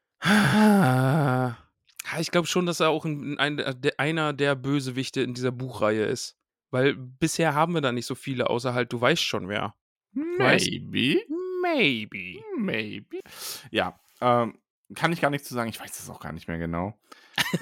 Ich 2.21 2.31
glaube 2.31 2.47
schon, 2.47 2.67
dass 2.67 2.81
er 2.81 2.89
auch 2.89 3.05
ein, 3.05 3.39
ein, 3.39 3.57
der, 3.57 3.99
einer 3.99 4.33
der 4.33 4.55
Bösewichte 4.55 5.21
in 5.21 5.35
dieser 5.35 5.53
Buchreihe 5.53 6.05
ist. 6.05 6.37
Weil 6.71 6.95
bisher 6.95 7.55
haben 7.55 7.75
wir 7.75 7.81
da 7.81 7.93
nicht 7.93 8.07
so 8.07 8.15
viele, 8.15 8.49
außer 8.49 8.75
halt, 8.75 8.93
du 8.93 9.01
weißt 9.01 9.23
schon 9.23 9.49
wer. 9.49 9.75
Maybe. 10.13 11.21
Maybe. 11.63 12.43
Maybe. 12.57 13.21
Ja, 13.71 13.99
ähm, 14.21 14.59
kann 14.95 15.13
ich 15.13 15.21
gar 15.21 15.31
nichts 15.31 15.49
zu 15.49 15.55
sagen. 15.55 15.69
Ich 15.69 15.81
weiß 15.81 15.99
es 15.99 16.11
auch 16.11 16.21
gar 16.21 16.33
nicht 16.33 16.49
mehr 16.49 16.59
genau. 16.59 16.99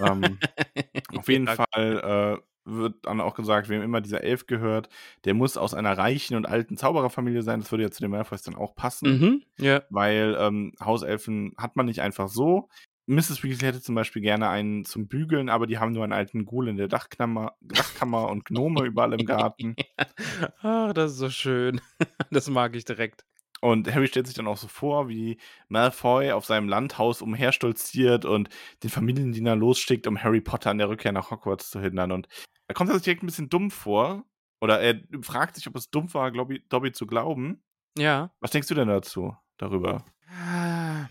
Ähm, 0.05 0.39
auf 1.17 1.29
jeden 1.29 1.47
Fall 1.49 2.39
äh, 2.39 2.43
wird 2.71 3.07
dann 3.07 3.21
auch 3.23 3.35
gesagt, 3.35 3.69
wem 3.71 3.81
immer 3.83 4.01
dieser 4.03 4.23
Elf 4.23 4.47
gehört, 4.47 4.89
der 5.25 5.33
muss 5.35 5.57
aus 5.57 5.73
einer 5.73 5.97
reichen 5.97 6.37
und 6.37 6.47
alten 6.47 6.77
Zaubererfamilie 6.77 7.43
sein. 7.43 7.61
Das 7.61 7.71
würde 7.73 7.85
ja 7.85 7.91
zu 7.91 8.03
den 8.03 8.11
Malfoys 8.11 8.43
dann 8.43 8.57
auch 8.57 8.75
passen, 8.75 9.19
Mhm. 9.19 9.43
Ja. 9.59 9.83
weil 9.91 10.37
ähm, 10.39 10.73
Hauselfen 10.85 11.55
hat 11.57 11.77
man 11.77 11.87
nicht 11.87 12.01
einfach 12.03 12.29
so. 12.29 12.69
Mrs. 13.07 13.43
Weasley 13.43 13.69
hätte 13.69 13.81
zum 13.81 13.95
Beispiel 13.95 14.21
gerne 14.21 14.51
einen 14.51 14.85
zum 14.85 15.09
Bügeln, 15.09 15.49
aber 15.49 15.67
die 15.67 15.79
haben 15.79 15.93
nur 15.93 16.05
einen 16.05 16.13
alten 16.13 16.45
Ghoul 16.45 16.69
in 16.69 16.77
der 16.77 16.89
Dachkammer, 16.89 17.55
Dachkammer 17.63 18.29
und 18.29 18.45
Gnome 18.45 18.85
überall 18.85 19.15
im 19.19 19.25
Garten. 19.25 19.75
Ach, 20.63 20.93
das 20.93 21.13
ist 21.13 21.19
so 21.19 21.31
schön. 21.31 21.81
Das 22.31 22.51
mag 22.51 22.77
ich 22.77 22.85
direkt. 22.85 23.25
Und 23.61 23.93
Harry 23.93 24.07
stellt 24.07 24.27
sich 24.27 24.37
dann 24.37 24.47
auch 24.47 24.57
so 24.57 24.69
vor, 24.69 25.09
wie 25.09 25.39
Malfoy 25.69 26.33
auf 26.33 26.45
seinem 26.45 26.69
Landhaus 26.69 27.23
umherstolziert 27.23 28.25
und 28.25 28.49
den 28.83 28.91
Familiendiener 28.91 29.57
losschickt, 29.57 30.07
um 30.07 30.23
Harry 30.23 30.41
Potter 30.41 30.71
an 30.71 30.79
der 30.79 30.89
Rückkehr 30.89 31.13
nach 31.13 31.31
Hogwarts 31.31 31.71
zu 31.71 31.81
hindern. 31.81 32.13
Und 32.13 32.29
er 32.69 32.75
kommt 32.75 32.93
sich 32.93 33.03
direkt 33.03 33.23
ein 33.23 33.27
bisschen 33.27 33.49
dumm 33.49 33.71
vor. 33.71 34.25
Oder 34.61 34.81
er 34.81 35.01
fragt 35.23 35.57
sich, 35.57 35.67
ob 35.67 35.77
es 35.77 35.91
dumm 35.91 36.13
war, 36.15 36.31
Dobby, 36.31 36.63
Dobby 36.69 36.93
zu 36.93 37.07
glauben. 37.07 37.63
Ja. 37.97 38.33
Was 38.41 38.51
denkst 38.51 38.69
du 38.69 38.75
denn 38.75 38.89
dazu, 38.89 39.37
darüber? 39.57 40.05
Ah, 40.29 40.69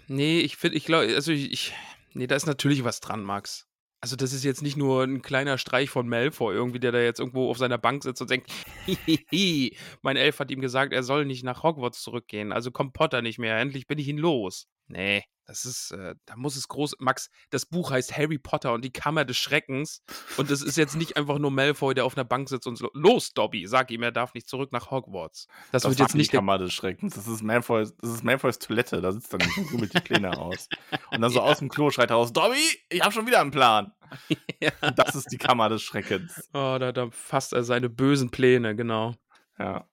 Nee, 0.08 0.39
ich 0.39 0.58
finde, 0.58 0.77
ich 0.77 0.86
glaube, 0.86 1.13
also 1.13 1.32
ich, 1.32 1.51
ich, 1.51 1.74
nee, 2.13 2.27
da 2.27 2.36
ist 2.36 2.46
natürlich 2.46 2.84
was 2.84 3.00
dran, 3.00 3.24
Max. 3.24 3.67
Also 4.00 4.16
das 4.16 4.32
ist 4.32 4.44
jetzt 4.44 4.62
nicht 4.62 4.77
nur 4.77 5.04
ein 5.04 5.22
kleiner 5.24 5.58
Streich 5.58 5.89
von 5.89 6.08
Malfoy, 6.08 6.54
irgendwie, 6.54 6.80
der 6.80 6.92
da 6.92 7.00
jetzt 7.00 7.20
irgendwo 7.20 7.50
auf 7.50 7.58
seiner 7.58 7.80
Bank 7.80 8.04
sitzt 8.04 8.22
und 8.22 8.30
denkt, 8.30 8.51
mein 10.04 10.18
Elf 10.18 10.39
hat 10.39 10.51
ihm 10.51 10.62
gesagt, 10.62 10.94
er 10.94 11.01
soll 11.04 11.25
nicht 11.25 11.44
nach 11.44 11.63
Hogwarts 11.63 12.04
zurückgehen, 12.04 12.51
also 12.51 12.70
kommt 12.72 12.94
Potter 12.94 13.22
nicht 13.24 13.39
mehr, 13.39 13.58
endlich 13.58 13.88
bin 13.88 13.98
ich 13.98 14.08
ihn 14.08 14.20
los. 14.20 14.68
Nee, 14.88 15.24
das 15.48 15.63
ist, 15.63 15.91
äh, 15.91 16.15
da 16.25 16.36
muss 16.36 16.58
es 16.58 16.67
groß, 16.67 16.96
Max, 17.00 17.29
das 17.51 17.65
Buch 17.65 17.91
heißt 17.91 18.17
Harry 18.17 18.38
Potter 18.38 18.74
und 18.74 18.84
die 18.84 18.91
Kammer 18.91 19.24
des 19.24 19.38
Schreckens 19.38 20.03
und 20.36 20.51
es 20.51 20.62
ist 20.62 20.75
jetzt 20.75 20.96
nicht 20.98 21.15
einfach 21.15 21.39
nur 21.39 21.51
Malfoy, 21.51 21.94
der 21.94 22.03
auf 22.03 22.17
einer 22.17 22.25
Bank 22.25 22.50
sitzt 22.50 22.67
und 22.67 22.75
so, 22.75 22.89
los, 22.94 23.34
Dobby, 23.34 23.65
sag 23.65 23.89
ihm, 23.91 24.03
er 24.03 24.12
darf 24.12 24.34
nicht 24.34 24.50
zurück 24.50 24.74
nach 24.74 24.91
Hogwarts. 24.91 25.48
Das, 25.72 25.86
wird 25.86 26.00
war 26.00 26.06
jetzt 26.06 26.15
nicht 26.15 26.34
die 26.34 26.36
Kammer 26.36 26.58
des 26.58 26.74
Schreckens. 26.74 27.15
Das 27.15 27.27
ist 27.27 27.44
Malfoys, 27.44 27.96
das 27.96 28.10
ist 28.12 28.24
Malfoys 28.25 28.60
Toilette. 28.60 29.01
Da 29.01 29.13
sitzt 29.13 29.32
nicht 29.34 29.58
und 29.58 29.67
grübelt 29.67 29.94
die 29.94 30.01
Pläne 30.01 30.38
aus. 30.38 30.67
Und 31.12 31.22
dann 31.22 31.32
so 31.32 31.39
Ja. 31.39 31.46
aus 31.46 31.60
dem 31.60 31.70
Klo 31.70 31.91
schreit 31.91 32.10
er 32.10 32.17
raus, 32.17 32.34
Dobby, 32.34 32.58
ich 32.89 33.01
habe 33.01 33.13
schon 33.13 33.25
wieder 33.25 33.39
einen 33.41 33.51
Plan. 33.51 33.94
Ja. 34.60 34.72
Das 34.96 35.13
ist 35.15 35.32
die 35.32 35.38
Kammer 35.38 35.70
des 35.70 35.84
Schreckens. 35.84 36.50
Oh, 36.51 36.77
da, 36.79 36.91
da 36.91 37.12
fasst 37.12 37.53
er 37.53 37.63
seine 37.63 37.89
bösen 37.89 38.32
Pläne, 38.32 38.75
genau. 38.75 39.13
Ja. 39.60 39.88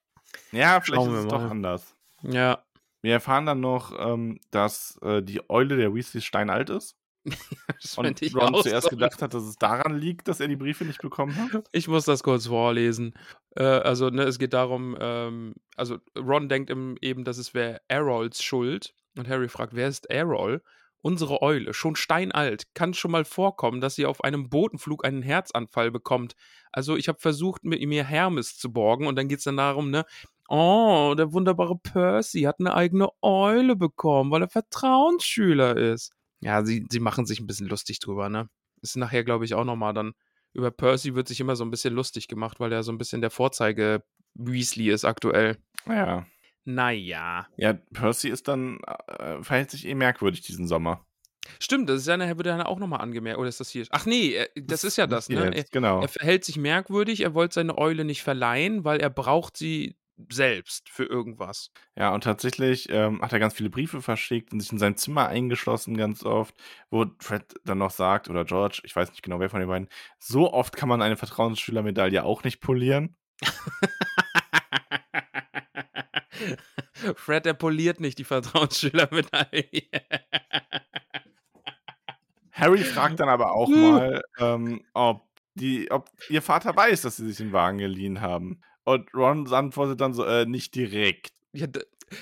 Ja, 0.53 0.81
vielleicht 0.81 1.03
Schauen 1.03 1.15
ist 1.15 1.25
es 1.25 1.29
doch 1.29 1.43
anders. 1.43 1.95
Ja, 2.23 2.64
Wir 3.05 3.13
erfahren 3.13 3.45
dann 3.45 3.61
noch, 3.61 3.93
ähm, 3.99 4.41
dass 4.51 4.99
äh, 5.03 5.23
die 5.23 5.51
Eule 5.51 5.77
der 5.77 5.95
Weasleys 5.95 6.25
steinalt 6.25 6.71
ist. 6.71 6.97
Und 7.99 8.23
Ron 8.35 8.63
zuerst 8.63 8.89
gedacht 8.89 9.21
hat, 9.21 9.35
dass 9.35 9.43
es 9.43 9.57
daran 9.57 9.99
liegt, 9.99 10.27
dass 10.27 10.41
er 10.41 10.49
die 10.49 10.57
Briefe 10.57 10.87
nicht 10.87 11.03
bekommen 11.03 11.37
hat. 11.53 11.69
Ich 11.73 11.87
muss 11.87 12.07
das 12.07 12.23
kurz 12.23 12.47
vorlesen. 12.47 13.13
Äh, 13.57 13.63
also, 13.63 14.09
ne, 14.09 14.23
es 14.23 14.39
geht 14.39 14.55
darum, 14.55 14.97
ähm, 14.99 15.55
also 15.77 15.99
Ron 16.19 16.49
denkt 16.49 16.71
im, 16.71 16.97
eben, 17.03 17.25
dass 17.25 17.37
es 17.37 17.53
wäre 17.53 17.83
Errols 17.89 18.43
Schuld. 18.43 18.95
Und 19.19 19.29
Harry 19.29 19.51
fragt, 19.51 19.75
wer 19.75 19.89
ist 19.89 20.09
Errol? 20.09 20.63
Unsere 21.03 21.43
Eule, 21.43 21.75
schon 21.75 21.97
steinalt. 21.97 22.75
Kann 22.75 22.95
schon 22.95 23.11
mal 23.11 23.27
vorkommen, 23.27 23.83
dass 23.83 23.97
sie 23.97 24.07
auf 24.07 24.25
einem 24.25 24.49
Botenflug 24.49 25.05
einen 25.05 25.21
Herzanfall 25.21 25.91
bekommt. 25.91 26.37
Also, 26.73 26.97
ich 26.97 27.09
habe 27.09 27.21
versucht, 27.21 27.65
mit 27.65 27.87
mir 27.87 28.05
Hermes 28.05 28.57
zu 28.57 28.73
borgen. 28.73 29.07
Und 29.07 29.17
dann 29.17 29.29
geht 29.29 29.39
es 29.39 29.45
dann 29.45 29.59
darum, 29.59 29.91
ne, 29.91 30.07
oh, 30.49 31.15
der 31.17 31.33
wunderbare 31.33 31.77
Percy 31.77 32.43
hat 32.43 32.57
eine 32.61 32.75
eigene 32.75 33.09
Eule 33.23 33.77
bekommen, 33.77 34.31
weil 34.31 34.43
er 34.43 34.49
Vertrauensschüler 34.49 35.77
ist. 35.77 36.13
Ja, 36.41 36.65
sie, 36.65 36.87
sie 36.91 37.01
machen 37.01 37.27
sich 37.27 37.41
ein 37.41 37.47
bisschen 37.47 37.69
lustig 37.69 38.01
drüber, 38.01 38.29
ne? 38.29 38.49
Ist 38.83 38.97
nachher, 38.97 39.25
glaube 39.25 39.45
ich, 39.45 39.55
auch 39.55 39.65
nochmal 39.65 39.95
dann 39.95 40.13
über 40.55 40.71
Percy 40.71 41.15
wird 41.15 41.29
sich 41.29 41.41
immer 41.41 41.57
so 41.57 41.65
ein 41.65 41.71
bisschen 41.71 41.95
lustig 41.95 42.29
gemacht, 42.29 42.61
weil 42.61 42.73
er 42.73 42.83
so 42.83 42.93
ein 42.93 42.99
bisschen 42.99 43.21
der 43.21 43.31
Vorzeige 43.31 44.05
Weasley 44.35 44.91
ist 44.91 45.05
aktuell. 45.05 45.59
Ja. 45.87 46.27
Naja. 46.65 47.47
Ja, 47.57 47.75
Percy 47.93 48.29
ist 48.29 48.49
dann, 48.49 48.79
äh, 49.19 49.43
verhält 49.43 49.71
sich 49.71 49.87
eh 49.87 49.95
merkwürdig 49.95 50.43
diesen 50.43 50.67
Sommer. 50.67 51.05
Stimmt, 51.59 51.91
das 51.91 52.01
ist 52.01 52.07
ja 52.07 52.17
nachher, 52.17 52.39
wird 52.39 52.47
ja 52.47 52.65
auch 52.65 52.79
nochmal 52.79 53.01
angemerkt. 53.01 53.39
Oder 53.39 53.49
ist 53.49 53.61
das 53.61 53.69
hier? 53.69 53.85
Ach 53.91 54.07
nee, 54.07 54.33
er, 54.33 54.49
das 54.57 54.85
ist 54.85 54.97
ja 54.97 55.07
das, 55.07 55.29
ne? 55.29 55.45
Er, 55.45 55.57
Jetzt, 55.57 55.73
genau. 55.73 56.01
er 56.01 56.09
verhält 56.09 56.45
sich 56.45 56.57
merkwürdig, 56.57 57.21
er 57.21 57.35
wollte 57.35 57.55
seine 57.55 57.77
Eule 57.77 58.05
nicht 58.05 58.23
verleihen, 58.23 58.85
weil 58.85 59.01
er 59.01 59.11
braucht 59.11 59.57
sie 59.57 59.97
selbst 60.31 60.89
für 60.89 61.05
irgendwas. 61.05 61.71
Ja, 61.97 62.15
und 62.15 62.25
tatsächlich 62.25 62.89
ähm, 62.91 63.21
hat 63.23 63.33
er 63.33 63.39
ganz 63.41 63.55
viele 63.55 63.71
Briefe 63.71 64.01
verschickt 64.01 64.53
und 64.53 64.61
sich 64.61 64.73
in 64.73 64.79
sein 64.79 64.97
Zimmer 64.97 65.29
eingeschlossen 65.29 65.97
ganz 65.97 66.25
oft, 66.25 66.55
wo 66.91 67.07
Fred 67.21 67.55
dann 67.65 67.79
noch 67.79 67.91
sagt, 67.91 68.29
oder 68.29 68.45
George, 68.45 68.81
ich 68.85 68.95
weiß 68.95 69.11
nicht 69.11 69.23
genau, 69.23 69.41
wer 69.41 69.51
von 69.51 69.61
den 69.61 69.69
beiden, 69.69 69.89
so 70.19 70.53
oft 70.53 70.77
kann 70.77 70.89
man 70.89 71.03
eine 71.03 71.17
Vertrauensschülermedaille 71.17 72.25
auch 72.25 72.45
nicht 72.45 72.61
polieren. 72.61 73.17
Fred, 77.17 77.47
der 77.47 77.55
poliert 77.55 78.01
nicht 78.01 78.19
die 78.19 78.25
Vertrauensschülermedaille. 78.25 79.83
Harry 82.53 82.85
fragt 82.85 83.21
dann 83.21 83.29
aber 83.29 83.53
auch 83.53 83.69
Hm. 83.69 83.81
mal, 83.81 84.23
ähm, 84.39 84.85
ob, 84.95 85.27
die, 85.55 85.91
ob 85.91 86.11
ihr 86.29 86.43
Vater 86.43 86.75
weiß, 86.75 87.03
dass 87.03 87.17
sie 87.17 87.27
sich 87.27 87.39
den 87.39 87.53
Wagen 87.53 87.79
geliehen 87.79 88.21
haben. 88.21 88.61
Und 88.85 89.13
Ron 89.15 89.53
antwortet 89.53 90.01
dann 90.01 90.13
so, 90.13 90.25
äh, 90.25 90.47
nicht 90.47 90.75
direkt. 90.75 91.33
Ja, 91.53 91.67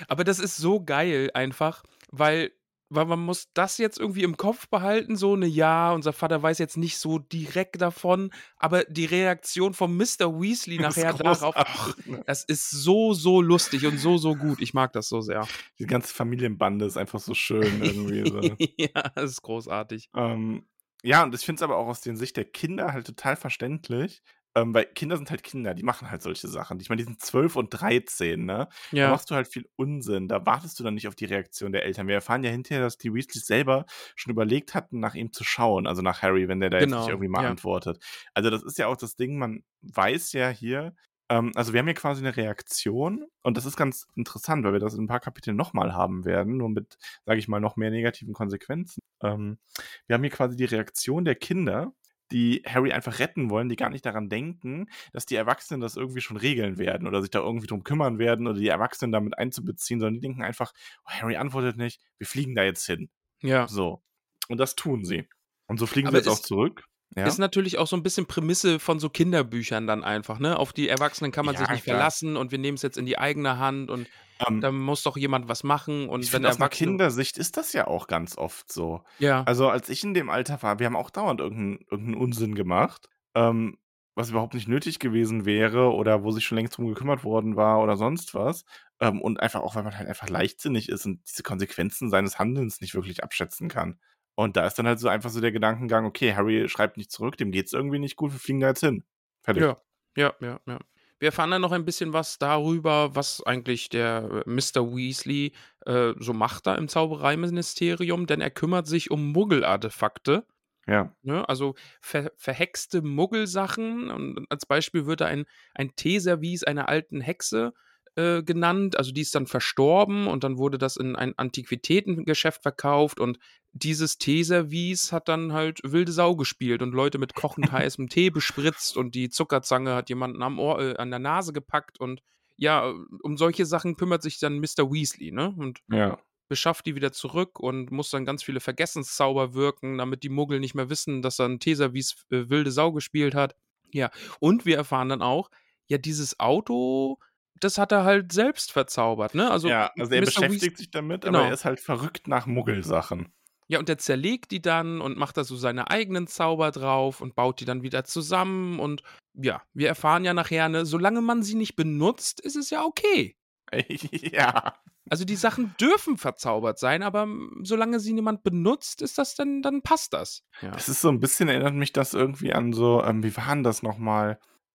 aber 0.09 0.25
das 0.25 0.39
ist 0.39 0.57
so 0.57 0.83
geil 0.83 1.31
einfach, 1.35 1.83
weil, 2.11 2.53
weil 2.89 3.07
man 3.07 3.21
muss 3.21 3.49
das 3.55 3.79
jetzt 3.79 3.99
irgendwie 3.99 4.23
im 4.23 4.37
Kopf 4.37 4.69
behalten, 4.69 5.17
so 5.17 5.35
eine 5.35 5.47
Ja, 5.47 5.93
unser 5.93 6.13
Vater 6.13 6.43
weiß 6.43 6.59
jetzt 6.59 6.77
nicht 6.77 6.99
so 6.99 7.19
direkt 7.19 7.81
davon, 7.81 8.31
aber 8.57 8.85
die 8.85 9.07
Reaktion 9.07 9.75
von 9.75 9.97
Mr. 9.97 10.41
Weasley 10.41 10.79
nachher 10.81 11.15
darauf, 11.15 11.57
ach, 11.57 11.97
ne? 12.07 12.23
das 12.27 12.45
ist 12.45 12.71
so, 12.71 13.13
so 13.13 13.41
lustig 13.41 13.87
und 13.87 13.99
so, 13.99 14.19
so 14.19 14.37
gut. 14.37 14.61
Ich 14.61 14.75
mag 14.75 14.93
das 14.93 15.09
so 15.09 15.21
sehr. 15.21 15.49
Die 15.79 15.87
ganze 15.87 16.15
Familienbande 16.15 16.85
ist 16.85 16.97
einfach 16.97 17.21
so 17.21 17.35
schön 17.35 17.83
irgendwie. 17.83 18.31
So. 18.31 18.57
ja, 18.77 19.11
das 19.15 19.33
ist 19.33 19.43
großartig. 19.43 20.11
Ähm, 20.15 20.67
ja, 21.03 21.25
und 21.25 21.35
ich 21.35 21.45
finde 21.45 21.59
es 21.59 21.63
aber 21.63 21.77
auch 21.77 21.89
aus 21.89 22.01
der 22.01 22.17
Sicht 22.17 22.37
der 22.37 22.45
Kinder 22.45 22.93
halt 22.93 23.07
total 23.07 23.35
verständlich. 23.35 24.23
Ähm, 24.55 24.75
weil 24.75 24.85
Kinder 24.87 25.17
sind 25.17 25.31
halt 25.31 25.43
Kinder, 25.43 25.75
die 25.75 25.83
machen 25.83 26.11
halt 26.11 26.23
solche 26.23 26.47
Sachen. 26.49 26.79
Ich 26.81 26.89
meine, 26.91 26.99
die 27.01 27.05
sind 27.07 27.21
12 27.23 27.57
und 27.57 27.71
13, 27.71 28.45
ne? 28.45 28.69
Da 29.01 29.09
Ja, 29.09 29.09
machst 29.09 29.31
du 29.31 29.35
halt 29.35 29.49
viel 29.49 29.67
Unsinn. 29.77 30.29
Da 30.29 30.45
wartest 30.45 30.79
du 30.79 30.85
dann 30.85 30.95
nicht 30.95 31.09
auf 31.09 31.15
die 31.15 31.25
Reaktion 31.25 31.73
der 31.73 31.85
Eltern. 31.85 32.07
Wir 32.09 32.17
erfahren 32.17 32.45
ja 32.45 32.51
hinterher, 32.51 32.83
dass 32.83 32.99
die 32.99 33.13
Weasleys 33.15 33.47
selber 33.47 33.87
schon 34.15 34.31
überlegt 34.33 34.75
hatten, 34.75 35.01
nach 35.01 35.15
ihm 35.15 35.33
zu 35.33 35.45
schauen, 35.45 35.87
also 35.87 36.03
nach 36.03 36.23
Harry, 36.23 36.49
wenn 36.49 36.61
der 36.61 36.71
da 36.71 36.81
jetzt 36.81 36.97
Genau, 36.97 36.99
nicht 36.99 37.09
irgendwie 37.09 37.29
mal 37.29 37.41
ja. 37.41 37.47
antwortet. 37.47 37.99
Also, 38.35 38.51
das 38.51 38.63
ist 38.63 38.79
ja 38.79 38.89
auch 38.89 38.97
das 38.97 39.17
Ding, 39.17 39.39
man 39.39 39.65
weiß 39.83 40.33
ja 40.33 40.49
hier, 40.51 40.95
ähm, 41.29 41.53
also 41.55 41.73
wir 41.73 41.79
haben 41.81 41.87
hier 41.87 41.95
quasi 41.95 42.21
eine 42.25 42.37
Reaktion 42.37 43.25
und 43.43 43.57
das 43.57 43.65
ist 43.67 43.77
ganz 43.77 44.07
interessant, 44.17 44.65
weil 44.65 44.73
wir 44.73 44.81
das 44.81 44.95
in 44.95 45.05
ein 45.05 45.07
paar 45.09 45.21
Kapiteln 45.21 45.57
nochmal 45.57 45.95
haben 45.95 46.25
werden, 46.25 46.57
nur 46.57 46.69
mit, 46.69 46.99
sage 47.27 47.39
ich 47.39 47.49
mal, 47.49 47.61
noch 47.61 47.77
mehr 47.77 47.91
negativen 47.91 48.35
Konsequenzen. 48.35 49.01
Ähm, 49.23 49.59
wir 50.07 50.15
haben 50.15 50.23
hier 50.23 50.31
quasi 50.31 50.57
die 50.57 50.65
Reaktion 50.65 51.25
der 51.25 51.35
Kinder, 51.37 51.93
die 52.33 52.63
Harry 52.67 52.93
einfach 52.93 53.19
retten 53.19 53.51
wollen, 53.51 53.69
die 53.69 53.77
gar 53.77 53.91
nicht 53.91 54.05
daran 54.07 54.29
denken, 54.29 54.87
dass 55.13 55.27
die 55.27 55.37
Erwachsenen 55.37 55.81
das 55.81 55.97
irgendwie 55.97 56.21
schon 56.21 56.37
regeln 56.37 56.79
werden 56.79 57.07
oder 57.07 57.21
sich 57.21 57.31
da 57.31 57.41
irgendwie 57.41 57.67
drum 57.67 57.85
kümmern 57.85 58.19
werden 58.19 58.47
oder 58.47 58.59
die 58.59 58.69
Erwachsenen 58.69 59.13
damit 59.13 59.39
einzubeziehen, 59.39 60.01
sondern 60.01 60.15
die 60.15 60.21
denken 60.21 60.43
einfach, 60.43 60.73
oh, 61.05 61.11
Harry 61.11 61.37
antwortet 61.37 61.77
nicht, 61.77 62.01
wir 62.19 62.27
fliegen 62.27 62.55
da 62.55 62.65
jetzt 62.65 62.87
hin. 62.87 63.11
ja. 63.43 63.69
So. 63.69 64.03
Und 64.49 64.59
das 64.59 64.75
tun 64.75 65.05
sie. 65.05 65.29
Und 65.69 65.79
so 65.79 65.87
fliegen 65.87 66.09
Aber 66.09 66.21
sie 66.21 66.29
jetzt 66.29 66.39
auch 66.39 66.43
zurück. 66.43 66.85
Ja? 67.17 67.27
Ist 67.27 67.39
natürlich 67.39 67.79
auch 67.79 67.87
so 67.87 67.95
'n 67.97 68.03
bisschen 68.03 68.27
Prämisse 68.27 68.79
von 68.81 68.99
so 68.99 69.09
Kinderbüchern 69.11 69.87
dann 69.87 70.03
einfach, 70.03 70.39
ne? 70.41 70.59
Auf 70.59 70.73
die 70.73 70.89
Erwachsenen 70.89 71.31
kann 71.31 71.45
man 71.47 71.57
sich 71.57 71.67
Ja, 71.67 71.75
nicht 71.75 71.85
klar. 71.85 71.97
verlassen 71.97 72.37
und 72.37 72.51
wir 72.53 72.59
nehmen's 72.59 72.83
jetzt 72.83 72.97
in 72.99 73.07
die 73.07 73.19
eigene 73.19 73.59
Hand 73.59 73.91
und 73.91 74.09
Ähm 74.49 74.63
da 74.63 74.71
muss 74.73 75.03
doch 75.03 75.17
jemand 75.17 75.49
was 75.49 75.65
machen 75.65 76.09
Ich 76.21 76.31
und 76.31 76.33
wenn 76.33 76.45
finde, 76.45 76.51
aus 76.51 76.59
Kindersicht 76.71 77.37
ist 77.39 77.57
das 77.57 77.73
ja 77.73 77.87
auch 77.89 78.07
ganz 78.07 78.37
oft 78.39 78.71
so. 78.71 79.03
Ja. 79.19 79.47
Also, 79.47 79.69
als 79.69 79.89
ich 79.89 80.05
in 80.05 80.15
dem 80.15 80.31
Alter 80.31 80.63
war, 80.63 80.79
wir 80.79 80.87
haben 80.87 80.97
auch 80.97 81.11
dauernd 81.11 81.41
irgend 81.41 81.81
'n 81.83 81.87
irgend 81.91 82.09
'n 82.11 82.15
Unsinn 82.15 82.55
gemacht, 82.55 83.09
ähm, 83.35 83.79
was 84.15 84.31
überhaupt 84.31 84.55
nicht 84.55 84.69
nötig 84.69 84.99
gewesen 84.99 85.47
wäre 85.47 85.93
oder 85.93 86.23
wo 86.23 86.31
sich 86.31 86.45
schon 86.45 86.57
längst 86.59 86.77
drum 86.77 86.87
gekümmert 86.87 87.25
worden 87.25 87.57
war 87.57 87.81
oder 87.83 87.97
sonst 87.97 88.35
was. 88.35 88.65
Ähm, 89.01 89.21
und 89.21 89.41
einfach 89.41 89.61
auch, 89.63 89.75
weil 89.75 89.83
man 89.85 89.97
halt 89.99 90.09
einfach 90.09 90.29
leichtsinnig 90.29 90.89
ist 90.91 91.07
und 91.07 91.23
diese 91.29 91.43
Konsequenzen 91.43 92.11
seines 92.11 92.39
Handelns 92.39 92.81
nicht 92.81 92.95
wirklich 92.95 93.25
abschätzen 93.25 93.69
kann. 93.69 93.99
Und 94.35 94.57
da 94.57 94.67
ist 94.67 94.75
dann 94.79 94.87
halt 94.87 95.01
so 95.01 95.09
einfach 95.09 95.31
so 95.31 95.41
der 95.41 95.51
Gedankengang: 95.53 96.05
„Okay, 96.07 96.35
Harry 96.35 96.69
schreibt 96.69 96.97
nicht 96.99 97.11
zurück, 97.11 97.37
dem 97.37 97.51
geht's 97.53 97.73
irgendwie 97.73 97.99
nicht 97.99 98.17
gut, 98.17 98.33
wir 98.33 98.39
fliegen 98.39 98.61
da 98.61 98.69
jetzt 98.69 98.81
hin. 98.81 99.05
Fertig.“ 99.43 99.67
Ja, 99.67 99.83
ja, 100.17 100.33
ja, 100.41 100.61
ja. 100.67 100.79
Wir 101.23 101.29
erfahren 101.29 101.53
dann 101.53 101.63
noch 101.63 101.71
ein 101.71 101.85
bisschen 101.85 102.13
was 102.13 102.41
darüber, 102.41 103.15
was 103.15 103.45
eigentlich 103.47 103.89
der, 103.89 104.43
äh, 104.45 104.51
Mr. 104.51 104.93
Weasley, 104.93 105.53
äh, 105.87 106.15
so 106.19 106.33
macht 106.33 106.67
da 106.67 106.75
im 106.75 106.89
Zaubereiministerium, 106.89 108.27
denn 108.27 108.41
er 108.41 108.51
kümmert 108.51 108.89
sich 108.89 109.13
um 109.13 109.31
Muggel-Artefakte. 109.31 110.45
Ja. 110.89 111.15
Ne, 111.23 111.49
also 111.49 111.77
ver 112.01 112.33
verhexte 112.35 113.03
Muggelsachen 113.03 114.11
und 114.11 114.47
als 114.51 114.67
Beispiel 114.67 115.07
wird 115.07 115.21
da 115.21 115.27
ein 115.27 115.45
ein 115.75 115.95
Teeservice 115.95 116.65
einer 116.65 116.89
alten 116.89 117.21
Hexe, 117.21 117.73
äh, 118.17 118.43
genannt. 118.43 118.97
Also, 118.99 119.13
die 119.13 119.21
ist 119.23 119.35
dann 119.35 119.47
verstorben 119.47 120.27
und 120.27 120.45
dann 120.45 120.59
wurde 120.59 120.79
das 120.79 120.97
in 120.97 121.17
ein 121.17 121.37
Antiquitätengeschäft 121.39 122.63
verkauft 122.63 123.21
und 123.21 123.39
dieses 123.73 124.19
Teeservice 124.19 125.13
hat 125.13 125.29
dann 125.29 125.53
halt 125.53 125.81
wilde 125.85 126.13
Sau 126.13 126.37
gespielt 126.37 126.83
und 126.83 126.93
Leute 126.93 127.19
mit 127.19 127.35
kochend 127.35 127.73
heißem 127.73 128.09
Tee 128.09 128.31
bespritzt 128.31 128.97
und 128.97 129.15
die 129.15 129.31
Zuckerzange 129.31 129.95
hat 129.95 130.09
jemanden 130.11 130.43
am 130.43 130.59
Ohr 130.59 130.81
äh, 130.81 130.97
an 130.97 131.11
der 131.11 131.19
Nase 131.21 131.53
gepackt 131.53 131.99
und 132.01 132.21
ja, 132.57 132.93
um 133.23 133.37
solche 133.39 133.67
Sachen 133.67 133.97
kümmert 133.97 134.23
sich 134.23 134.39
dann 134.39 134.59
Mr. 134.59 134.91
Weasley, 134.93 135.33
ne? 135.33 135.55
Und 135.57 135.81
Ja. 135.89 136.19
beschafft 136.49 136.87
die 136.87 136.95
wieder 136.95 137.13
zurück 137.13 137.59
und 137.61 137.91
muss 137.91 138.11
dann 138.11 138.25
ganz 138.27 138.43
viele 138.43 138.61
Vergessenszauber 138.61 139.55
wirken, 139.55 139.99
damit 139.99 140.23
die 140.23 140.29
Muggel 140.29 140.61
nicht 140.61 140.75
mehr 140.75 140.91
wissen, 140.91 141.23
dass 141.23 141.37
da 141.37 141.47
'n 141.47 141.61
Teeservice 141.61 142.15
äh, 142.31 142.49
wilde 142.51 142.71
Sau 142.71 142.93
gespielt 142.93 143.35
hat. 143.35 143.55
Ja, 143.93 144.11
und 144.41 144.65
wir 144.67 144.77
erfahren 144.77 145.09
dann 145.09 145.23
auch, 145.23 145.51
ja, 145.89 145.99
dieses 145.99 146.39
Auto, 146.41 147.19
das 147.65 147.79
hat 147.79 147.93
er 147.93 148.05
halt 148.05 148.33
selbst 148.33 148.73
verzaubert, 148.73 149.35
ne? 149.35 149.51
Also, 149.51 149.69
Ja, 149.69 149.91
also, 149.99 150.13
er 150.15 150.21
Mr. 150.23 150.25
beschäftigt 150.27 150.63
Weas 150.73 150.79
sich 150.79 150.91
damit, 150.91 151.23
genau. 151.25 151.39
aber 151.39 151.49
er 151.49 151.55
ist 151.55 151.65
halt 151.65 151.81
verrückt 151.81 152.29
nach 152.29 152.47
Muggelsachen. 152.47 153.33
Ja, 153.69 153.79
und 153.79 153.89
der 153.89 153.99
zerlegt 153.99 154.51
die 154.51 154.61
dann 154.61 155.01
und 155.01 155.17
macht 155.17 155.37
da 155.37 155.45
so 155.45 155.57
seine 155.57 155.91
eigenen 155.91 156.27
Zauber 156.27 156.71
drauf 156.71 157.21
und 157.21 157.35
baut 157.35 157.61
die 157.61 157.65
dann 157.65 157.83
wieder 157.83 158.05
zusammen 158.05 158.79
und 158.81 159.03
ja, 159.35 159.63
wir 159.73 159.89
erfahren 159.89 160.25
ja 160.25 160.35
nachher, 160.35 160.69
ne, 160.69 160.85
solange 160.85 161.23
man 161.23 161.43
sie 161.43 161.55
nicht 161.55 161.75
benutzt, 161.77 162.41
ist 162.41 162.57
es 162.57 162.71
ja 162.71 162.85
okay. 162.85 163.37
Ja. 164.33 164.75
Also, 165.11 165.25
die 165.25 165.37
Sachen 165.37 165.75
dürfen 165.81 166.17
verzaubert 166.17 166.79
sein, 166.79 167.03
aber, 167.03 167.27
solange 167.65 167.99
sie 167.99 168.13
niemand 168.13 168.45
benutzt, 168.45 169.03
ist 169.03 169.19
das 169.19 169.35
dann 169.35 169.61
dann 169.63 169.83
passt 169.83 170.13
das. 170.13 170.45
Ja. 170.61 170.71
Das 170.71 170.89
ist 170.89 171.01
so 171.01 171.09
'n 171.09 171.19
bisschen 171.21 171.49
erinnert 171.49 171.75
mich 171.75 171.93
das 171.93 172.15
irgendwie 172.15 172.53
an 172.53 172.73
so, 172.73 173.03
ähm, 173.03 173.23
wie 173.25 173.37
war 173.37 173.49
'n 173.53 173.63
das 173.65 173.83
noch 173.83 173.99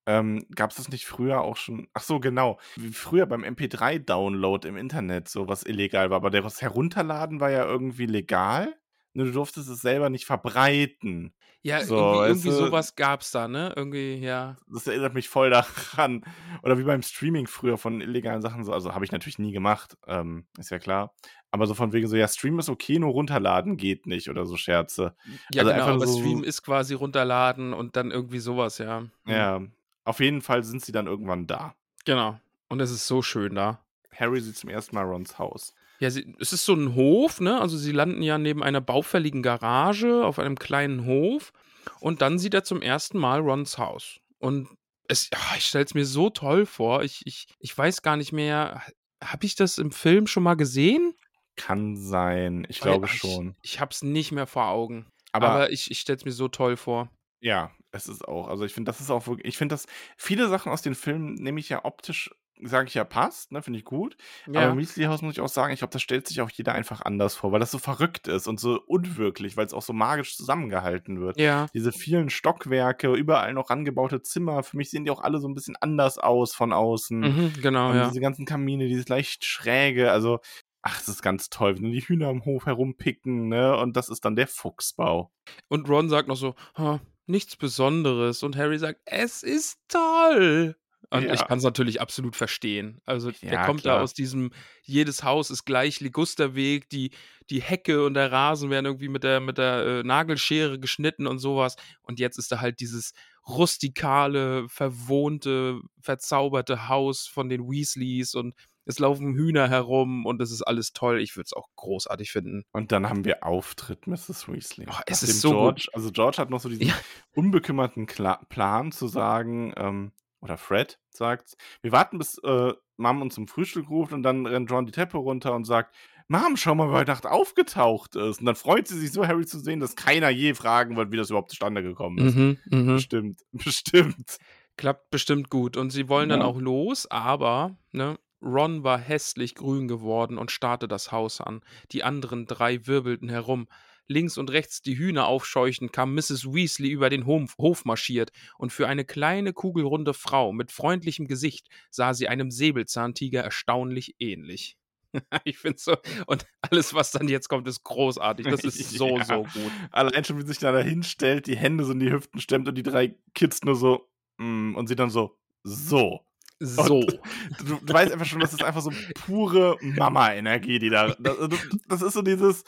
Ähm, 0.08 0.46
gab's 0.56 0.78
das 0.78 0.90
nicht 0.90 1.06
früher 1.06 1.42
auch 1.42 1.58
schon 1.58 1.90
ach 1.94 2.02
so, 2.04 2.20
genau, 2.22 2.60
wie 2.78 2.94
früher 2.94 3.26
beim 3.28 3.44
MP3-Download 3.44 4.68
im 4.68 4.78
Internet 4.78 5.28
so 5.30 5.48
was 5.50 5.64
illegal 5.64 6.10
war, 6.10 6.18
aber 6.18 6.30
der 6.32 6.42
das 6.44 6.62
Herunterladen 6.62 7.42
war 7.42 7.52
ja 7.52 7.66
irgendwie 7.66 8.06
legal, 8.08 8.76
nur 9.14 9.26
du 9.28 9.34
durftest 9.34 9.70
es 9.70 9.82
selber 9.82 10.10
nicht 10.10 10.26
verbreiten. 10.26 11.36
Ja, 11.64 11.82
So, 11.82 11.96
irgendwie 11.96 12.20
irgendwie 12.24 12.50
du? 12.50 12.52
so 12.52 12.72
was 12.72 12.96
gab's 12.96 13.32
da, 13.32 13.48
ne? 13.48 13.74
Irgendwie, 13.76 14.16
ja. 14.16 14.58
Das 14.70 14.86
erinnert 14.88 15.14
mich 15.14 15.30
voll 15.30 15.50
daran. 15.50 16.26
Oder 16.62 16.78
wie 16.78 16.84
beim 16.84 17.02
Streaming 17.02 17.48
früher 17.48 17.78
von 17.78 18.02
illegalen 18.02 18.42
Sachen 18.42 18.66
so 18.66 18.74
also, 18.74 18.94
habe 18.94 19.06
ich 19.06 19.12
natürlich 19.14 19.40
nie 19.40 19.52
gemacht, 19.54 19.96
ähm, 20.08 20.48
ist 20.58 20.72
ja 20.72 20.80
klar. 20.80 21.16
Aber 21.52 21.68
so 21.68 21.74
von 21.74 21.94
wegen 21.94 22.08
so: 22.08 22.16
„Ja, 22.18 22.28
Streamen 22.28 22.60
ist 22.60 22.70
okay, 22.70 23.00
nur 23.00 23.12
runterladen 23.12 23.78
geht 23.78 24.08
nicht“, 24.08 24.30
oder 24.30 24.46
so 24.46 24.58
Scherze. 24.58 25.16
Ja, 25.50 25.64
Also, 25.64 25.72
genau, 25.72 25.98
aber 25.98 26.06
so 26.06 26.08
Stream 26.08 26.44
ist 26.44 26.62
quasi 26.64 26.94
runterladen 26.94 27.74
und 27.74 27.96
dann 27.96 28.12
irgendwie 28.12 28.40
so 28.40 28.58
was, 28.58 28.78
ja. 28.78 29.08
Mhm. 29.26 29.50
Ja, 29.50 29.60
auf 30.08 30.20
jeden 30.20 30.42
Fall 30.42 30.64
sind 30.64 30.84
sie 30.84 30.92
dann 30.92 31.08
irgendwann 31.08 31.48
da. 31.48 31.76
Genau. 32.06 32.40
Und 32.70 32.80
es 32.80 32.92
ist 32.92 33.08
so 33.08 33.22
schön 33.22 33.56
da. 33.56 33.84
Harry 34.16 34.42
sieht 34.42 34.58
zum 34.58 34.70
ersten 34.70 34.96
Mal 34.96 35.04
Rons 35.06 35.38
Haus. 35.38 35.74
Ja, 36.00 36.10
sie 36.10 36.34
es 36.40 36.54
ist 36.54 36.66
so 36.66 36.74
'n 36.74 36.96
Hof, 36.96 37.40
ne? 37.40 37.60
Also, 37.60 37.78
sie 37.78 37.92
landen 37.92 38.22
ja 38.22 38.38
neben 38.38 38.64
einer 38.64 38.82
baufälligen 38.82 39.42
Garage 39.44 40.26
auf 40.26 40.40
einem 40.40 40.58
kleinen 40.58 41.06
Hof 41.06 41.52
und 42.00 42.22
dann 42.22 42.40
sieht 42.40 42.54
er 42.54 42.64
zum 42.64 42.82
ersten 42.82 43.18
Mal 43.18 43.40
Rons 43.42 43.78
Haus. 43.78 44.20
Und 44.40 44.68
es 45.08 45.30
ah, 45.34 45.56
ich 45.58 45.66
stelle 45.66 45.86
es 45.86 45.94
mir 45.94 46.06
so 46.06 46.30
toll 46.30 46.66
vor. 46.66 47.04
Ich 47.04 47.22
ich 47.26 47.48
ich 47.60 47.78
weiß 47.78 48.02
gar 48.02 48.18
nicht 48.18 48.32
mehr, 48.32 48.84
ha 48.86 48.92
habe 49.32 49.46
ich 49.48 49.56
das 49.56 49.80
im 49.80 49.92
Film 49.92 50.28
schon 50.28 50.44
mal 50.44 50.56
gesehen? 50.56 51.14
Kann 51.56 51.98
sein, 51.98 52.66
ich 52.70 52.82
Weil 52.82 52.92
glaube 52.92 53.08
ich 53.08 53.14
schon. 53.14 53.56
ich 53.64 53.80
habe 53.80 53.92
es 53.92 54.04
nicht 54.04 54.32
mehr 54.32 54.46
vor 54.48 54.68
Augen. 54.68 55.08
Aber 55.32 55.48
Aber 55.48 55.72
ich 55.72 55.90
ich 55.92 56.00
stelle 56.00 56.18
es 56.18 56.26
mir 56.26 56.32
so 56.32 56.48
toll 56.48 56.78
vor. 56.78 57.10
Ja, 57.40 57.72
es 57.98 58.08
ist 58.08 58.28
auch 58.28 58.48
also, 58.48 58.64
ich 58.66 58.74
finde, 58.74 58.90
das 58.90 59.02
ist 59.02 59.10
auch 59.12 59.28
wirk 59.28 59.42
ich 59.44 59.58
finde 59.58 59.74
das 59.74 59.86
viele 60.18 60.48
Sachen 60.50 60.72
aus 60.72 60.82
den 60.82 60.96
Filmen 60.96 61.34
nehme 61.36 61.60
ich 61.60 61.70
ja 61.70 61.86
optisch 61.86 62.32
sage 62.64 62.88
ich 62.88 62.96
ja, 62.96 63.04
passt, 63.04 63.52
ne, 63.52 63.62
finde 63.62 63.78
ich 63.78 63.86
gut. 63.86 64.18
Aber 64.56 64.66
Ja. 64.66 64.72
im 64.72 64.80
Weasley-Haus 64.80 65.22
muss 65.22 65.34
ich 65.36 65.42
auch 65.42 65.48
sagen, 65.48 65.72
ich 65.74 65.80
glaube, 65.80 65.92
das 65.94 66.02
stellt 66.02 66.28
sich 66.28 66.42
auch 66.42 66.50
jeder 66.50 66.74
einfach 66.74 67.02
anders 67.02 67.36
vor, 67.36 67.52
weil 67.52 67.60
das 67.60 67.70
so 67.70 67.78
verrückt 67.78 68.28
ist 68.28 68.48
und 68.48 68.60
so 68.60 68.82
unwirklich, 68.88 69.58
weil's 69.58 69.76
auch 69.76 69.84
so 69.84 69.94
magisch 69.94 70.36
zusammengehalten 70.36 71.20
wird. 71.22 71.38
Ja. 71.38 71.70
Diese 71.76 71.92
vielen 71.92 72.32
Stockwerke, 72.32 73.14
überall 73.14 73.54
noch 73.54 73.70
rangebaute 73.70 74.24
Zimmer, 74.24 74.64
für 74.64 74.76
mich 74.78 74.90
sehen 74.90 75.06
die 75.06 75.12
auch 75.12 75.22
alle 75.22 75.40
so 75.40 75.48
'n 75.48 75.54
bisschen 75.54 75.76
anders 75.82 76.18
aus 76.18 76.56
von 76.56 76.74
außen. 76.74 77.30
Mhm, 77.30 77.54
genau, 77.54 77.94
Und 77.94 77.94
ja. 77.94 78.08
diese 78.08 78.20
ganzen 78.20 78.46
Kamine, 78.46 78.88
dieses 78.88 79.08
leicht 79.10 79.46
schräge, 79.46 80.12
also 80.12 80.40
ach, 80.82 80.98
das 81.00 81.10
ist 81.10 81.22
ganz 81.22 81.50
toll, 81.50 81.78
wenn 81.78 81.92
die 81.92 82.02
Hühner 82.02 82.30
im 82.30 82.46
Hof 82.46 82.66
herumpicken, 82.66 83.50
ne, 83.50 83.78
und 83.78 83.96
das 83.98 84.10
ist 84.10 84.26
dann 84.26 84.36
der 84.36 84.48
Fuchsbau. 84.48 85.32
Und 85.70 85.90
Ron 85.90 86.10
sagt 86.10 86.28
noch 86.28 86.36
so: 86.38 86.56
„Ha, 86.78 87.02
nichts 87.30 87.56
Besonderes.“ 87.58 88.44
Und 88.44 88.56
Harry 88.58 88.80
sagt: 88.80 89.02
„Es 89.06 89.44
ist 89.44 89.80
toll!“ 89.90 90.76
Und 91.10 91.32
ich 91.32 91.46
Ja. 91.46 91.48
kann's 91.48 91.64
natürlich 91.64 92.02
absolut 92.02 92.36
verstehen. 92.36 93.00
Also, 93.06 93.32
der 93.50 93.58
Ja, 93.58 93.60
kommt 93.60 93.86
da 93.86 93.94
klar. 93.94 94.02
aus 94.02 94.14
diesem 94.14 94.52
jedes 94.84 95.24
Haus 95.24 95.50
ist 95.52 95.64
gleich 95.64 96.02
Ligusterweg, 96.02 96.90
die 96.90 97.12
die 97.50 97.62
Hecke 97.62 98.04
und 98.06 98.14
der 98.16 98.30
Rasen 98.34 98.70
werden 98.70 98.86
irgendwie 98.88 99.08
mit 99.08 99.24
der 99.24 99.40
mit 99.40 99.58
der, 99.58 99.86
äh, 99.86 100.04
Nagelschere 100.04 100.80
geschnitten 100.80 101.26
und 101.26 101.40
so 101.40 101.56
was. 101.56 101.78
Und 102.02 102.20
jetzt 102.20 102.38
ist 102.38 102.52
da 102.52 102.60
halt 102.60 102.82
dieses 102.82 103.14
rustikale, 103.48 104.68
verwohnte, 104.68 105.80
verzauberte 106.02 106.90
Haus 106.90 107.26
von 107.26 107.48
den 107.48 107.70
Weasleys 107.70 108.36
und 108.36 108.54
es 108.88 109.00
laufen 109.00 109.34
Hühner 109.36 109.70
herum 109.70 110.26
und 110.26 110.42
es 110.42 110.52
ist 110.52 110.62
alles 110.64 110.94
toll. 110.94 111.22
Ich 111.22 111.36
würde 111.36 111.46
es 111.46 111.54
auch 111.54 111.68
großartig 111.76 112.32
finden. 112.32 112.64
Und 112.72 112.92
dann 112.92 113.10
haben 113.10 113.26
wir 113.26 113.44
Auftritt 113.46 114.08
Mrs. 114.08 114.48
Weasley. 114.48 114.88
Oh, 114.90 114.94
es 115.06 115.22
Nachdem 115.22 115.30
ist 115.30 115.42
so 115.42 115.56
gut. 115.56 115.82
George 115.82 115.88
also, 115.94 116.12
George 116.12 116.38
hat 116.38 116.50
noch 116.50 116.60
so 116.62 116.70
diesen 116.70 116.88
Ja. 116.88 116.94
unbekümmerten 117.34 118.06
Kla 118.06 118.38
Plan 118.50 118.92
zu 118.92 119.08
sagen, 119.08 119.74
ähm 119.78 120.12
oder 120.40 120.58
Fred 120.58 121.00
sagt's: 121.10 121.58
„Wir 121.82 121.92
warten, 121.92 122.20
bis, 122.20 122.38
äh, 122.44 122.74
Mom 122.98 123.22
uns 123.22 123.36
zum 123.36 123.48
Frühstück 123.48 123.90
ruft“ 123.90 124.14
und 124.14 124.24
dann 124.24 124.46
rennt 124.46 124.72
Ron 124.72 124.86
die 124.86 124.92
Treppe 124.92 125.18
runter 125.18 125.54
und 125.56 125.66
sagt: 125.66 125.94
„Mom, 126.30 126.56
schau 126.58 126.76
mal, 126.76 126.88
wer 126.90 127.00
heute 127.00 127.12
Nacht 127.12 127.26
aufgetaucht 127.26 128.16
ist.“ 128.16 128.40
Und 128.40 128.46
dann 128.46 128.56
freut 128.56 128.88
sie 128.88 128.98
sich 129.00 129.12
so, 129.12 129.28
Harry 129.28 129.46
zu 129.46 129.60
sehen, 129.60 129.80
dass 129.80 129.96
keiner 129.96 130.30
je 130.30 130.54
fragen 130.54 130.96
wird, 130.96 131.12
wie 131.12 131.18
das 131.18 131.30
überhaupt 131.32 131.50
zustande 131.50 131.84
gekommen 131.84 132.20
ist. 132.22 132.38
Mhm, 132.38 132.62
mhm. 132.66 132.96
Bestimmt, 132.96 133.42
bestimmt. 133.52 134.38
Klappt 134.78 135.10
bestimmt 135.10 135.50
gut. 135.50 135.76
Und 135.78 135.90
sie 135.90 136.08
wollen 136.08 136.30
dann 136.30 136.42
Ja. 136.42 136.44
auch 136.44 136.60
los, 136.60 137.08
aber, 137.08 137.78
ne, 137.92 138.18
Ron 138.42 138.84
war 138.84 139.00
hässlich 139.00 139.56
grün 139.56 139.88
geworden 139.88 140.38
und 140.38 140.52
starrte 140.52 140.88
das 140.88 141.12
Haus 141.12 141.42
an. 141.42 141.62
Die 141.92 142.04
anderen 142.04 142.46
3 142.46 142.86
wirbelten 142.88 143.30
herum. 143.30 143.68
Links 144.08 144.38
und 144.38 144.52
rechts 144.52 144.82
die 144.82 144.98
Hühner 144.98 145.28
aufscheuchend 145.28 145.92
kam 145.92 146.14
Mrs. 146.16 146.46
Weasley 146.54 146.90
über 146.90 147.10
den 147.10 147.26
Hof 147.26 147.56
Hof 147.58 147.84
marschiert 147.84 148.32
und 148.58 148.72
für 148.72 148.88
eine 148.88 149.04
kleine 149.06 149.52
kugelrunde 149.54 150.14
Frau 150.14 150.54
mit 150.54 150.72
freundlichem 150.72 151.28
Gesicht 151.28 151.68
sah 151.90 152.14
sie 152.14 152.28
einem 152.30 152.50
Säbelzahntiger 152.52 153.42
erstaunlich 153.44 154.16
ähnlich. 154.20 154.78
Ich 155.46 155.58
finde 155.58 155.80
so 155.80 155.96
und 156.28 156.46
alles, 156.62 156.94
was 156.94 157.12
dann 157.12 157.28
jetzt 157.28 157.50
kommt, 157.50 157.68
ist 157.68 157.84
großartig. 157.84 158.48
Das 158.50 158.64
ist 158.64 158.78
so, 158.98 159.20
Ja. 159.20 159.26
so 159.26 159.48
gut. 159.48 159.74
Allein 159.92 160.24
schon, 160.24 160.38
wie 160.38 160.46
sich 160.46 160.60
da 160.60 160.78
hinstellt, 160.80 161.48
die 161.48 161.58
Hände 161.58 161.86
so 161.86 161.94
in 161.94 162.00
die 162.00 162.12
Hüften 162.12 162.40
stemmt 162.40 162.68
und 162.68 162.76
die 162.76 162.84
3 162.84 163.16
Kids 163.34 163.64
nur 163.64 163.76
so: 163.76 164.10
„Hm“ 164.40 164.76
und 164.76 164.88
sie 164.88 164.96
dann 164.96 165.10
so: 165.10 165.38
„So.“ 165.64 166.27
So. 166.62 167.22
Und 167.60 167.70
du 167.70 167.80
du 167.82 167.94
weißt 167.94 168.12
einfach 168.12 168.26
schon, 168.26 168.42
das 168.42 168.54
ist 168.54 168.64
einfach 168.64 168.82
so 168.82 168.98
pure 169.14 169.78
Mama-Energie, 169.82 170.80
die 170.80 170.90
da 170.90 171.16
da 171.20 171.48
du 171.48 171.60
das 171.88 172.02
ist 172.02 172.14
so 172.14 172.22
dieses 172.22 172.64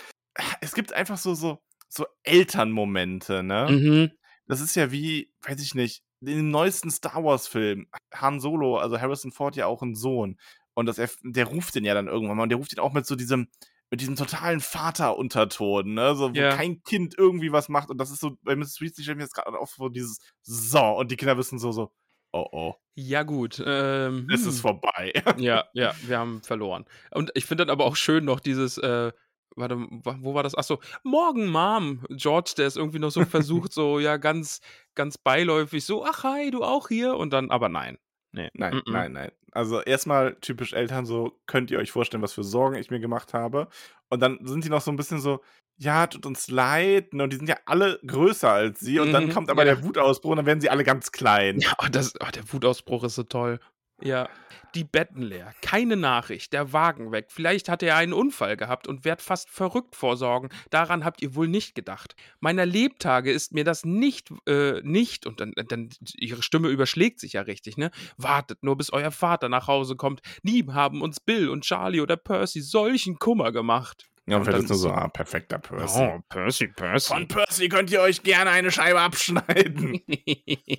es 0.61 0.73
gibt 0.75 0.93
einfach 0.93 1.17
so 1.17 1.33
so 1.35 1.59
so 1.89 2.05
Elternmomente, 2.23 3.43
ne? 3.43 3.79
Mhm. 3.79 4.09
Das 4.47 4.61
ist 4.61 4.75
ja 4.75 4.91
wie, 4.91 5.33
weiß 5.43 5.61
ich 5.61 5.75
nicht, 5.75 6.03
in 6.21 6.27
dem 6.37 6.51
neuesten 6.51 6.91
Star-Wars-Film, 6.91 7.87
Han 8.15 8.39
Solo, 8.41 8.77
also 8.79 8.99
Harrison 9.01 9.31
Ford 9.31 9.55
ja 9.57 9.67
auch 9.67 9.81
'n 9.83 9.95
Sohn 9.95 10.39
und 10.75 10.85
das 10.87 10.99
er 10.99 11.09
der 11.23 11.45
ruft 11.47 11.75
den 11.75 11.85
ja 11.85 11.93
dann 11.95 12.07
irgendwann 12.09 12.37
mal 12.37 12.43
und 12.43 12.49
der 12.49 12.57
ruft 12.59 12.73
ihn 12.73 12.79
auch 12.79 12.93
mit 12.93 13.05
so 13.07 13.15
diesem 13.15 13.49
mit 13.91 14.01
diesem 14.01 14.15
totalen 14.17 14.59
Vaterunterton, 14.61 15.93
ne? 15.95 16.15
So, 16.15 16.35
wo 16.37 16.39
Ja. 16.39 16.49
kein 16.49 16.83
Kind 16.83 17.15
irgendwie 17.17 17.51
was 17.53 17.69
macht. 17.69 17.89
Und 17.91 17.99
das 17.99 18.11
ist 18.11 18.21
so, 18.21 18.37
bei 18.43 18.55
Mrs. 18.55 18.81
Weasley 18.81 19.03
stelle 19.03 19.13
ich 19.15 19.17
mir 19.17 19.23
jetzt 19.23 19.35
gerade 19.35 19.57
auf 19.59 19.71
so 19.77 19.89
dieses 19.89 20.19
So, 20.43 20.79
und 20.97 21.11
die 21.11 21.17
Kinder 21.17 21.37
wissen 21.37 21.59
so, 21.59 21.71
so, 21.73 21.91
oh 22.31 22.47
oh, 22.51 22.75
Ja, 22.95 23.23
gut. 23.23 23.61
Ähm, 23.65 24.27
es 24.31 24.41
hm. 24.43 24.49
ist 24.49 24.61
vorbei. 24.61 25.13
Ja, 25.37 25.65
ja, 25.73 25.93
wir 26.03 26.17
haben 26.19 26.41
verloren. 26.43 26.85
Und 27.11 27.31
ich 27.35 27.45
finde 27.45 27.65
dann 27.65 27.71
aber 27.71 27.85
auch 27.85 27.95
schön 27.95 28.25
noch 28.25 28.39
dieses, 28.39 28.77
äh, 28.77 29.11
warte, 29.55 29.77
wa- 29.77 30.17
wo 30.21 30.33
war 30.33 30.43
das? 30.43 30.55
Achso, 30.55 30.79
morgen, 31.03 31.47
Mom. 31.49 32.05
George, 32.09 32.53
der 32.57 32.67
ist 32.67 32.77
irgendwie 32.77 32.99
noch 32.99 33.11
so 33.11 33.23
versucht, 33.25 33.73
so, 33.73 33.99
ja, 33.99 34.17
ganz, 34.17 34.61
ganz 34.95 35.17
beiläufig, 35.17 35.85
so, 35.85 36.05
ach, 36.05 36.23
hi, 36.23 36.51
du 36.51 36.63
auch 36.63 36.87
hier? 36.89 37.15
Und 37.15 37.31
dann, 37.31 37.51
aber 37.51 37.69
nein. 37.69 37.97
Nee. 38.31 38.49
Nein, 38.53 38.73
Mm-mm. 38.75 38.91
nein, 38.91 39.11
nein. 39.13 39.31
Also 39.51 39.81
erstmal 39.81 40.35
typisch 40.35 40.73
Eltern 40.73 41.05
so, 41.05 41.39
könnt 41.47 41.71
ihr 41.71 41.79
euch 41.79 41.91
vorstellen, 41.91 42.21
was 42.21 42.33
für 42.33 42.43
Sorgen 42.43 42.75
ich 42.75 42.91
mir 42.91 42.99
gemacht 42.99 43.33
habe. 43.33 43.67
Und 44.09 44.19
dann 44.21 44.39
sind 44.45 44.63
die 44.63 44.69
noch 44.69 44.81
so 44.81 44.91
ein 44.91 44.97
bisschen 44.97 45.19
so, 45.19 45.41
ja, 45.77 46.05
tut 46.07 46.25
uns 46.25 46.49
leid. 46.49 47.13
ne, 47.13 47.23
Und 47.23 47.33
die 47.33 47.37
sind 47.37 47.49
ja 47.49 47.57
alle 47.65 47.99
größer 48.05 48.51
als 48.51 48.79
sie. 48.81 48.99
Und 48.99 49.11
dann 49.13 49.27
Mhm, 49.27 49.29
kommt 49.29 49.49
aber 49.49 49.65
ja. 49.65 49.73
der 49.75 49.83
Wutausbruch 49.83 50.31
und 50.31 50.37
dann 50.37 50.45
werden 50.45 50.61
sie 50.61 50.69
alle 50.69 50.83
ganz 50.83 51.11
klein. 51.11 51.59
Ja, 51.59 51.73
oh, 51.81 51.87
das, 51.91 52.13
oh, 52.21 52.29
der 52.33 52.43
Wutausbruch 52.53 53.03
ist 53.05 53.15
so 53.15 53.23
toll. 53.23 53.59
Ja. 54.01 54.29
Die 54.75 54.83
Betten 54.83 55.23
leer, 55.23 55.51
keine 55.63 55.95
Nachricht, 55.95 56.53
der 56.53 56.73
Wagen 56.73 57.11
weg. 57.11 57.27
Vielleicht 57.29 57.69
hat 57.69 57.81
er 57.81 57.95
einen 57.95 58.13
Unfall 58.13 58.55
gehabt 58.55 58.87
und 58.87 59.03
werd 59.03 59.23
fast 59.23 59.49
verrückt 59.49 59.95
vor 59.95 60.15
Sorgen. 60.15 60.49
Daran 60.69 61.03
habt 61.03 61.23
ihr 61.23 61.33
wohl 61.33 61.47
nicht 61.47 61.73
gedacht. 61.73 62.15
Meiner 62.39 62.67
Lebtage 62.67 63.31
ist 63.31 63.51
mir 63.51 63.63
das 63.63 63.83
nicht, 63.83 64.29
äh, 64.47 64.81
nicht, 64.83 65.25
und 65.25 65.39
dann, 65.39 65.53
dann 65.55 65.89
ihre 66.13 66.43
Stimme 66.43 66.69
überschlägt 66.69 67.19
sich 67.19 67.33
ja 67.33 67.41
richtig, 67.41 67.77
ne? 67.77 67.89
Wartet 68.17 68.63
nur, 68.63 68.77
bis 68.77 68.93
euer 68.93 69.11
Vater 69.11 69.49
nach 69.49 69.67
Hause 69.67 69.95
kommt. 69.95 70.21
Nie 70.43 70.63
haben 70.67 71.01
uns 71.01 71.19
Bill 71.19 71.49
und 71.49 71.63
Charlie 71.63 72.01
oder 72.01 72.15
Percy 72.15 72.61
solchen 72.61 73.17
Kummer 73.17 73.51
gemacht. 73.51 74.07
Ja, 74.29 74.43
vielleicht 74.43 74.63
ist 74.63 74.69
nur 74.69 74.77
so, 74.77 74.91
ah, 74.91 75.07
perfekter 75.07 75.57
Percy. 75.57 75.99
Oh, 75.99 76.19
Percy, 76.29 76.67
Percy. 76.67 77.13
Von 77.13 77.27
Percy 77.27 77.67
könnt 77.67 77.91
ihr 77.91 78.01
euch 78.01 78.21
gerne 78.21 78.51
eine 78.51 78.71
Scheibe 78.71 79.01
abschneiden. 79.01 80.01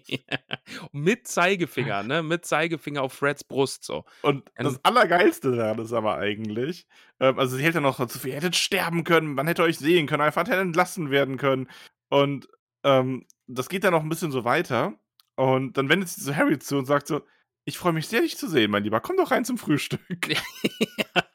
Mit 0.92 1.26
Zeigefinger, 1.26 2.02
ne? 2.02 2.22
Mit 2.22 2.44
Zeigefinger 2.44 3.02
auf 3.02 3.12
Freds 3.12 3.42
Brust 3.44 3.84
so. 3.84 4.04
Und 4.22 4.50
das 4.56 4.78
Allergeilste 4.84 5.56
daran 5.56 5.78
ist 5.80 5.92
aber 5.92 6.18
eigentlich, 6.18 6.86
ähm, 7.18 7.38
also 7.38 7.56
sie 7.56 7.62
hält 7.62 7.74
ja 7.74 7.80
noch 7.80 7.98
dazu, 7.98 8.26
ihr 8.26 8.34
hättet 8.34 8.56
sterben 8.56 9.04
können, 9.04 9.34
man 9.34 9.46
hätte 9.46 9.62
euch 9.62 9.78
sehen 9.78 10.06
können, 10.06 10.30
Vater 10.30 10.52
hätte 10.52 10.62
entlassen 10.62 11.10
werden 11.10 11.36
können. 11.36 11.68
Und 12.08 12.48
ähm, 12.84 13.26
das 13.46 13.68
geht 13.68 13.84
dann 13.84 13.92
noch 13.92 14.02
ein 14.02 14.08
bisschen 14.08 14.30
so 14.30 14.44
weiter. 14.44 14.94
Und 15.36 15.76
dann 15.76 15.88
wendet 15.88 16.08
sie 16.08 16.22
zu 16.22 16.36
Harry 16.36 16.58
zu 16.58 16.76
und 16.78 16.86
sagt 16.86 17.06
so, 17.06 17.22
ich 17.64 17.78
freue 17.78 17.92
mich 17.92 18.08
sehr, 18.08 18.20
dich 18.20 18.36
zu 18.36 18.48
sehen, 18.48 18.70
mein 18.70 18.84
Lieber. 18.84 19.00
Komm 19.00 19.16
doch 19.16 19.30
rein 19.30 19.44
zum 19.44 19.58
Frühstück. 19.58 20.00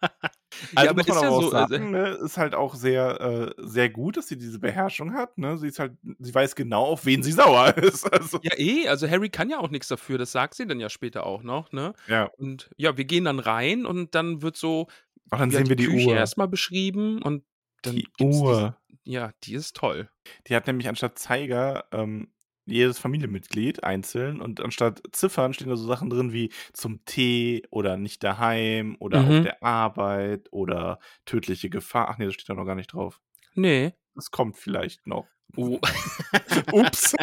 Also 0.75 0.85
ja, 0.85 0.91
aber 0.91 0.99
muss 0.99 1.07
man 1.07 1.17
ist 1.17 1.21
ja 1.21 1.27
aber 1.27 1.37
auch 1.37 1.41
so. 1.41 1.49
sagen, 1.49 1.91
ne, 1.91 2.07
ist 2.23 2.37
halt 2.37 2.55
auch 2.55 2.75
sehr, 2.75 3.21
äh, 3.21 3.53
sehr 3.57 3.89
gut, 3.89 4.17
dass 4.17 4.27
sie 4.27 4.37
diese 4.37 4.59
Beherrschung 4.59 5.13
hat. 5.13 5.37
Ne? 5.37 5.57
Sie 5.57 5.67
ist 5.67 5.79
halt, 5.79 5.93
sie 6.19 6.33
weiß 6.33 6.55
genau, 6.55 6.83
auf 6.85 7.05
wen 7.05 7.23
sie 7.23 7.31
sauer 7.31 7.75
ist. 7.77 8.11
Also, 8.11 8.39
ja, 8.43 8.51
eh, 8.57 8.87
also 8.87 9.09
Harry 9.09 9.29
kann 9.29 9.49
ja 9.49 9.59
auch 9.59 9.69
nichts 9.69 9.87
dafür, 9.87 10.17
das 10.17 10.31
sagt 10.31 10.55
sie 10.55 10.67
dann 10.67 10.79
ja 10.79 10.89
später 10.89 11.25
auch 11.25 11.43
noch, 11.43 11.71
ne? 11.71 11.93
ja. 12.07 12.25
Und 12.37 12.69
ja, 12.77 12.97
wir 12.97 13.05
gehen 13.05 13.25
dann 13.25 13.39
rein 13.39 13.85
und 13.85 14.15
dann 14.15 14.41
wird 14.41 14.57
so 14.57 14.87
Ach, 15.31 15.39
dann 15.39 15.51
ja, 15.51 15.57
sehen 15.59 15.69
wir 15.69 15.75
die 15.75 15.87
Küche 15.87 16.09
Uhr. 16.09 16.15
erstmal 16.15 16.47
beschrieben 16.47 17.21
und 17.21 17.43
dann 17.81 17.95
Die 17.95 18.07
Uhr. 18.21 18.75
ja, 19.03 19.31
die 19.43 19.53
ist 19.53 19.75
toll. 19.75 20.09
Die 20.47 20.55
hat 20.55 20.67
nämlich 20.67 20.87
anstatt 20.87 21.17
Zeiger 21.19 21.85
ähm, 21.91 22.29
jedes 22.65 22.97
Familienmitglied 22.99 23.83
einzeln 23.83 24.41
und 24.41 24.59
anstatt 24.61 25.01
Ziffern 25.11 25.53
stehen 25.53 25.69
da 25.69 25.75
so 25.75 25.85
Sachen 25.87 26.09
drin 26.09 26.33
wie 26.33 26.51
zum 26.73 27.03
Tee 27.05 27.63
oder 27.69 27.97
nicht 27.97 28.23
daheim 28.23 28.95
oder 28.99 29.21
Mhm. 29.21 29.37
auf 29.37 29.43
der 29.43 29.63
Arbeit 29.63 30.47
oder 30.51 30.99
tödliche 31.25 31.69
Gefahr. 31.69 32.09
Ach 32.09 32.17
nee, 32.17 32.25
das 32.25 32.33
steht 32.33 32.49
da 32.49 32.53
noch 32.55 32.65
gar 32.65 32.75
nicht 32.75 32.93
drauf. 32.93 33.21
Nee. 33.53 33.93
Das 34.15 34.31
kommt 34.31 34.57
vielleicht 34.57 35.05
noch. 35.07 35.27
Oh. 35.55 35.79
Ups. 36.71 37.15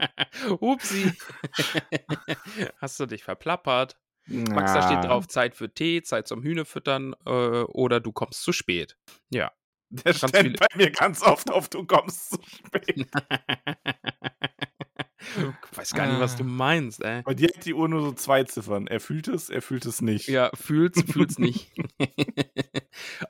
Upsi. 0.60 1.12
Hast 2.80 2.98
du 3.00 3.06
dich 3.06 3.22
verplappert? 3.24 3.96
Max, 4.28 4.72
da 4.72 4.82
steht 4.82 5.04
drauf 5.04 5.28
Zeit 5.28 5.54
für 5.54 5.72
Tee, 5.72 6.02
Zeit 6.02 6.26
zum 6.26 6.42
Hühnefüttern 6.42 7.14
äh, 7.26 7.30
oder 7.30 8.00
du 8.00 8.10
kommst 8.12 8.42
zu 8.42 8.52
spät. 8.52 8.96
Ja. 9.30 9.52
Der 9.88 10.14
ganz 10.14 10.16
steht 10.30 10.36
viele- 10.36 10.56
bei 10.58 10.66
mir 10.74 10.90
ganz 10.90 11.22
oft 11.22 11.48
auf, 11.52 11.68
du 11.68 11.84
kommst 11.86 12.30
zu 12.30 12.38
spät. 12.42 13.06
Ich 15.86 15.92
weiß 15.92 15.96
gar 15.98 16.06
nicht, 16.08 16.20
was 16.20 16.36
du 16.36 16.42
Ah. 16.42 16.46
meinst, 16.46 17.02
ey. 17.02 17.22
Bei 17.22 17.34
dir 17.34 17.48
hat 17.54 17.64
die 17.64 17.74
Uhr 17.74 17.88
nur 17.88 18.00
so 18.02 18.12
zwei 18.12 18.42
Ziffern. 18.44 18.86
Er 18.86 19.00
fühlt 19.00 19.28
es, 19.28 19.50
er 19.50 19.62
fühlt 19.62 19.86
es 19.86 20.02
nicht. 20.02 20.28
Ja, 20.28 20.50
fühlt's, 20.54 21.02
fühlt's 21.12 21.38
nicht. 21.38 21.70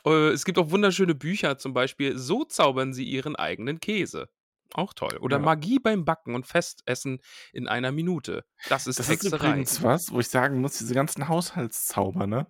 Äh, 0.04 0.28
es 0.28 0.44
gibt 0.44 0.58
auch 0.58 0.70
wunderschöne 0.70 1.14
Bücher, 1.16 1.58
zum 1.58 1.72
Beispiel 1.74 2.16
So 2.18 2.44
zaubern 2.44 2.92
sie 2.94 3.04
ihren 3.04 3.34
eigenen 3.34 3.80
Käse. 3.80 4.28
Auch 4.74 4.94
toll. 4.94 5.16
Oder 5.20 5.38
Ja. 5.38 5.42
Magie 5.42 5.78
beim 5.80 6.04
Backen 6.04 6.34
und 6.36 6.46
Festessen 6.46 7.18
in 7.52 7.66
einer 7.66 7.90
Minute. 7.92 8.44
Das 8.68 8.86
ist 8.86 8.98
Das 8.98 9.06
ist 9.08 9.24
Hexerei. 9.24 9.48
übrigens 9.48 9.82
was, 9.82 10.12
wo 10.12 10.20
ich 10.20 10.28
sagen 10.28 10.60
muss, 10.60 10.78
diese 10.78 10.94
ganzen 10.94 11.28
Haushaltszauber, 11.28 12.26
ne? 12.28 12.46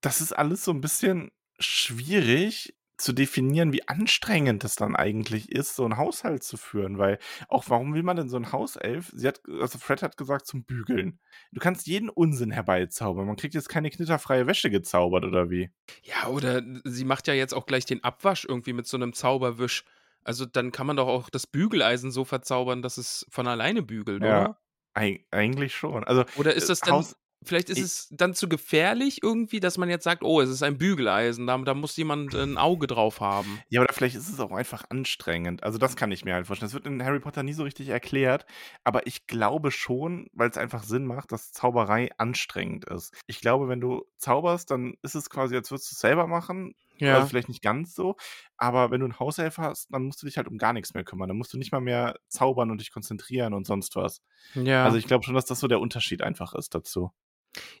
Das 0.00 0.20
ist 0.20 0.32
alles 0.32 0.64
so 0.64 0.72
ein 0.72 0.80
bisschen 0.80 1.30
schwierig 1.60 2.74
zu 2.98 3.12
definieren, 3.12 3.72
wie 3.72 3.86
anstrengend 3.88 4.64
das 4.64 4.74
dann 4.76 4.96
eigentlich 4.96 5.50
ist, 5.52 5.76
so 5.76 5.84
einen 5.84 5.96
Haushalt 5.96 6.42
zu 6.42 6.56
führen, 6.56 6.98
weil 6.98 7.18
auch 7.48 7.64
warum 7.68 7.94
will 7.94 8.02
man 8.02 8.16
denn 8.16 8.28
so 8.28 8.36
ein 8.36 8.50
Hauself? 8.52 9.10
Sie 9.14 9.26
hat, 9.26 9.40
also 9.60 9.78
Fred 9.78 10.02
hat 10.02 10.16
gesagt 10.16 10.46
zum 10.46 10.64
Bügeln. 10.64 11.20
Du 11.52 11.60
kannst 11.60 11.86
jeden 11.86 12.08
Unsinn 12.08 12.50
herbeizaubern. 12.50 13.26
Man 13.26 13.36
kriegt 13.36 13.54
jetzt 13.54 13.68
keine 13.68 13.90
knitterfreie 13.90 14.46
Wäsche 14.46 14.68
gezaubert 14.68 15.24
oder 15.24 15.48
wie? 15.48 15.70
Ja, 16.02 16.28
oder 16.28 16.60
sie 16.84 17.04
macht 17.04 17.28
ja 17.28 17.34
jetzt 17.34 17.54
auch 17.54 17.66
gleich 17.66 17.86
den 17.86 18.02
Abwasch 18.04 18.44
irgendwie 18.44 18.72
mit 18.72 18.86
so 18.86 18.96
einem 18.96 19.12
Zauberwisch. 19.12 19.84
Also 20.24 20.44
dann 20.44 20.72
kann 20.72 20.86
man 20.86 20.96
doch 20.96 21.06
auch 21.08 21.30
das 21.30 21.46
Bügeleisen 21.46 22.10
so 22.10 22.24
verzaubern, 22.24 22.82
dass 22.82 22.98
es 22.98 23.24
von 23.30 23.46
alleine 23.46 23.82
bügelt, 23.82 24.22
Ja. 24.22 24.40
oder? 24.42 24.60
Eig 24.94 25.24
eigentlich 25.30 25.76
schon. 25.76 26.02
Also 26.02 26.24
Oder 26.36 26.54
ist 26.54 26.64
äh, 26.64 26.68
das 26.68 26.80
dann, 26.80 26.94
Haus- 26.94 27.16
vielleicht 27.44 27.70
ist 27.70 27.78
ich- 27.78 27.84
es 27.84 28.08
dann 28.10 28.34
zu 28.34 28.48
gefährlich 28.48 29.22
irgendwie, 29.22 29.60
dass 29.60 29.78
man 29.78 29.88
jetzt 29.88 30.04
sagt, 30.04 30.22
oh, 30.22 30.40
es 30.40 30.50
ist 30.50 30.62
ein 30.62 30.78
Bügeleisen, 30.78 31.46
da, 31.46 31.56
da 31.58 31.74
muss 31.74 31.96
jemand 31.96 32.34
ein 32.34 32.58
Auge 32.58 32.86
drauf 32.86 33.20
haben. 33.20 33.60
Ja, 33.68 33.80
oder 33.80 33.92
vielleicht 33.92 34.16
ist 34.16 34.28
es 34.28 34.40
auch 34.40 34.50
einfach 34.52 34.84
anstrengend. 34.90 35.62
Also 35.62 35.78
das 35.78 35.96
kann 35.96 36.12
ich 36.12 36.24
mir 36.24 36.34
halt 36.34 36.46
vorstellen. 36.46 36.68
Das 36.68 36.74
wird 36.74 36.86
in 36.86 37.02
Harry 37.04 37.20
Potter 37.20 37.42
nie 37.42 37.52
so 37.52 37.62
richtig 37.62 37.88
erklärt, 37.88 38.44
aber 38.84 39.06
ich 39.06 39.26
glaube 39.26 39.70
schon, 39.70 40.28
weil 40.32 40.50
es 40.50 40.56
einfach 40.56 40.82
Sinn 40.82 41.06
macht, 41.06 41.32
dass 41.32 41.52
Zauberei 41.52 42.10
anstrengend 42.18 42.84
ist. 42.86 43.14
Ich 43.26 43.40
glaube, 43.40 43.68
wenn 43.68 43.80
du 43.80 44.04
zauberst, 44.18 44.70
dann 44.70 44.94
ist 45.02 45.14
es 45.14 45.30
quasi, 45.30 45.54
als 45.56 45.70
würdest 45.70 45.90
du 45.90 45.94
es 45.94 46.00
selber 46.00 46.26
machen. 46.26 46.74
Also 47.14 47.28
vielleicht 47.28 47.48
nicht 47.48 47.62
ganz 47.62 47.94
so, 47.94 48.16
aber 48.56 48.90
wenn 48.90 48.98
du 48.98 49.06
einen 49.06 49.20
Hauself 49.20 49.58
hast, 49.58 49.86
dann 49.92 50.02
musst 50.02 50.20
du 50.20 50.26
dich 50.26 50.36
halt 50.36 50.48
um 50.48 50.58
gar 50.58 50.72
nichts 50.72 50.94
mehr 50.94 51.04
kümmern. 51.04 51.28
Dann 51.28 51.36
musst 51.38 51.52
du 51.52 51.58
nicht 51.58 51.70
mal 51.70 51.80
mehr 51.80 52.16
zaubern 52.26 52.72
und 52.72 52.80
dich 52.80 52.90
konzentrieren 52.90 53.54
und 53.54 53.68
sonst 53.68 53.94
was. 53.94 54.20
ja. 54.54 54.84
Also 54.84 54.96
ich 54.98 55.06
glaube 55.06 55.22
schon, 55.24 55.34
dass 55.36 55.44
das 55.44 55.60
so 55.60 55.68
der 55.68 55.78
Unterschied 55.78 56.22
einfach 56.22 56.54
ist 56.54 56.74
dazu. 56.74 57.12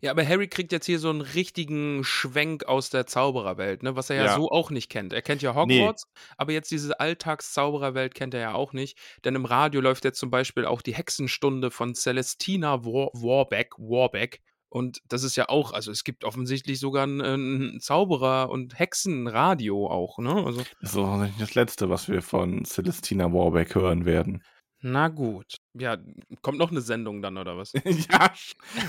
Ja, 0.00 0.10
aber 0.10 0.26
Harry 0.26 0.48
kriegt 0.48 0.72
jetzt 0.72 0.86
hier 0.86 0.98
so 0.98 1.10
einen 1.10 1.20
richtigen 1.20 2.02
Schwenk 2.02 2.64
aus 2.64 2.90
der 2.90 3.06
Zaubererwelt, 3.06 3.82
ne, 3.82 3.94
was 3.96 4.10
er 4.10 4.16
ja, 4.16 4.24
Ja. 4.26 4.34
so 4.36 4.50
auch 4.50 4.70
nicht 4.70 4.88
kennt. 4.90 5.12
Er 5.12 5.22
kennt 5.22 5.42
ja 5.42 5.52
Nee. 5.66 5.78
Hogwarts, 5.80 6.04
aber 6.36 6.52
jetzt 6.52 6.70
diese 6.70 6.98
Alltagszaubererwelt 6.98 8.14
kennt 8.14 8.34
er 8.34 8.40
ja 8.40 8.54
auch 8.54 8.72
nicht. 8.72 8.98
Denn 9.24 9.34
im 9.34 9.44
Radio 9.44 9.80
läuft 9.80 10.04
jetzt 10.04 10.18
zum 10.18 10.30
Beispiel 10.30 10.64
auch 10.64 10.82
die 10.82 10.94
Hexenstunde 10.94 11.70
von 11.70 11.94
Celestina 11.94 12.84
War 12.84 13.10
Warbeck, 13.12 13.72
Warbeck. 13.78 14.40
Und 14.70 15.00
das 15.08 15.22
ist 15.22 15.36
ja 15.36 15.48
auch, 15.48 15.72
also 15.72 15.90
es 15.90 16.04
gibt 16.04 16.24
offensichtlich 16.24 16.78
sogar 16.80 17.06
ein, 17.06 17.20
ein 17.20 17.78
Zauberer- 17.80 18.50
und 18.50 18.78
Hexenradio 18.78 19.86
auch, 19.88 20.18
ne? 20.18 20.34
Also, 20.44 20.62
Das 20.80 20.90
ist 20.90 20.96
auch 20.96 21.16
nicht 21.18 21.40
das 21.40 21.54
Letzte, 21.54 21.88
was 21.88 22.08
wir 22.08 22.20
von 22.22 22.64
Celestina 22.64 23.32
Warbeck 23.32 23.74
hören 23.74 24.04
werden. 24.04 24.42
na 24.80 25.08
gut. 25.08 25.57
Ja, 25.78 25.96
kommt 26.42 26.58
noch 26.58 26.70
eine 26.70 26.80
Sendung 26.80 27.22
dann, 27.22 27.36
oder 27.38 27.56
was? 27.56 27.72
ja, 27.84 28.32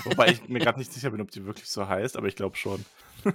wobei 0.04 0.30
ich 0.32 0.48
mir 0.48 0.58
gerade 0.58 0.78
nicht 0.78 0.92
sicher 0.92 1.10
bin, 1.10 1.20
ob 1.20 1.30
die 1.30 1.44
wirklich 1.44 1.68
so 1.68 1.86
heißt, 1.88 2.16
aber 2.16 2.26
ich 2.26 2.36
glaube 2.36 2.56
schon. 2.56 2.84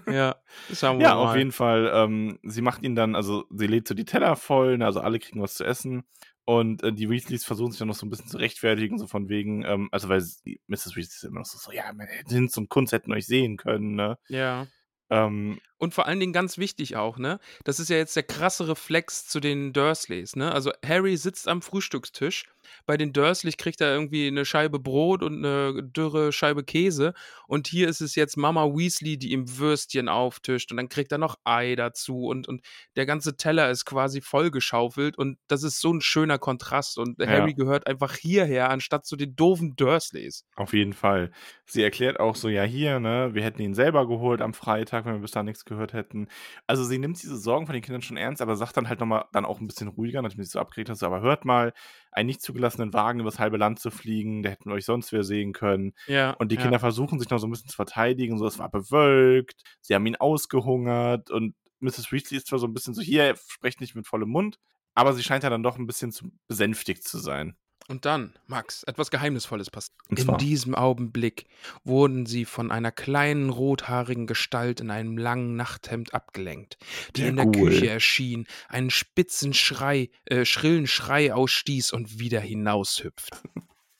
ja, 0.07 0.35
sagen 0.69 0.99
wir 0.99 1.03
Ja, 1.05 1.15
mal. 1.15 1.31
auf 1.31 1.35
jeden 1.35 1.51
Fall. 1.51 1.91
Ähm, 1.93 2.39
sie 2.43 2.61
macht 2.61 2.83
ihn 2.83 2.95
dann, 2.95 3.15
also 3.15 3.45
sie 3.49 3.67
lädt 3.67 3.87
so 3.87 3.93
die 3.93 4.05
Teller 4.05 4.35
voll, 4.35 4.77
ne, 4.77 4.85
also 4.85 4.99
alle 5.01 5.19
kriegen 5.19 5.41
was 5.41 5.55
zu 5.55 5.63
essen. 5.63 6.03
Und 6.47 6.83
äh, 6.83 6.93
die 6.93 7.09
Weasleys 7.09 7.43
versuchen 7.43 7.71
sich 7.71 7.79
dann 7.79 7.87
noch 7.87 7.95
so 7.95 8.05
ein 8.05 8.09
bisschen 8.11 8.27
zu 8.27 8.37
rechtfertigen, 8.37 8.99
so 8.99 9.07
von 9.07 9.29
wegen, 9.29 9.63
ähm, 9.65 9.89
also 9.91 10.09
weil 10.09 10.21
sie, 10.21 10.61
Mrs. 10.67 10.95
Weasley 10.95 11.01
ist 11.01 11.23
immer 11.23 11.39
noch 11.39 11.45
so, 11.45 11.57
so 11.57 11.71
ja, 11.71 11.91
meine 11.91 12.11
Hinz 12.27 12.55
und 12.57 12.69
Kunst 12.69 12.93
hätten 12.93 13.11
euch 13.13 13.25
sehen 13.25 13.57
können, 13.57 13.95
ne? 13.95 14.19
Ja. 14.27 14.67
Ähm, 15.09 15.59
Und 15.77 15.93
vor 15.93 16.05
allen 16.07 16.19
Dingen 16.19 16.33
ganz 16.33 16.57
wichtig 16.57 16.95
auch, 16.95 17.17
ne? 17.17 17.39
Das 17.63 17.79
ist 17.79 17.89
ja 17.89 17.97
jetzt 17.97 18.15
der 18.15 18.23
krasse 18.23 18.67
Reflex 18.67 19.27
zu 19.27 19.39
den 19.39 19.73
Dursleys, 19.73 20.35
ne? 20.35 20.51
Also 20.51 20.71
Harry 20.85 21.17
sitzt 21.17 21.47
am 21.47 21.61
Frühstückstisch. 21.61 22.45
Bei 22.87 22.97
den 22.97 23.13
Dursleys 23.13 23.57
kriegt 23.57 23.79
er 23.81 23.93
irgendwie 23.93 24.27
eine 24.27 24.43
Scheibe 24.43 24.79
Brot 24.79 25.21
und 25.21 25.45
eine 25.45 25.83
dürre 25.83 26.31
Scheibe 26.31 26.63
Käse. 26.63 27.13
Und 27.47 27.67
hier 27.67 27.87
ist 27.87 28.01
es 28.01 28.15
jetzt 28.15 28.37
Mama 28.37 28.65
Weasley, 28.65 29.17
die 29.17 29.33
ihm 29.33 29.57
Würstchen 29.59 30.09
auftischt. 30.09 30.71
Und 30.71 30.77
dann 30.77 30.89
kriegt 30.89 31.11
er 31.11 31.19
noch 31.19 31.35
Ei 31.43 31.75
dazu. 31.75 32.25
Und, 32.25 32.47
und 32.47 32.65
der 32.95 33.05
ganze 33.05 33.37
Teller 33.37 33.69
ist 33.69 33.85
quasi 33.85 34.19
vollgeschaufelt. 34.21 35.15
Und 35.17 35.37
das 35.47 35.61
ist 35.61 35.79
so 35.79 35.93
ein 35.93 36.01
schöner 36.01 36.39
Kontrast. 36.39 36.97
Und 36.97 37.19
Ja. 37.19 37.27
Harry 37.27 37.53
gehört 37.53 37.85
einfach 37.85 38.15
hierher, 38.15 38.69
anstatt 38.71 39.05
zu 39.05 39.15
den 39.15 39.35
doofen 39.35 39.75
Dursleys. 39.75 40.45
auf 40.55 40.73
jeden 40.73 40.93
Fall. 40.93 41.31
Sie 41.67 41.83
erklärt 41.83 42.19
auch 42.19 42.35
so, 42.35 42.49
ja, 42.49 42.63
hier, 42.63 42.99
ne, 42.99 43.29
wir 43.33 43.43
hätten 43.43 43.61
ihn 43.61 43.73
selber 43.75 44.07
geholt 44.07 44.41
am 44.41 44.53
Freitag, 44.53 45.05
wenn 45.05 45.13
wir 45.13 45.19
bis 45.21 45.31
da 45.31 45.43
nichts 45.43 45.64
das 45.65 45.75
gehört 45.75 45.93
hätten. 45.93 46.27
Also 46.67 46.83
sie 46.83 46.97
nimmt 46.97 47.21
diese 47.21 47.37
Sorgen 47.37 47.65
von 47.65 47.73
den 47.73 47.81
Kindern 47.81 48.01
schon 48.01 48.17
ernst, 48.17 48.41
aber 48.41 48.55
sagt 48.55 48.77
dann 48.77 48.87
halt 48.87 48.99
nochmal 48.99 49.25
dann 49.33 49.45
auch 49.45 49.59
ein 49.59 49.67
bisschen 49.67 49.87
ruhiger, 49.87 50.21
nachdem 50.21 50.43
sie 50.43 50.49
so 50.49 50.59
abgeregt 50.59 50.89
hat, 50.89 50.97
so, 50.97 51.05
aber 51.05 51.21
hört 51.21 51.45
mal, 51.45 51.73
einen 52.11 52.27
nicht 52.27 52.41
zugelassenen 52.41 52.93
Wagen 52.93 53.19
übers 53.19 53.39
halbe 53.39 53.57
Land 53.57 53.79
zu 53.79 53.91
fliegen, 53.91 54.43
da 54.43 54.49
hätten 54.49 54.69
wir 54.69 54.75
euch 54.75 54.85
sonst 54.85 55.11
wer 55.11 55.23
sehen 55.23 55.53
können. 55.53 55.93
Ja. 56.07 56.31
Und 56.31 56.51
die 56.51 56.55
ja. 56.55 56.61
Kinder 56.61 56.79
versuchen 56.79 57.19
sich 57.19 57.29
noch 57.29 57.39
so 57.39 57.47
ein 57.47 57.51
bisschen 57.51 57.69
zu 57.69 57.75
verteidigen, 57.75 58.37
so, 58.37 58.45
es 58.45 58.59
war 58.59 58.69
bewölkt, 58.69 59.63
sie 59.81 59.95
haben 59.95 60.05
ihn 60.05 60.15
ausgehungert 60.15 61.31
und 61.31 61.55
Mrs. 61.79 62.11
Weasley 62.11 62.37
ist 62.37 62.47
zwar 62.47 62.59
so 62.59 62.67
ein 62.67 62.73
bisschen 62.73 62.93
so, 62.93 63.01
hier, 63.01 63.35
sprecht 63.47 63.81
nicht 63.81 63.95
mit 63.95 64.07
vollem 64.07 64.29
Mund, 64.29 64.59
aber 64.93 65.13
sie 65.13 65.23
scheint 65.23 65.43
ja 65.43 65.49
dann 65.49 65.63
doch 65.63 65.77
ein 65.77 65.87
bisschen 65.87 66.11
zu 66.11 66.31
besänftigt 66.47 67.03
zu 67.03 67.17
sein. 67.17 67.55
Und 67.87 68.05
dann, 68.05 68.33
Max, 68.47 68.81
etwas 68.83 69.11
Geheimnisvolles 69.11 69.69
passiert. 69.69 69.95
In 70.09 70.37
diesem 70.37 70.73
Augenblick 70.73 71.45
wurden 71.83 72.25
sie 72.25 72.45
von 72.45 72.71
einer 72.71 72.91
kleinen 72.91 73.51
rothaarigen 73.51 74.25
Gestalt 74.25 74.79
in 74.79 74.89
einem 74.89 75.19
langen 75.19 75.55
Nachthemd 75.55 76.13
abgelenkt, 76.15 76.77
die 77.15 77.21
Der 77.21 77.29
in 77.29 77.35
der 77.35 77.45
Ghoul. 77.45 77.69
Küche 77.69 77.87
erschien, 77.87 78.47
einen 78.69 78.89
spitzen 78.89 79.53
Schrei, 79.53 80.09
äh, 80.25 80.45
schrillen 80.45 80.87
Schrei 80.87 81.31
ausstieß 81.31 81.91
und 81.93 82.17
wieder 82.17 82.39
hinaushüpft. 82.39 83.43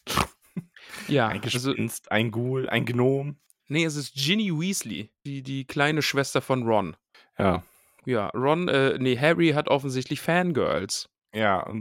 ja, 1.08 1.28
Ein 1.28 1.44
also, 1.44 1.70
Gespenst, 1.70 2.12
ein 2.12 2.32
Ghoul, 2.32 2.68
ein 2.68 2.86
Gnom. 2.86 3.38
nee, 3.68 3.86
es 3.86 3.96
ist 3.96 4.16
Ginny 4.16 4.52
Weasley, 4.52 5.12
die, 5.28 5.44
die 5.44 5.66
kleine 5.66 6.02
Schwester 6.02 6.42
von 6.42 6.64
Ron. 6.64 6.98
Ja. 7.38 7.64
Ja, 8.06 8.28
Ron, 8.30 8.68
äh, 8.68 8.98
nee, 9.00 9.18
Harry 9.18 9.50
hat 9.52 9.68
offensichtlich 9.68 10.22
Fangirls. 10.22 11.10
Ja, 11.36 11.72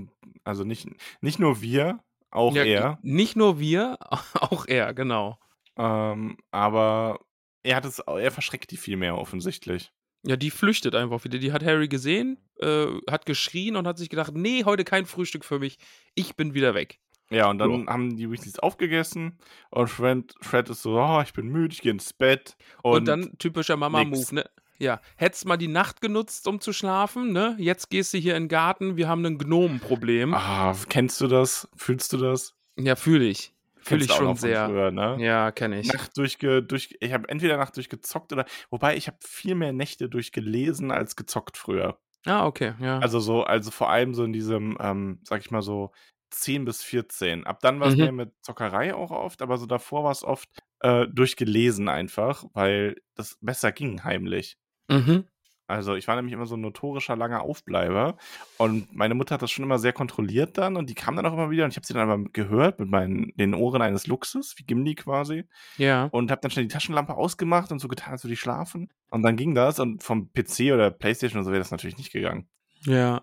also 0.43 0.65
nicht, 0.65 0.89
nicht 1.21 1.39
nur 1.39 1.63
wir, 1.63 2.01
auch 2.31 2.55
ja, 2.55 2.65
er. 2.65 2.99
Nicht 3.03 3.37
nur 3.37 3.61
wir, 3.61 3.97
auch 4.41 4.67
er, 4.67 4.93
genau. 4.93 5.39
Ähm, 5.77 6.37
aber 6.51 7.21
er 7.63 7.77
hat 7.77 7.85
es, 7.85 8.01
er 8.01 8.31
verschreckt 8.31 8.71
die 8.73 8.77
viel 8.77 8.97
mehr 8.97 9.17
offensichtlich. 9.17 9.93
Ja, 10.27 10.37
die 10.37 10.51
flüchtet 10.51 10.95
einfach 10.95 11.23
wieder. 11.25 11.39
Die 11.39 11.53
hat 11.53 11.65
Harry 11.65 11.87
gesehen, 11.87 12.39
äh, 12.61 12.87
hat 13.09 13.27
geschrien 13.27 13.77
und 13.77 13.87
hat 13.87 13.99
sich 13.99 14.09
gedacht, 14.09 14.33
nee, 14.35 14.65
heute 14.65 14.85
kein 14.85 15.07
Frühstück 15.07 15.45
für 15.45 15.59
mich. 15.59 15.79
Ich 16.15 16.35
bin 16.35 16.55
wieder 16.55 16.75
weg. 16.75 16.99
Ja, 17.31 17.49
und 17.49 17.59
dann 17.59 17.89
haben 17.89 18.17
die 18.17 18.31
Weasleys 18.31 18.59
aufgegessen 18.59 19.39
und 19.71 19.89
Fred, 19.89 20.35
Fred 20.41 20.69
ist 20.69 20.83
so, 20.83 21.01
oh, 21.01 21.23
ich 21.23 21.33
bin 21.33 21.49
müde, 21.49 21.73
ich 21.73 21.81
gehe 21.81 21.93
ins 21.93 22.13
Bett. 22.13 22.57
Und, 22.83 22.97
Und, 22.97 23.05
dann 23.07 23.39
typischer 23.39 23.77
Mama-Move, 23.77 24.35
ne? 24.35 24.51
Ja, 24.79 25.01
hättest 25.17 25.47
mal 25.47 25.57
die 25.57 25.69
Nacht 25.69 26.01
genutzt, 26.01 26.47
um 26.49 26.61
zu 26.61 26.73
schlafen, 26.73 27.33
ne? 27.33 27.57
Jetzt 27.59 27.91
gehst 27.91 28.13
du 28.13 28.19
hier 28.19 28.37
in 28.37 28.45
den 28.45 28.49
Garten, 28.49 28.97
wir 28.97 29.09
haben 29.09 29.25
ein 29.25 29.39
Gnomenproblem. 29.39 30.35
ah, 30.35 30.75
kennst 30.89 31.21
du 31.21 31.29
das? 31.29 31.69
Fühlst 31.77 32.13
du 32.13 32.17
das? 32.17 32.55
Ja, 32.77 32.97
fühle 32.97 33.25
ich. 33.25 33.53
Fühle 33.83 34.05
ich 34.05 34.13
schon 34.13 34.35
sehr. 34.37 34.67
Früher, 34.67 34.91
ne? 34.91 35.17
Ja, 35.23 35.53
kenne 35.53 35.81
ich. 35.81 35.93
Nacht 35.93 36.17
durchge, 36.17 36.63
durch, 36.63 36.97
ich 37.01 37.13
habe 37.13 37.29
entweder 37.29 37.57
Nacht 37.59 37.77
durchgezockt 37.77 38.33
oder, 38.33 38.47
wobei 38.71 38.97
ich 38.97 39.07
habe 39.07 39.19
viel 39.21 39.55
mehr 39.55 39.73
Nächte 39.73 40.09
durchgelesen 40.09 40.91
als 40.91 41.17
gezockt 41.17 41.57
früher. 41.57 41.99
Ah, 42.27 42.47
okay, 42.47 42.73
ja. 42.81 42.99
Also 43.01 43.21
so, 43.21 43.45
also 43.45 43.71
vor 43.71 43.91
allem 43.91 44.15
so 44.15 44.25
in 44.25 44.33
diesem, 44.33 44.79
ähm, 44.81 45.21
sag 45.25 45.41
ich 45.43 45.51
mal 45.51 45.61
so, 45.63 45.93
10 46.31 46.65
bis 46.65 46.83
14. 46.83 47.45
Ab 47.45 47.61
dann 47.61 47.79
war 47.79 47.89
es 47.89 47.95
Mhm. 47.95 48.01
mehr 48.01 48.13
mit 48.13 48.33
Zockerei 48.43 48.95
auch 48.95 49.11
oft, 49.11 49.43
aber 49.43 49.59
so 49.59 49.67
davor 49.67 50.03
war 50.05 50.11
es 50.11 50.25
oft 50.25 50.49
äh, 50.81 51.07
durchgelesen 51.07 51.89
einfach, 51.89 52.45
weil 52.55 52.97
das 53.15 53.37
besser 53.41 53.71
ging 53.71 54.03
heimlich. 54.03 54.57
Mhm. 54.89 55.25
Also 55.67 55.95
ich 55.95 56.07
war 56.09 56.17
nämlich 56.17 56.35
immer 56.35 56.45
so 56.45 56.57
ein 56.57 56.61
notorischer 56.61 57.17
langer 57.17 57.41
Aufbleiber 57.41 58.19
und 58.59 58.95
meine 58.95 59.15
Mutter 59.15 59.35
hat 59.35 59.41
das 59.41 59.51
schon 59.51 59.65
immer 59.65 59.79
sehr 59.79 59.95
kontrolliert 59.95 60.59
dann 60.59 60.77
und 60.77 60.91
die 60.91 60.95
kam 60.95 61.17
dann 61.17 61.25
auch 61.25 61.33
immer 61.33 61.49
wieder 61.49 61.65
und 61.65 61.71
ich 61.71 61.77
habe 61.79 61.87
sie 61.87 61.95
dann 61.95 62.11
aber 62.11 62.23
gehört 62.35 62.81
mit 62.81 62.91
meinen 62.91 63.33
den 63.37 63.55
Ohren 63.55 63.81
eines 63.81 64.07
Luchses, 64.07 64.53
wie 64.59 64.65
Gimli 64.65 64.95
quasi 64.95 65.45
Ja. 65.79 66.09
und 66.13 66.31
habe 66.31 66.43
dann 66.43 66.51
schnell 66.51 66.67
die 66.67 66.73
Taschenlampe 66.73 67.15
ausgemacht 67.15 67.73
und 67.73 67.79
so 67.79 67.89
getan, 67.89 68.13
als 68.13 68.25
würde 68.25 68.35
ich 68.35 68.41
schlafen 68.41 68.93
und 69.09 69.23
dann 69.23 69.37
ging 69.39 69.55
das 69.55 69.81
und 69.81 70.03
vom 70.03 70.31
PC 70.35 70.71
oder 70.75 70.91
Playstation 70.91 71.39
oder 71.39 71.47
so 71.47 71.51
wäre 71.51 71.63
das 71.63 71.71
natürlich 71.71 71.97
nicht 71.97 72.13
gegangen. 72.13 72.47
Ja. 72.83 73.23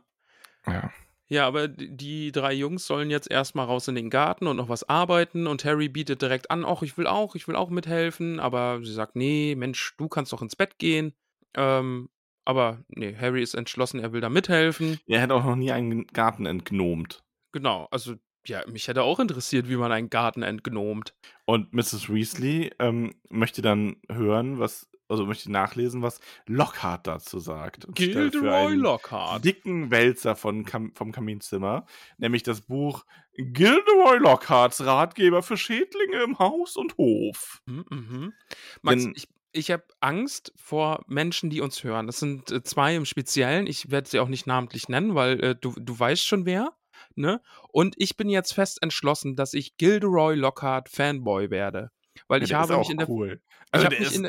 Ja. 0.65 0.91
Ja, 1.27 1.47
aber 1.47 1.67
die 1.67 2.31
drei 2.31 2.53
Jungs 2.53 2.87
sollen 2.87 3.09
jetzt 3.11 3.29
erstmal 3.29 3.67
raus 3.67 3.87
in 3.87 3.95
den 3.95 4.09
Garten 4.09 4.47
und 4.47 4.57
noch 4.57 4.67
was 4.67 4.89
arbeiten 4.89 5.45
und 5.45 5.63
Harry 5.63 5.89
bietet 5.89 6.23
direkt 6.23 6.49
an, 6.49 6.65
ach, 6.65 6.81
ich 6.81 6.97
will 6.97 7.05
auch, 7.07 7.35
ich 7.35 7.47
will 7.47 7.55
auch 7.55 7.69
mithelfen, 7.69 8.39
aber 8.39 8.79
sie 8.83 8.91
sagt, 8.91 9.15
nee, 9.15 9.55
Mensch, 9.55 9.93
du 9.97 10.09
kannst 10.09 10.33
doch 10.33 10.41
ins 10.41 10.55
Bett 10.57 10.77
gehen. 10.79 11.13
Ähm, 11.55 12.09
aber 12.45 12.83
nee, 12.89 13.15
Harry 13.15 13.43
ist 13.43 13.53
entschlossen, 13.53 13.99
er 13.99 14.13
will 14.13 14.21
da 14.21 14.29
mithelfen. 14.29 14.99
Er 15.07 15.21
hat 15.21 15.31
auch 15.31 15.43
noch 15.43 15.55
nie 15.55 15.71
einen 15.71 16.07
Garten 16.07 16.45
entgnomt. 16.45 17.23
Genau, 17.51 17.87
also 17.91 18.15
ja, 18.47 18.63
mich 18.67 18.87
hätte 18.87 19.03
auch 19.03 19.19
interessiert, 19.19 19.69
wie 19.69 19.75
man 19.75 19.91
einen 19.91 20.09
Garten 20.09 20.41
entgnomt. 20.41 21.13
Und 21.45 21.73
Mrs. 21.73 22.09
Weasley 22.09 22.71
ähm, 22.79 23.13
möchte 23.29 23.61
dann 23.61 23.97
hören, 24.09 24.57
was, 24.57 24.89
also 25.07 25.25
möchte 25.25 25.51
nachlesen, 25.51 26.01
was 26.01 26.19
Lockhart 26.47 27.05
dazu 27.05 27.39
sagt. 27.39 27.87
Gilderoy 27.93 28.73
Lockhart. 28.73 29.45
dicken 29.45 29.91
Wälzer 29.91 30.35
von 30.35 30.65
Kam 30.65 30.95
vom 30.95 31.11
Kaminzimmer, 31.11 31.85
nämlich 32.17 32.41
das 32.41 32.61
Buch 32.61 33.05
Gilderoy 33.35 34.17
Lockharts 34.17 34.83
Ratgeber 34.83 35.43
für 35.43 35.57
Schädlinge 35.57 36.23
im 36.23 36.39
Haus 36.39 36.75
und 36.77 36.97
Hof. 36.97 37.61
Mhm, 37.67 37.85
mhm. 37.89 38.33
Max, 38.81 39.03
Denn- 39.03 39.13
ich, 39.15 39.27
ich 39.53 39.71
habe 39.71 39.83
Angst 39.99 40.53
vor 40.55 41.03
Menschen, 41.07 41.49
die 41.49 41.61
uns 41.61 41.83
hören. 41.83 42.07
Das 42.07 42.19
sind 42.19 42.51
äh, 42.51 42.63
zwei 42.63 42.95
im 42.95 43.05
Speziellen. 43.05 43.67
Ich 43.67 43.91
werde 43.91 44.09
sie 44.09 44.19
auch 44.19 44.27
nicht 44.27 44.47
namentlich 44.47 44.89
nennen, 44.89 45.15
weil 45.15 45.43
äh, 45.43 45.55
du, 45.55 45.73
du 45.77 45.97
weißt 45.97 46.25
schon 46.25 46.45
wer. 46.45 46.73
Ne? 47.15 47.41
Und 47.69 47.95
ich 47.97 48.15
bin 48.15 48.29
jetzt 48.29 48.53
fest 48.53 48.81
entschlossen, 48.81 49.35
dass 49.35 49.53
ich 49.53 49.77
Gilderoy 49.77 50.35
Lockhart 50.35 50.89
Fanboy 50.89 51.49
werde. 51.49 51.91
Weil 52.27 52.43
ich 52.43 52.53
habe 52.53 52.77
mich 52.77 52.87
auch 52.87 52.89
in 52.89 52.97
der. 52.97 53.09
cool. 53.09 53.41
Ich 53.41 53.73
Also 53.73 53.87
der 53.87 53.99
ist, 53.99 54.21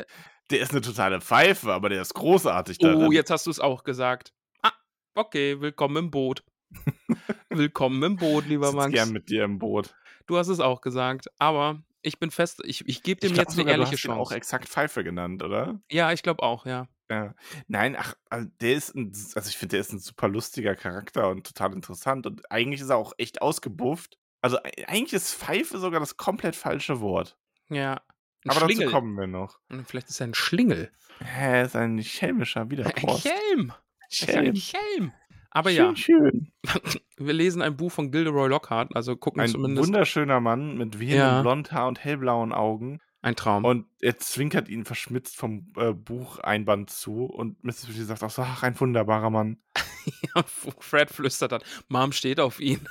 der. 0.51 0.59
ist 0.59 0.71
eine 0.71 0.81
totale 0.81 1.21
Pfeife, 1.21 1.71
aber 1.71 1.89
der 1.89 2.01
ist 2.01 2.13
großartig 2.13 2.77
darin. 2.79 3.05
Oh, 3.05 3.11
jetzt 3.11 3.29
hast 3.29 3.45
du 3.45 3.51
es 3.51 3.59
auch 3.59 3.83
gesagt. 3.83 4.33
Ah, 4.61 4.71
okay, 5.15 5.61
willkommen 5.61 5.97
im 5.97 6.11
Boot. 6.11 6.43
willkommen 7.49 8.01
im 8.03 8.15
Boot, 8.17 8.47
lieber 8.47 8.69
ich 8.69 8.75
Max. 8.75 8.91
gern 8.91 9.11
mit 9.11 9.29
dir 9.29 9.43
im 9.43 9.59
Boot. 9.59 9.93
Du 10.27 10.37
hast 10.37 10.47
es 10.47 10.59
auch 10.59 10.81
gesagt. 10.81 11.27
Aber 11.37 11.83
ich 12.03 12.19
bin 12.19 12.29
fest, 12.31 12.61
ich, 12.65 12.87
ich 12.87 13.01
gebe 13.03 13.19
dem 13.19 13.27
Ich 13.27 13.33
glaub 13.33 13.45
jetzt 13.47 13.53
eine 13.53 13.61
sogar, 13.63 13.73
du 13.75 13.79
ehrliche 13.81 13.97
hast 13.97 14.05
ihn 14.05 14.11
auch 14.11 14.17
Chance. 14.29 14.35
exakt 14.35 14.69
Pfeife 14.69 15.03
genannt, 15.03 15.41
oder? 15.43 15.81
Ja, 15.91 16.11
ich 16.11 16.21
glaube 16.23 16.43
auch, 16.43 16.65
ja. 16.65 16.87
Ja. 17.09 17.33
Nein, 17.67 17.95
ach, 17.97 18.15
also 18.29 18.47
der 18.61 18.75
ist 18.75 18.95
ein, 18.95 19.11
also 19.35 19.49
ich 19.49 19.57
finde, 19.57 19.73
der 19.73 19.81
ist 19.81 19.91
ein 19.93 19.99
super 19.99 20.27
lustiger 20.27 20.75
Charakter 20.75 21.29
und 21.29 21.45
total 21.45 21.73
interessant 21.73 22.25
und 22.25 22.49
eigentlich 22.51 22.81
ist 22.81 22.89
er 22.89 22.97
auch 22.97 23.13
echt 23.17 23.41
ausgebufft. 23.41 24.17
Also 24.41 24.57
eigentlich 24.87 25.13
ist 25.13 25.33
Pfeife 25.33 25.77
sogar 25.79 25.99
das 25.99 26.17
komplett 26.17 26.55
falsche 26.55 27.01
Wort. 27.01 27.37
Ja. 27.69 28.01
Ein 28.45 28.51
Aber 28.51 28.61
Schlingel. 28.65 28.85
dazu 28.85 28.95
kommen 28.95 29.15
wir 29.17 29.27
noch. 29.27 29.59
Vielleicht 29.85 30.09
ist 30.09 30.19
er 30.19 30.27
ein 30.27 30.33
Schlingel. 30.33 30.91
Hä, 31.23 31.63
ist 31.63 31.75
ein 31.75 32.01
schelmischer 32.03 32.61
Ein 32.61 32.71
Widerpost. 32.71 33.25
Helm. 33.25 33.73
Das 34.09 34.21
ist 34.21 34.29
ein 34.35 34.55
Schelm. 34.55 35.13
Aber 35.53 35.69
schön, 35.69 35.77
ja, 35.77 35.95
schön. 35.95 36.51
wir 37.17 37.33
lesen 37.33 37.61
ein 37.61 37.77
Buch 37.77 37.91
von 37.91 38.11
Gilderoy 38.11 38.49
Lockhart, 38.49 38.95
also 38.95 39.15
gucken 39.15 39.41
Ein 39.41 39.49
zumindest 39.49 39.87
wunderschöner 39.87 40.39
Mann 40.39 40.77
mit 40.77 40.99
wehenden 40.99 41.17
Ja. 41.17 41.41
Blondhaar 41.41 41.87
und 41.87 42.03
hellblauen 42.03 42.51
Augen. 42.51 42.99
ein 43.21 43.35
Traum. 43.35 43.63
Und 43.63 43.85
er 44.01 44.17
zwinkert 44.17 44.67
ihn 44.67 44.83
verschmitzt 44.83 45.37
vom 45.37 45.71
äh, 45.77 45.93
Bucheinband 45.93 46.89
zu. 46.89 47.25
Und 47.25 47.63
Mrs. 47.63 47.87
Weasley 47.87 48.05
sagt 48.05 48.23
auch 48.23 48.31
so, 48.31 48.41
ach, 48.41 48.63
ein 48.63 48.77
wunderbarer 48.79 49.29
Mann. 49.29 49.57
Und 50.35 50.49
Fred 50.49 51.09
flüstert 51.09 51.51
dann, 51.53 51.61
Mom 51.87 52.11
steht 52.11 52.39
auf 52.39 52.59
ihn. 52.59 52.89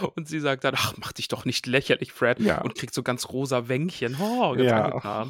und 0.14 0.28
sie 0.28 0.40
sagt 0.40 0.64
dann, 0.64 0.74
ach, 0.76 0.94
mach 0.98 1.12
dich 1.12 1.28
doch 1.28 1.44
nicht 1.44 1.66
lächerlich, 1.66 2.12
Fred. 2.12 2.40
Ja. 2.40 2.60
Und 2.60 2.74
kriegt 2.74 2.92
so 2.92 3.02
ganz 3.02 3.28
rosa 3.30 3.68
Wänkchen. 3.68 4.16
Oh, 4.20 4.54
ganz 4.54 4.68
Ja. 4.68 5.26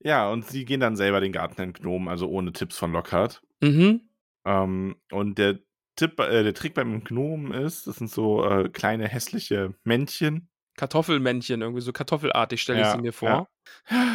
Ja, 0.00 0.30
und 0.30 0.46
sie 0.46 0.64
gehen 0.64 0.80
dann 0.80 0.96
selber 0.96 1.20
den 1.20 1.32
Garten 1.32 1.60
entgnomen, 1.60 2.08
also 2.08 2.28
ohne 2.28 2.52
Tipps 2.52 2.78
von 2.78 2.92
Lockhart. 2.92 3.42
Mhm. 3.60 4.05
Ähm, 4.46 4.96
und 5.10 5.36
der 5.38 5.58
Tipp, 5.96 6.18
äh, 6.20 6.42
der 6.44 6.54
Trick 6.54 6.74
beim 6.74 7.02
Gnomen 7.04 7.52
ist, 7.52 7.86
das 7.86 7.96
sind 7.96 8.10
so 8.10 8.48
äh, 8.48 8.68
kleine 8.68 9.08
hässliche 9.08 9.74
Männchen. 9.82 10.48
Kartoffelmännchen, 10.76 11.62
irgendwie 11.62 11.80
so 11.80 11.92
kartoffelartig 11.92 12.60
stelle 12.62 12.80
ich 12.80 12.86
Ja, 12.86 12.92
sie 12.92 13.00
mir 13.02 13.12
vor. 13.12 13.48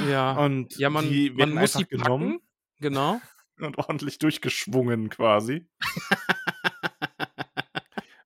Ja. 0.09 0.37
Und 0.37 0.77
Ja, 0.77 0.89
man, 0.89 1.09
die 1.09 1.31
man 1.31 1.37
werden 1.39 1.53
muss 1.55 1.75
einfach 1.75 1.79
sie 1.79 1.97
genommen 1.97 2.31
packen. 2.33 2.47
Genau. 2.79 3.21
und 3.59 3.77
ordentlich 3.77 4.19
durchgeschwungen 4.19 5.09
quasi. 5.09 5.67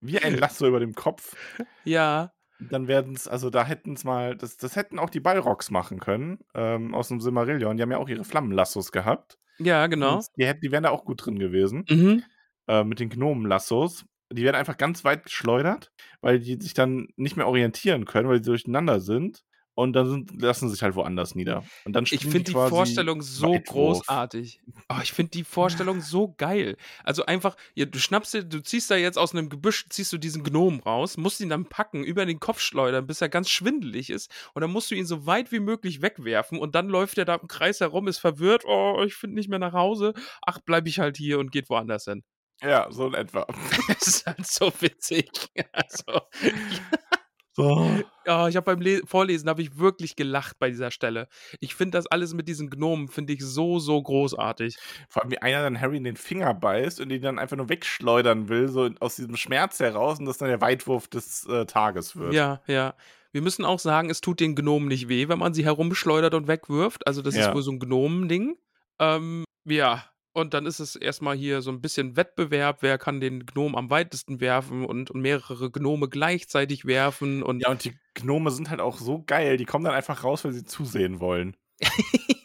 Wie 0.02 0.20
ein 0.20 0.38
Lasso 0.38 0.68
über 0.68 0.80
dem 0.80 0.94
Kopf. 0.94 1.36
Ja. 1.84 2.32
Dann 2.60 2.88
werden 2.88 3.15
es, 3.15 3.28
also 3.28 3.50
da 3.50 3.65
hätten 3.65 3.94
es 3.94 4.04
mal, 4.04 4.36
das, 4.38 4.58
das 4.58 4.76
hätten 4.76 5.00
auch 5.00 5.10
die 5.10 5.20
Balrogs 5.20 5.72
machen 5.72 6.00
können, 6.00 6.39
ähm, 6.54 6.94
aus 6.94 7.08
dem 7.08 7.20
Silmarillion. 7.20 7.76
Die 7.76 7.84
haben 7.84 7.91
ja 7.91 7.98
auch 7.98 8.08
ihre 8.08 8.24
Flammenlassos 8.24 8.91
gehabt. 8.91 9.39
Ja, 9.60 9.88
genau. 9.88 10.18
Und 10.18 10.28
Die, 10.38 10.52
die 10.62 10.72
wären 10.72 10.84
da 10.84 10.89
auch 10.89 11.06
gut 11.06 11.26
drin 11.26 11.39
gewesen. 11.39 11.86
Mhm. 11.89 12.24
äh, 12.68 12.84
mit 12.84 13.00
den 13.00 13.10
Gnomenlassos. 13.10 14.06
Die 14.32 14.44
werden 14.44 14.56
einfach 14.56 14.78
ganz 14.78 15.04
weit 15.04 15.24
geschleudert, 15.24 15.91
weil 16.22 16.39
die 16.39 16.58
sich 16.60 16.74
dann 16.74 17.08
nicht 17.15 17.38
mehr 17.38 17.48
orientieren 17.48 18.06
können, 18.06 18.28
weil 18.28 18.44
sie 18.44 18.50
durcheinander 18.50 19.00
sind. 19.00 19.44
Und 19.76 19.94
dann 19.94 20.10
sind, 20.10 20.42
lassen 20.42 20.67
sie 20.67 20.76
sich 20.76 20.84
halt 20.84 20.96
woanders 20.96 21.36
nieder. 21.36 21.63
Und 21.84 21.94
dann 21.94 22.06
ich 22.06 22.21
finde 22.21 22.40
die, 22.40 22.44
die 22.46 22.52
Vorstellung 22.54 23.21
so 23.21 23.60
großartig. 23.60 24.62
Oh, 24.90 24.96
ich 25.04 25.12
finde 25.12 25.32
die 25.32 25.44
Vorstellung 25.44 26.02
so 26.02 26.34
geil. 26.38 26.78
Also 27.04 27.26
einfach, 27.26 27.58
ja, 27.76 27.86
du 27.86 28.00
schnappst 28.00 28.34
dir, 28.34 28.44
du 28.44 28.63
ziehst 28.63 28.90
da 28.90 28.96
jetzt 28.96 29.17
aus 29.17 29.34
einem 29.34 29.50
Gebüsch, 29.50 29.86
ziehst 29.90 30.12
du 30.13 30.17
diesen 30.17 30.44
Gnom 30.44 30.80
raus, 30.80 31.17
musst 31.17 31.42
ihn 31.42 31.50
dann 31.50 31.65
packen, 31.65 32.04
über 32.04 32.26
den 32.26 32.40
Kopf 32.40 32.62
schleudern, 32.62 33.06
bis 33.06 33.21
er 33.21 33.30
ganz 33.30 33.50
schwindelig 33.50 34.10
ist. 34.10 34.32
Und 34.54 34.62
dann 34.62 34.71
musst 34.71 34.92
du 34.92 34.96
ihn 34.96 35.06
so 35.06 35.26
weit 35.26 35.52
wie 35.52 35.60
möglich 35.60 36.02
wegwerfen. 36.02 36.58
Und 36.58 36.73
dann 36.73 36.88
läuft 36.88 37.17
er 37.17 37.26
da 37.26 37.36
im 37.36 37.48
Kreis 37.48 37.82
herum, 37.82 38.08
ist 38.08 38.19
verwirrt. 38.19 38.63
Oh, 38.65 39.04
ich 39.06 39.15
finde 39.15 39.36
nicht 39.36 39.50
mehr 39.50 39.60
nach 39.60 39.73
Hause. 39.73 40.13
Ach, 40.46 40.60
bleibe 40.60 40.90
ich 40.90 41.00
halt 41.00 41.17
hier 41.17 41.40
und 41.40 41.52
geht 41.52 41.69
woanders 41.69 42.06
hin. 42.06 42.23
Ja, 42.62 42.90
so 42.92 43.08
in 43.08 43.13
etwa. 43.13 43.46
das 43.88 44.08
ist 44.08 44.26
halt 44.26 44.48
so 44.48 44.71
witzig. 44.80 45.30
Also, 45.71 46.21
so. 47.56 47.89
Oh, 48.27 48.47
ich 48.49 48.56
habe 48.58 48.62
beim 48.62 48.81
Le 48.81 49.01
Vorlesen 49.06 49.47
habe 49.47 49.62
ich 49.62 49.77
wirklich 49.77 50.17
gelacht 50.17 50.60
bei 50.60 50.69
dieser 50.69 50.91
Stelle. 50.91 51.29
Ich 51.62 51.73
finde 51.73 51.97
das 51.97 52.06
alles 52.06 52.33
mit 52.33 52.49
diesen 52.49 52.69
Gnomen 52.69 53.08
finde 53.08 53.31
ich 53.31 53.41
so 53.41 53.79
so 53.79 54.01
großartig. 54.01 54.77
Vor 55.08 55.21
allem 55.21 55.31
wie 55.31 55.37
einer 55.37 55.63
dann 55.63 55.79
Harry 55.79 55.95
in 55.95 56.03
den 56.03 56.17
Finger 56.17 56.53
beißt 56.53 56.99
und 56.99 57.12
ihn 57.12 57.21
dann 57.21 57.39
einfach 57.39 57.56
nur 57.56 57.69
wegschleudern 57.69 58.49
will, 58.49 58.67
so 58.67 58.89
aus 58.99 59.15
diesem 59.15 59.37
Schmerz 59.37 59.79
heraus 59.79 60.19
und 60.19 60.25
das 60.25 60.37
dann 60.37 60.49
der 60.49 60.60
Weitwurf 60.60 61.08
des 61.08 61.45
äh, 61.47 61.65
Tages 61.65 62.17
wird. 62.17 62.33
Ja, 62.33 62.62
ja. 62.67 62.93
Wir 63.31 63.41
müssen 63.41 63.63
auch 63.63 63.79
sagen, 63.79 64.10
es 64.10 64.21
tut 64.21 64.39
den 64.41 64.56
Gnomen 64.56 64.89
nicht 64.89 65.08
weh, 65.08 65.29
wenn 65.29 65.39
man 65.39 65.53
sie 65.53 65.63
herumschleudert 65.63 66.33
und 66.33 66.47
wegwirft. 66.47 67.08
Also 67.08 67.21
das 67.21 67.35
ja. 67.35 67.47
ist 67.47 67.56
wohl 67.56 67.62
so 67.62 67.71
ein 67.71 67.79
Gnomending. 67.79 68.58
Ähm, 68.99 69.45
ja, 69.65 70.03
und 70.36 70.54
dann 70.54 70.65
ist 70.65 70.79
es 70.79 70.98
erstmal 70.98 71.38
hier 71.38 71.62
so 71.62 71.71
ein 71.71 71.79
bisschen 71.79 72.17
Wettbewerb, 72.17 72.79
wer 72.81 72.98
kann 72.98 73.21
den 73.21 73.46
Gnom 73.46 73.73
am 73.73 73.90
weitesten 73.90 74.42
werfen 74.42 74.86
und, 74.86 75.10
und 75.10 75.21
mehrere 75.21 75.71
Gnome 75.71 76.10
gleichzeitig 76.10 76.86
werfen. 76.86 77.42
Und 77.42 77.62
ja, 77.62 77.69
und 77.69 77.86
die 77.86 77.98
Gnome 78.15 78.52
sind 78.52 78.69
halt 78.69 78.81
auch 78.81 78.98
so 78.98 79.23
geil, 79.25 79.56
die 79.56 79.63
kommen 79.63 79.86
dann 79.86 79.94
einfach 79.94 80.25
raus, 80.25 80.44
weil 80.44 80.52
sie 80.52 80.65
zusehen 80.65 81.21
wollen. 81.21 81.56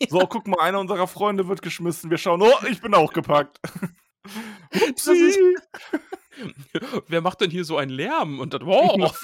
so, 0.08 0.20
guck 0.28 0.46
mal, 0.46 0.60
einer 0.60 0.78
unserer 0.78 1.08
Freunde 1.08 1.48
wird 1.48 1.62
geschmissen. 1.62 2.10
Wir 2.10 2.18
schauen, 2.18 2.40
oh, 2.42 2.66
ich 2.70 2.80
bin 2.80 2.94
auch 2.94 3.12
gepackt. 3.12 3.58
Upsi. 4.88 5.34
Wer 7.08 7.20
macht 7.20 7.40
denn 7.40 7.50
hier 7.50 7.64
so 7.64 7.76
einen 7.76 7.90
Lärm? 7.90 8.38
Und 8.38 8.54
dann, 8.54 8.66
wow. 8.66 9.20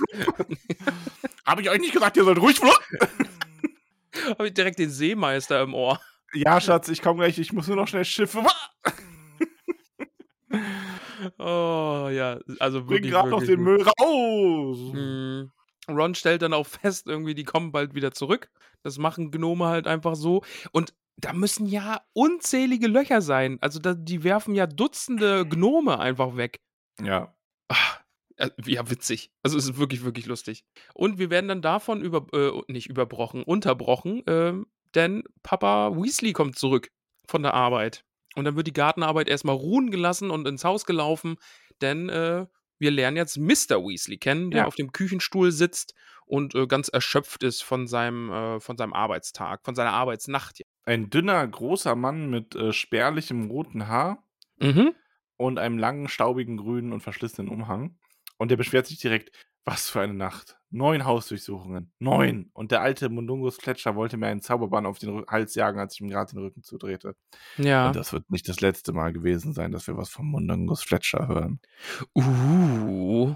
Habe 1.47 1.63
ich 1.63 1.71
euch 1.71 1.79
nicht 1.79 1.93
gesagt, 1.93 2.17
ihr 2.17 2.25
sollt 2.25 2.41
ruhig 2.41 2.61
Habe 4.31 4.49
ich 4.49 4.55
direkt 4.55 4.81
den 4.81 4.91
Seemeister 4.91 5.63
im 5.63 5.73
Ohr. 5.73 6.01
Ja, 6.35 6.61
Schatz, 6.61 6.89
ich 6.89 7.03
komme 7.03 7.21
gleich, 7.21 7.39
ich 7.39 7.53
muss 7.53 7.69
nur 7.69 7.77
noch 7.77 7.89
schnell 7.89 8.05
Schiffe. 8.05 8.45
oh, 11.39 12.09
ja, 12.11 12.39
also 12.59 12.85
Bring 12.85 13.03
gerade 13.03 13.31
noch 13.31 13.43
den 13.43 13.61
Müll 13.61 13.83
raus. 13.83 14.79
Hm. 14.93 15.53
Ron 15.89 16.15
stellt 16.15 16.43
dann 16.43 16.53
auch 16.53 16.67
fest, 16.67 17.07
irgendwie, 17.07 17.35
die 17.35 17.45
kommen 17.45 17.73
bald 17.73 17.95
wieder 17.95 18.13
zurück. 18.13 18.51
Das 18.83 18.99
machen 18.99 19.31
Gnome 19.31 19.67
halt 19.67 19.87
einfach 19.87 20.17
so. 20.17 20.43
Und 20.73 20.95
da 21.17 21.33
müssen 21.33 21.67
ja 21.67 22.03
unzählige 22.13 22.89
Löcher 22.89 23.23
sein. 23.23 23.59
Also 23.61 23.79
da, 23.79 23.95
die 23.95 24.25
werfen 24.25 24.55
ja 24.55 24.67
Dutzende 24.67 25.47
Gnome 25.47 25.99
einfach 25.99 26.37
weg. 26.37 26.61
Ja. 27.01 27.35
Ach, 27.69 28.01
äh, 28.37 28.51
ja, 28.67 28.89
witzig. 28.91 29.31
Also 29.43 29.57
es 29.57 29.65
ist 29.65 29.79
wirklich, 29.79 30.05
wirklich 30.05 30.27
lustig. 30.27 30.65
Und 30.95 31.19
wir 31.19 31.31
werden 31.31 31.49
dann 31.49 31.63
davon 31.63 32.03
über, 32.03 32.27
äh, 32.33 32.63
nicht 32.71 32.89
überbrochen, 32.89 33.43
unterbrochen, 33.43 34.27
äh, 34.27 34.55
denn 34.95 35.23
Papa 35.43 35.93
Weasley 35.97 36.33
kommt 36.33 36.59
zurück 36.59 36.91
von 37.27 37.43
der 37.43 37.55
Arbeit. 37.55 38.05
Und 38.35 38.45
dann 38.45 38.57
wird 38.57 38.67
die 38.67 38.73
Gartenarbeit 38.73 39.29
erstmal 39.29 39.57
ruhen 39.57 39.91
gelassen 39.91 40.31
und 40.31 40.47
ins 40.47 40.65
Haus 40.65 40.85
gelaufen, 40.85 41.37
denn 41.81 42.09
äh, 42.09 42.47
wir 42.79 42.91
lernen 42.91 43.17
jetzt 43.17 43.39
Mr. 43.39 43.83
Weasley 43.83 44.19
kennen, 44.19 44.51
der 44.51 44.63
ja. 44.63 44.67
auf 44.67 44.75
dem 44.75 44.93
Küchenstuhl 44.93 45.51
sitzt 45.51 45.95
und 46.27 46.55
äh, 46.55 46.67
ganz 46.67 46.89
erschöpft 46.89 47.43
ist 47.43 47.63
von 47.63 47.87
seinem, 47.87 48.31
äh, 48.31 48.61
von 48.61 48.77
seinem 48.77 48.93
Arbeitstag, 48.93 49.65
von 49.65 49.75
seiner 49.75 49.93
Arbeitsnacht. 49.93 50.63
Ein 50.85 51.09
dünner, 51.09 51.47
großer 51.47 51.95
Mann 51.95 52.29
mit 52.29 52.55
äh, 52.55 52.73
spärlichem 52.73 53.51
roten 53.51 53.89
Haar 53.89 54.23
mhm. 54.59 54.93
und 55.37 55.59
einem 55.59 55.79
langen, 55.79 56.09
staubigen, 56.09 56.57
grünen 56.59 56.93
und 56.93 57.01
verschlissenen 57.01 57.49
Umhang. 57.49 57.97
Und 58.37 58.51
der 58.51 58.57
beschwert 58.57 58.87
sich 58.87 58.99
direkt, 58.99 59.31
was 59.67 59.91
für 59.91 60.01
eine 60.01 60.15
Nacht. 60.15 60.57
Neun 60.71 61.05
Hausdurchsuchungen. 61.05 61.93
Neun. 61.99 62.51
Und 62.53 62.71
der 62.71 62.83
alte 62.83 63.09
Mundungus 63.09 63.57
Fletcher 63.57 63.97
wollte 63.97 64.17
mir 64.17 64.29
einen 64.29 64.41
Zauberbann 64.41 64.87
auf 64.87 64.99
den 64.99 65.27
Hals 65.27 65.55
jagen, 65.57 65.81
als 65.81 65.95
ich 65.95 66.01
ihm 66.01 66.09
gerade 66.09 66.33
den 66.33 66.39
Rücken 66.39 66.63
zudrehte. 66.63 67.17
Ja. 67.59 67.89
Und 67.89 67.97
das 67.97 68.13
wird 68.13 68.31
nicht 68.31 68.49
das 68.49 68.61
letzte 68.61 68.93
Mal 68.93 69.13
gewesen 69.13 69.53
sein, 69.53 69.73
dass 69.73 69.87
wir 69.89 69.97
was 69.97 70.09
vom 70.09 70.31
Mundungus 70.31 70.83
Fletcher 70.83 71.27
hören. 71.29 71.61
Uh. 72.15 73.35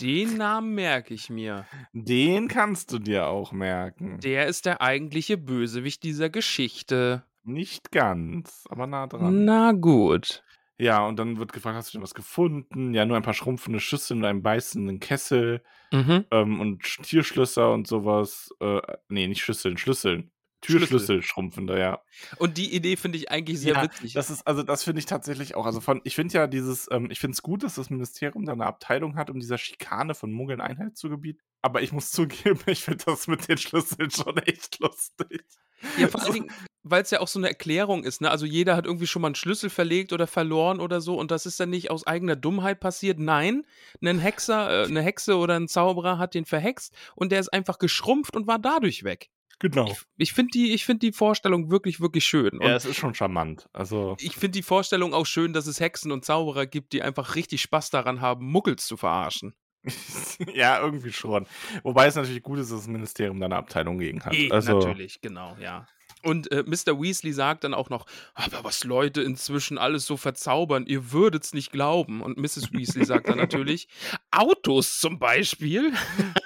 Den 0.00 0.36
Namen 0.36 0.74
merke 0.74 1.14
ich 1.14 1.30
mir. 1.30 1.66
Den 1.92 2.46
kannst 2.46 2.92
du 2.92 2.98
dir 2.98 3.26
auch 3.26 3.52
merken. 3.52 4.20
Der 4.20 4.46
ist 4.46 4.66
der 4.66 4.80
eigentliche 4.80 5.38
Bösewicht 5.38 6.02
dieser 6.04 6.30
Geschichte. 6.30 7.24
Nicht 7.42 7.90
ganz, 7.90 8.64
aber 8.68 8.86
nah 8.86 9.06
dran. 9.06 9.44
Na 9.44 9.72
gut. 9.72 10.44
Ja, 10.80 11.06
und 11.06 11.18
dann 11.18 11.38
wird 11.38 11.52
gefragt, 11.52 11.76
hast 11.76 11.92
du 11.92 11.98
denn 11.98 12.02
was 12.02 12.14
gefunden? 12.14 12.94
Ja, 12.94 13.04
nur 13.04 13.18
ein 13.18 13.22
paar 13.22 13.34
schrumpfende 13.34 13.80
Schüsseln 13.80 14.20
und 14.20 14.24
einen 14.24 14.42
beißenden 14.42 14.98
Kessel 14.98 15.62
mhm. 15.92 16.24
ähm, 16.30 16.58
und 16.58 16.82
Tierschlösser 17.02 17.70
und 17.70 17.86
sowas. 17.86 18.50
Äh, 18.60 18.80
nee, 19.10 19.28
nicht 19.28 19.42
Schüsseln, 19.42 19.76
Schlüsseln. 19.76 20.30
Türschlüssel 20.62 20.88
Schlüssel. 20.88 21.22
schrumpfender, 21.22 21.78
ja. 21.78 22.02
Und 22.38 22.56
die 22.56 22.74
Idee 22.74 22.96
finde 22.96 23.18
ich 23.18 23.30
eigentlich 23.30 23.60
sehr 23.60 23.74
ja, 23.74 23.82
witzig. 23.82 24.14
Das 24.14 24.30
ist, 24.30 24.46
also 24.46 24.62
das 24.62 24.82
finde 24.82 25.00
ich 25.00 25.06
tatsächlich 25.06 25.54
auch. 25.54 25.66
Also 25.66 25.82
von, 25.82 26.00
ich 26.04 26.14
finde 26.14 26.34
ja 26.34 26.46
dieses, 26.46 26.88
ähm, 26.90 27.10
ich 27.10 27.20
finde 27.20 27.34
es 27.34 27.42
gut, 27.42 27.62
dass 27.62 27.74
das 27.74 27.90
Ministerium 27.90 28.46
da 28.46 28.52
eine 28.52 28.66
Abteilung 28.66 29.16
hat, 29.16 29.28
um 29.28 29.38
dieser 29.38 29.58
Schikane 29.58 30.14
von 30.14 30.32
Muggeln 30.32 30.62
Einhalt 30.62 30.96
zu 30.96 31.10
gebieten. 31.10 31.40
Aber 31.60 31.82
ich 31.82 31.92
muss 31.92 32.10
zugeben, 32.10 32.60
ich 32.66 32.84
finde 32.84 33.04
das 33.04 33.26
mit 33.26 33.48
den 33.48 33.58
Schlüsseln 33.58 34.10
schon 34.10 34.38
echt 34.38 34.78
lustig. 34.80 35.44
Ja, 35.98 36.08
vor 36.08 36.22
allen 36.22 36.32
Dingen, 36.32 36.52
weil 36.82 37.02
es 37.02 37.10
ja 37.10 37.20
auch 37.20 37.28
so 37.28 37.38
eine 37.38 37.48
Erklärung 37.48 38.04
ist, 38.04 38.20
ne? 38.20 38.30
Also 38.30 38.46
jeder 38.46 38.76
hat 38.76 38.86
irgendwie 38.86 39.06
schon 39.06 39.22
mal 39.22 39.28
einen 39.28 39.34
Schlüssel 39.34 39.70
verlegt 39.70 40.12
oder 40.12 40.26
verloren 40.26 40.80
oder 40.80 41.00
so 41.00 41.18
und 41.18 41.30
das 41.30 41.46
ist 41.46 41.60
dann 41.60 41.70
nicht 41.70 41.90
aus 41.90 42.06
eigener 42.06 42.36
Dummheit 42.36 42.80
passiert. 42.80 43.18
Nein, 43.18 43.66
ein 44.02 44.18
Hexer, 44.18 44.84
äh, 44.84 44.86
eine 44.86 45.02
Hexe 45.02 45.36
oder 45.36 45.56
ein 45.56 45.68
Zauberer 45.68 46.18
hat 46.18 46.34
den 46.34 46.44
verhext 46.44 46.94
und 47.14 47.32
der 47.32 47.40
ist 47.40 47.52
einfach 47.52 47.78
geschrumpft 47.78 48.36
und 48.36 48.46
war 48.46 48.58
dadurch 48.58 49.04
weg. 49.04 49.30
Genau. 49.60 49.90
Ich, 49.90 49.98
ich 50.16 50.32
finde 50.32 50.52
die, 50.52 50.78
find 50.78 51.02
die 51.02 51.12
Vorstellung 51.12 51.70
wirklich, 51.70 52.00
wirklich 52.00 52.24
schön. 52.24 52.58
Und 52.58 52.62
ja, 52.62 52.74
es 52.74 52.86
ist 52.86 52.96
schon 52.96 53.14
charmant. 53.14 53.68
Also 53.74 54.16
ich 54.18 54.32
finde 54.32 54.52
die 54.52 54.62
Vorstellung 54.62 55.12
auch 55.12 55.26
schön, 55.26 55.52
dass 55.52 55.66
es 55.66 55.80
Hexen 55.80 56.12
und 56.12 56.24
Zauberer 56.24 56.66
gibt, 56.66 56.94
die 56.94 57.02
einfach 57.02 57.34
richtig 57.34 57.60
Spaß 57.60 57.90
daran 57.90 58.22
haben, 58.22 58.46
Muggels 58.50 58.86
zu 58.86 58.96
verarschen. 58.96 59.54
ja, 60.54 60.80
irgendwie 60.80 61.12
schon. 61.12 61.46
Wobei 61.82 62.06
es 62.06 62.14
natürlich 62.14 62.42
gut 62.42 62.58
ist, 62.58 62.70
dass 62.70 62.80
das 62.80 62.88
Ministerium 62.88 63.38
da 63.38 63.46
eine 63.46 63.56
Abteilung 63.56 63.98
gegen 63.98 64.24
hat. 64.24 64.34
E, 64.34 64.50
also, 64.50 64.78
natürlich, 64.78 65.20
genau, 65.20 65.56
ja. 65.60 65.86
Und 66.22 66.50
äh, 66.52 66.64
Mr. 66.66 67.00
Weasley 67.00 67.32
sagt 67.32 67.64
dann 67.64 67.74
auch 67.74 67.90
noch, 67.90 68.06
aber 68.34 68.64
was 68.64 68.84
Leute 68.84 69.22
inzwischen 69.22 69.78
alles 69.78 70.06
so 70.06 70.16
verzaubern, 70.16 70.86
ihr 70.86 71.12
würdet's 71.12 71.54
nicht 71.54 71.72
glauben. 71.72 72.22
Und 72.22 72.38
Mrs. 72.38 72.72
Weasley 72.72 73.04
sagt 73.04 73.28
dann 73.28 73.38
natürlich, 73.38 73.88
Autos 74.30 75.00
zum 75.00 75.18
Beispiel. 75.18 75.92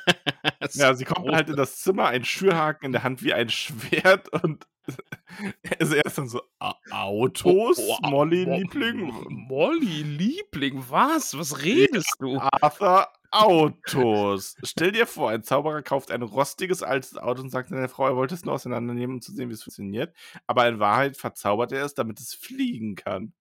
ja, 0.74 0.94
sie 0.94 1.04
kommt 1.04 1.30
halt 1.30 1.48
in 1.48 1.56
das 1.56 1.78
Zimmer, 1.78 2.06
ein 2.06 2.24
Schürhaken 2.24 2.86
in 2.86 2.92
der 2.92 3.02
Hand 3.02 3.22
wie 3.22 3.32
ein 3.32 3.48
Schwert 3.48 4.28
und 4.42 4.66
also 5.80 5.94
erst 5.94 6.18
dann 6.18 6.28
so, 6.28 6.42
Autos? 6.90 7.78
Oh, 7.78 7.96
oh, 8.02 8.10
Molly 8.10 8.44
Liebling? 8.44 9.12
Molly 9.28 10.02
Liebling? 10.02 10.84
Was? 10.88 11.36
Was 11.38 11.62
redest 11.62 12.16
du? 12.18 12.38
Arthur, 12.38 13.08
Autos. 13.34 14.56
Stell 14.62 14.92
dir 14.92 15.06
vor, 15.06 15.30
ein 15.30 15.42
Zauberer 15.42 15.82
kauft 15.82 16.10
ein 16.10 16.22
rostiges 16.22 16.82
altes 16.82 17.16
Auto 17.16 17.42
und 17.42 17.50
sagt 17.50 17.68
seiner 17.68 17.88
Frau, 17.88 18.06
er 18.06 18.16
wollte 18.16 18.34
es 18.34 18.44
nur 18.44 18.54
auseinandernehmen, 18.54 19.16
um 19.16 19.20
zu 19.20 19.32
sehen, 19.32 19.48
wie 19.48 19.54
es 19.54 19.62
funktioniert. 19.62 20.14
Aber 20.46 20.68
in 20.68 20.78
Wahrheit 20.78 21.16
verzaubert 21.16 21.72
er 21.72 21.84
es, 21.84 21.94
damit 21.94 22.20
es 22.20 22.34
fliegen 22.34 22.94
kann. 22.94 23.32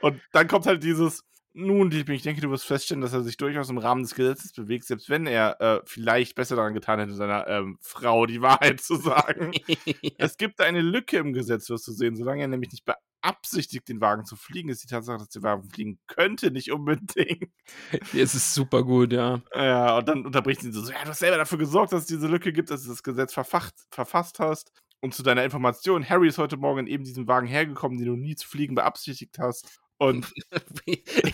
Und 0.00 0.20
dann 0.32 0.48
kommt 0.48 0.66
halt 0.66 0.82
dieses, 0.82 1.24
nun, 1.54 1.90
Liebling, 1.90 2.16
ich 2.16 2.22
denke, 2.22 2.40
du 2.40 2.50
wirst 2.50 2.64
feststellen, 2.64 3.02
dass 3.02 3.12
er 3.12 3.22
sich 3.22 3.36
durchaus 3.36 3.68
im 3.68 3.78
Rahmen 3.78 4.02
des 4.02 4.14
Gesetzes 4.14 4.52
bewegt, 4.52 4.84
selbst 4.84 5.10
wenn 5.10 5.26
er 5.26 5.60
äh, 5.60 5.80
vielleicht 5.84 6.34
besser 6.34 6.56
daran 6.56 6.72
getan 6.72 6.98
hätte, 6.98 7.14
seiner 7.14 7.46
ähm, 7.46 7.78
Frau 7.80 8.24
die 8.26 8.40
Wahrheit 8.40 8.80
zu 8.80 8.96
sagen. 8.96 9.52
es 10.18 10.38
gibt 10.38 10.60
eine 10.60 10.80
Lücke 10.80 11.18
im 11.18 11.32
Gesetz, 11.34 11.68
wirst 11.68 11.86
du 11.88 11.92
sehen. 11.92 12.16
Solange 12.16 12.42
er 12.42 12.48
nämlich 12.48 12.72
nicht 12.72 12.86
beabsichtigt, 13.22 13.88
den 13.88 14.00
Wagen 14.00 14.24
zu 14.24 14.36
fliegen, 14.36 14.68
ist 14.68 14.82
die 14.82 14.88
Tatsache, 14.88 15.18
dass 15.18 15.28
der 15.28 15.42
Wagen 15.42 15.68
fliegen 15.68 15.98
könnte, 16.06 16.50
nicht 16.50 16.72
unbedingt. 16.72 17.50
Es 18.14 18.34
ist 18.34 18.54
super 18.54 18.82
gut, 18.82 19.12
ja. 19.12 19.40
Ja, 19.54 19.98
und 19.98 20.08
dann 20.08 20.26
unterbricht 20.26 20.60
sie 20.60 20.72
so, 20.72 20.80
ja, 20.90 21.02
du 21.02 21.10
hast 21.10 21.20
selber 21.20 21.36
dafür 21.36 21.58
gesorgt, 21.58 21.92
dass 21.92 22.02
es 22.02 22.06
diese 22.06 22.26
Lücke 22.26 22.52
gibt, 22.52 22.70
dass 22.70 22.82
du 22.82 22.90
das 22.90 23.02
Gesetz 23.02 23.32
verfacht, 23.32 23.74
verfasst 23.90 24.38
hast. 24.38 24.72
Und 25.00 25.14
zu 25.14 25.22
deiner 25.22 25.44
Information, 25.44 26.08
Harry 26.08 26.28
ist 26.28 26.38
heute 26.38 26.56
Morgen 26.56 26.80
in 26.80 26.86
eben 26.86 27.04
diesem 27.04 27.26
Wagen 27.26 27.46
hergekommen, 27.46 27.98
den 27.98 28.06
du 28.06 28.16
nie 28.16 28.36
zu 28.36 28.46
fliegen 28.48 28.74
beabsichtigt 28.74 29.38
hast. 29.38 29.80
Und 29.98 30.32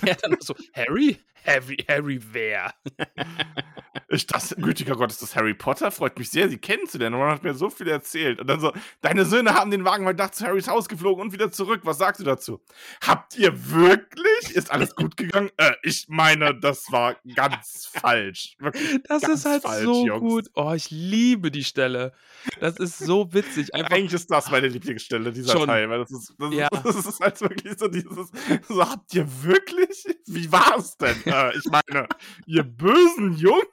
er 0.06 0.14
dann 0.16 0.36
so, 0.40 0.54
Harry? 0.74 1.18
Harry, 1.44 1.76
Harry 1.88 2.20
wer? 2.32 2.72
Ich 4.10 4.26
dachte, 4.26 4.56
gütiger 4.56 4.96
Gott, 4.96 5.10
ist 5.10 5.20
das 5.20 5.36
Harry 5.36 5.52
Potter? 5.52 5.90
Freut 5.90 6.18
mich 6.18 6.30
sehr, 6.30 6.48
Sie 6.48 6.56
kennenzulernen. 6.56 7.14
Und 7.16 7.20
Ron 7.22 7.30
hat 7.32 7.42
mir 7.42 7.52
so 7.52 7.68
viel 7.68 7.88
erzählt. 7.88 8.40
Und 8.40 8.46
dann 8.46 8.58
so, 8.58 8.72
deine 9.02 9.26
Söhne 9.26 9.52
haben 9.52 9.70
den 9.70 9.84
Wagen 9.84 10.06
heute 10.06 10.16
Nacht 10.18 10.34
zu 10.34 10.46
Harrys 10.46 10.66
Haus 10.66 10.88
geflogen 10.88 11.22
und 11.22 11.32
wieder 11.34 11.52
zurück. 11.52 11.82
Was 11.84 11.98
sagst 11.98 12.18
du 12.20 12.24
dazu? 12.24 12.60
Habt 13.06 13.36
ihr 13.36 13.52
wirklich? 13.70 14.54
Ist 14.56 14.70
alles 14.70 14.96
gut 14.96 15.18
gegangen? 15.18 15.50
Äh, 15.58 15.72
ich 15.82 16.06
meine, 16.08 16.54
das 16.58 16.90
war 16.90 17.16
ganz 17.34 17.86
falsch. 17.92 18.56
Wirklich 18.58 19.00
Das 19.08 19.24
ist 19.24 19.44
halt 19.44 19.62
falsch, 19.62 19.84
so 19.84 20.06
Jungs. 20.06 20.20
gut. 20.20 20.50
Oh, 20.54 20.72
ich 20.74 20.90
liebe 20.90 21.50
die 21.50 21.64
Stelle. 21.64 22.12
Das 22.60 22.76
ist 22.78 22.98
so 22.98 23.32
witzig. 23.34 23.74
Einfach 23.74 23.90
Eigentlich 23.90 24.14
ist 24.14 24.30
das 24.30 24.50
meine 24.50 24.68
Lieblingsstelle, 24.68 25.32
dieser 25.32 25.52
Schon. 25.52 25.66
Teil, 25.66 25.90
weil 25.90 25.98
das 26.00 26.10
ist, 26.12 26.34
das, 26.38 26.54
Ja. 26.54 26.68
ist, 26.68 26.84
das 26.84 27.06
ist 27.06 27.20
halt 27.20 27.40
wirklich 27.42 27.74
so 27.78 27.88
dieses, 27.88 28.30
so 28.68 28.88
habt 28.88 29.12
ihr 29.12 29.26
wirklich? 29.42 30.04
Wie 30.26 30.50
war's 30.50 30.96
denn? 30.96 31.16
äh, 31.26 31.54
ich 31.58 31.64
meine, 31.66 32.08
ihr 32.46 32.62
bösen 32.62 33.34
Jungs. 33.36 33.66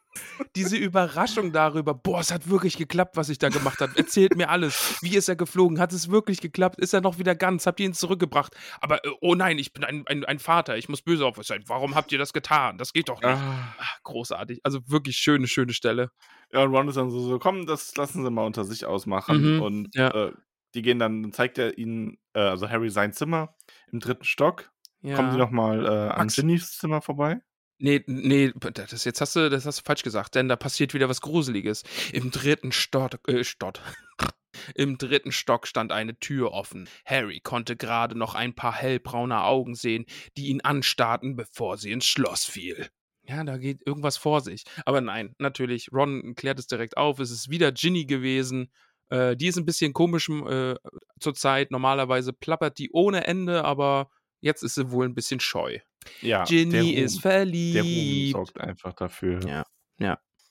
Diese 0.55 0.77
Überraschung 0.77 1.51
darüber, 1.51 1.93
boah, 1.93 2.19
es 2.19 2.31
hat 2.31 2.49
wirklich 2.49 2.77
geklappt, 2.77 3.17
was 3.17 3.29
ich 3.29 3.37
da 3.37 3.49
gemacht 3.49 3.79
habe. 3.81 3.97
Erzählt 3.97 4.35
mir 4.35 4.49
alles. 4.49 4.97
Wie 5.01 5.15
ist 5.15 5.29
er 5.29 5.35
geflogen? 5.35 5.79
Hat 5.79 5.93
es 5.93 6.09
wirklich 6.09 6.41
geklappt? 6.41 6.79
Ist 6.79 6.93
er 6.93 7.01
noch 7.01 7.17
wieder 7.19 7.35
ganz? 7.35 7.65
Habt 7.65 7.79
ihr 7.79 7.85
ihn 7.85 7.93
zurückgebracht? 7.93 8.55
Aber, 8.81 9.03
äh, 9.05 9.09
oh 9.21 9.35
nein, 9.35 9.57
ich 9.59 9.73
bin 9.73 9.83
ein, 9.83 10.05
ein, 10.07 10.25
ein 10.25 10.39
Vater. 10.39 10.77
Ich 10.77 10.89
muss 10.89 11.01
böse 11.01 11.25
auf 11.25 11.37
euch 11.37 11.47
sein. 11.47 11.63
Warum 11.67 11.95
habt 11.95 12.11
ihr 12.11 12.17
das 12.17 12.33
getan? 12.33 12.77
Das 12.77 12.93
geht 12.93 13.09
doch 13.09 13.21
nicht. 13.21 13.29
Ah. 13.29 13.75
Ah, 13.77 13.85
großartig. 14.03 14.61
Also 14.63 14.79
wirklich 14.87 15.17
schöne, 15.17 15.47
schöne 15.47 15.73
Stelle. 15.73 16.11
Ja, 16.51 16.63
und 16.63 16.73
Ron 16.73 16.87
ist 16.87 16.95
dann 16.95 17.09
so, 17.09 17.19
so, 17.19 17.39
komm, 17.39 17.65
das 17.65 17.95
lassen 17.97 18.23
sie 18.23 18.31
mal 18.31 18.45
unter 18.45 18.63
sich 18.63 18.85
ausmachen. 18.85 19.55
Mhm, 19.55 19.61
Und 19.61 19.95
ja. 19.95 20.09
äh, 20.09 20.31
die 20.73 20.81
gehen 20.81 20.99
dann, 20.99 21.23
dann 21.23 21.31
zeigt 21.31 21.57
er 21.57 21.77
ihnen, 21.77 22.17
äh, 22.33 22.39
also 22.39 22.69
Harry 22.69 22.89
sein 22.89 23.13
Zimmer 23.13 23.55
im 23.91 23.99
dritten 23.99 24.25
Stock. 24.25 24.71
Ja. 25.01 25.15
Kommen 25.15 25.31
sie 25.31 25.37
nochmal 25.37 25.85
äh, 25.85 25.89
an 25.89 26.17
Max. 26.17 26.35
Ginnys 26.35 26.77
Zimmer 26.77 27.01
vorbei? 27.01 27.39
Nee, 27.77 28.03
nee, 28.07 28.53
das 28.73 29.03
jetzt 29.03 29.19
hast 29.19 29.35
du, 29.35 29.49
das 29.49 29.65
hast 29.65 29.79
du 29.79 29.83
falsch 29.83 30.03
gesagt, 30.03 30.35
denn 30.35 30.47
da 30.47 30.55
passiert 30.55 30.93
wieder 30.93 31.09
was 31.09 31.21
Gruseliges. 31.21 31.83
Im 32.13 32.31
dritten 32.31 32.71
Stock, 32.71 33.19
äh, 33.27 33.43
Stott. 33.43 33.81
Im 34.75 34.97
dritten 34.97 35.33
Stock 35.33 35.67
stand 35.67 35.91
eine 35.91 36.17
Tür 36.17 36.53
offen. 36.53 36.87
Harry 37.05 37.41
konnte 37.41 37.75
gerade 37.75 38.17
noch 38.17 38.33
ein 38.33 38.55
paar 38.55 38.73
hellbraune 38.73 39.43
Augen 39.43 39.75
sehen, 39.75 40.05
die 40.37 40.47
ihn 40.47 40.61
anstarrten, 40.61 41.35
bevor 41.35 41.77
sie 41.77 41.91
ins 41.91 42.05
Schloss 42.05 42.45
fiel. 42.45 42.87
Ja, 43.27 43.43
da 43.43 43.57
geht 43.57 43.85
irgendwas 43.85 44.17
vor 44.17 44.41
sich. 44.41 44.63
Aber 44.85 45.01
nein, 45.01 45.35
natürlich, 45.39 45.91
Ron 45.91 46.35
klärt 46.35 46.59
es 46.59 46.67
direkt 46.67 46.95
auf. 46.95 47.19
Es 47.19 47.31
ist 47.31 47.49
wieder 47.49 47.71
Ginny 47.71 48.05
gewesen. 48.05 48.71
Äh, 49.09 49.35
die 49.35 49.47
ist 49.47 49.57
ein 49.57 49.65
bisschen 49.65 49.93
komisch 49.93 50.29
äh, 50.29 50.75
zurzeit. 51.19 51.71
Normalerweise 51.71 52.33
plappert 52.33 52.77
die 52.77 52.91
ohne 52.91 53.25
Ende, 53.25 53.65
aber 53.65 54.09
jetzt 54.41 54.63
ist 54.63 54.75
sie 54.75 54.91
wohl 54.91 55.05
ein 55.05 55.15
bisschen 55.15 55.39
scheu. 55.39 55.79
Ja. 56.21 56.43
Ginny 56.43 56.91
ist 56.91 57.23
Der 57.23 57.31
Ruhm 57.31 57.39
verliebt. 57.39 58.31
sorgt 58.33 58.59
einfach 58.61 58.93
dafür. 58.93 59.39
Ja. 59.47 59.65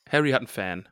Harry 0.09 0.31
hat 0.33 0.41
einen 0.41 0.47
Fan. 0.49 0.89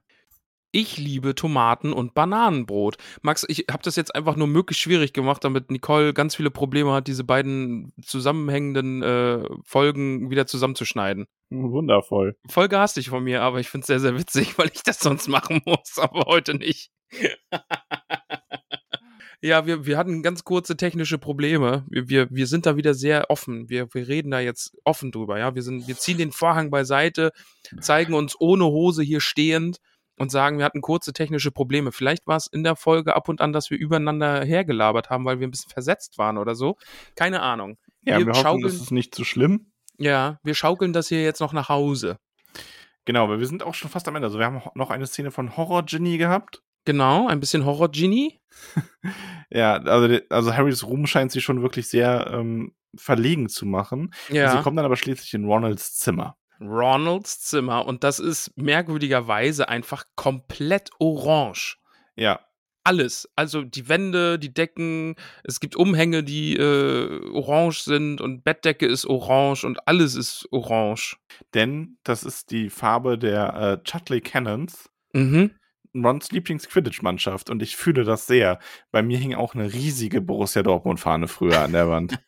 Ich 0.74 0.96
liebe 0.96 1.34
Tomaten- 1.34 1.92
und 1.92 2.14
Bananenbrot. 2.14 2.96
Max, 3.20 3.44
ich 3.46 3.66
habe 3.70 3.82
das 3.82 3.94
jetzt 3.94 4.14
einfach 4.14 4.36
nur 4.36 4.46
möglichst 4.46 4.82
schwierig 4.82 5.12
gemacht, 5.12 5.44
damit 5.44 5.70
Nicole 5.70 6.14
ganz 6.14 6.34
viele 6.34 6.50
Probleme 6.50 6.92
hat, 6.92 7.08
diese 7.08 7.24
beiden 7.24 7.92
zusammenhängenden 8.02 9.02
äh, 9.02 9.44
Folgen 9.64 10.30
wieder 10.30 10.46
zusammenzuschneiden. 10.46 11.26
Wundervoll. 11.50 12.38
Voll 12.48 12.68
garstig 12.68 13.10
von 13.10 13.22
mir, 13.22 13.42
aber 13.42 13.60
ich 13.60 13.68
finde 13.68 13.82
es 13.82 13.88
sehr, 13.88 14.00
sehr 14.00 14.16
witzig, 14.18 14.56
weil 14.58 14.70
ich 14.72 14.82
das 14.82 14.98
sonst 14.98 15.28
machen 15.28 15.60
muss, 15.66 15.98
aber 15.98 16.24
heute 16.26 16.54
nicht. 16.54 16.90
ja, 19.42 19.66
wir, 19.66 19.86
wir 19.86 19.98
hatten 19.98 20.22
ganz 20.22 20.44
kurze 20.44 20.76
technische 20.76 21.18
Probleme. 21.18 21.84
Wir, 21.88 22.08
wir, 22.08 22.28
wir 22.30 22.46
sind 22.46 22.64
da 22.66 22.76
wieder 22.76 22.94
sehr 22.94 23.28
offen. 23.28 23.68
Wir, 23.68 23.92
wir 23.92 24.06
reden 24.08 24.30
da 24.30 24.40
jetzt 24.40 24.76
offen 24.84 25.10
drüber, 25.12 25.38
ja. 25.38 25.54
Wir, 25.54 25.62
sind, 25.62 25.86
wir 25.88 25.96
ziehen 25.96 26.18
den 26.18 26.32
Vorhang 26.32 26.70
beiseite, 26.70 27.32
zeigen 27.80 28.14
uns 28.14 28.36
ohne 28.38 28.64
Hose 28.64 29.02
hier 29.02 29.20
stehend 29.20 29.78
und 30.16 30.30
sagen, 30.30 30.58
wir 30.58 30.64
hatten 30.64 30.80
kurze 30.80 31.12
technische 31.12 31.50
Probleme. 31.50 31.90
Vielleicht 31.90 32.26
war 32.26 32.36
es 32.36 32.46
in 32.46 32.62
der 32.62 32.76
Folge 32.76 33.16
ab 33.16 33.28
und 33.28 33.40
an, 33.40 33.52
dass 33.52 33.70
wir 33.70 33.78
übereinander 33.78 34.44
hergelabert 34.44 35.10
haben, 35.10 35.24
weil 35.24 35.40
wir 35.40 35.48
ein 35.48 35.50
bisschen 35.50 35.72
versetzt 35.72 36.18
waren 36.18 36.38
oder 36.38 36.54
so. 36.54 36.76
Keine 37.16 37.40
Ahnung. 37.42 37.78
Ja, 38.02 38.18
Wir 38.18 38.26
wir, 38.26 38.32
hoffen, 38.34 38.42
schaukeln- 38.42 38.62
das 38.62 38.74
ist 38.74 38.90
nicht 38.92 39.14
so 39.14 39.24
schlimm. 39.24 39.72
Ja, 39.98 40.38
wir 40.44 40.54
schaukeln 40.54 40.92
das 40.92 41.08
hier 41.08 41.22
jetzt 41.22 41.40
noch 41.40 41.52
nach 41.52 41.68
Hause. 41.68 42.18
Genau, 43.04 43.24
aber 43.24 43.40
wir 43.40 43.46
sind 43.46 43.62
auch 43.64 43.74
schon 43.74 43.90
fast 43.90 44.06
am 44.06 44.14
Ende. 44.14 44.26
Also 44.26 44.38
wir 44.38 44.46
haben 44.46 44.62
noch 44.74 44.90
eine 44.90 45.06
Szene 45.06 45.30
von 45.32 45.56
Horror 45.56 45.84
Ginny 45.84 46.18
gehabt. 46.18 46.62
Genau, 46.84 47.28
ein 47.28 47.40
bisschen 47.40 47.64
Horror-Genie. 47.64 48.40
Ja, 49.50 49.74
also, 49.74 50.18
also 50.30 50.54
Harrys 50.56 50.84
Ruhm 50.86 51.06
scheint 51.06 51.30
sie 51.32 51.40
schon 51.42 51.60
wirklich 51.62 51.88
sehr 51.88 52.30
ähm, 52.32 52.74
verlegen 52.96 53.48
zu 53.50 53.66
machen. 53.66 54.14
Ja. 54.30 54.56
Sie 54.56 54.62
kommen 54.62 54.76
dann 54.76 54.86
aber 54.86 54.96
schließlich 54.96 55.34
in 55.34 55.44
Ronalds 55.44 55.98
Zimmer. 55.98 56.36
Ronalds 56.60 57.40
Zimmer 57.40 57.84
und 57.86 58.02
das 58.04 58.18
ist 58.18 58.56
merkwürdigerweise 58.56 59.68
einfach 59.68 60.04
komplett 60.16 60.88
orange. 61.00 61.76
Ja, 62.16 62.40
Alles. 62.84 63.28
Also 63.36 63.62
die 63.62 63.88
Wände, 63.88 64.38
die 64.38 64.52
Decken, 64.54 65.16
es 65.44 65.60
gibt 65.60 65.76
Umhänge, 65.76 66.24
die 66.24 66.56
äh, 66.56 67.20
orange 67.32 67.82
sind 67.82 68.20
und 68.20 68.44
Bettdecke 68.44 68.86
ist 68.86 69.04
orange 69.06 69.64
und 69.64 69.86
alles 69.86 70.14
ist 70.14 70.48
orange. 70.50 71.16
denn 71.54 71.98
das 72.04 72.24
ist 72.24 72.50
die 72.50 72.70
Farbe 72.70 73.18
der 73.18 73.54
äh, 73.54 73.82
Chutley 73.84 74.20
Cannons, 74.20 74.88
Mhm. 75.14 75.50
Rons 75.94 76.30
Lieblings-Quidditch-Mannschaft. 76.30 77.50
Und 77.50 77.62
ich 77.62 77.76
fühle 77.76 78.04
das 78.04 78.26
sehr. 78.26 78.58
Bei 78.90 79.02
mir 79.02 79.18
hing 79.18 79.34
auch 79.34 79.54
eine 79.54 79.72
riesige 79.72 80.20
Borussia 80.20 80.62
Dortmund-Fahne 80.62 81.28
früher 81.28 81.60
an 81.60 81.72
der 81.72 81.88
Wand. 81.88 82.18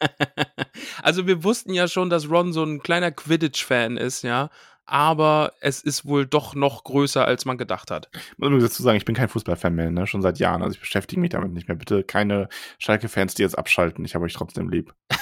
also 1.02 1.26
wir 1.26 1.44
wussten 1.44 1.72
ja 1.72 1.88
schon, 1.88 2.10
dass 2.10 2.30
Ron 2.30 2.52
so 2.52 2.64
ein 2.64 2.80
kleiner 2.80 3.10
Quidditch-Fan 3.10 3.96
ist, 3.96 4.22
ja. 4.22 4.50
Aber 4.86 5.54
es 5.60 5.80
ist 5.80 6.04
wohl 6.04 6.26
doch 6.26 6.54
noch 6.54 6.84
größer, 6.84 7.24
als 7.24 7.46
man 7.46 7.56
gedacht 7.56 7.90
hat. 7.90 8.10
muss 8.36 8.48
übrigens 8.48 8.70
dazu 8.70 8.82
sagen, 8.82 8.98
ich 8.98 9.06
bin 9.06 9.14
kein 9.14 9.30
Fußballfan 9.30 9.74
mehr, 9.74 9.90
ne? 9.90 10.06
schon 10.06 10.20
seit 10.20 10.38
Jahren. 10.38 10.62
Also 10.62 10.74
ich 10.74 10.80
beschäftige 10.80 11.20
mich 11.20 11.30
damit 11.30 11.52
nicht 11.52 11.68
mehr. 11.68 11.76
Bitte 11.76 12.04
keine 12.04 12.48
Schalke-Fans, 12.78 13.34
die 13.34 13.42
jetzt 13.42 13.56
abschalten. 13.56 14.04
Ich 14.04 14.14
habe 14.14 14.26
euch 14.26 14.34
trotzdem 14.34 14.68
lieb. 14.68 14.94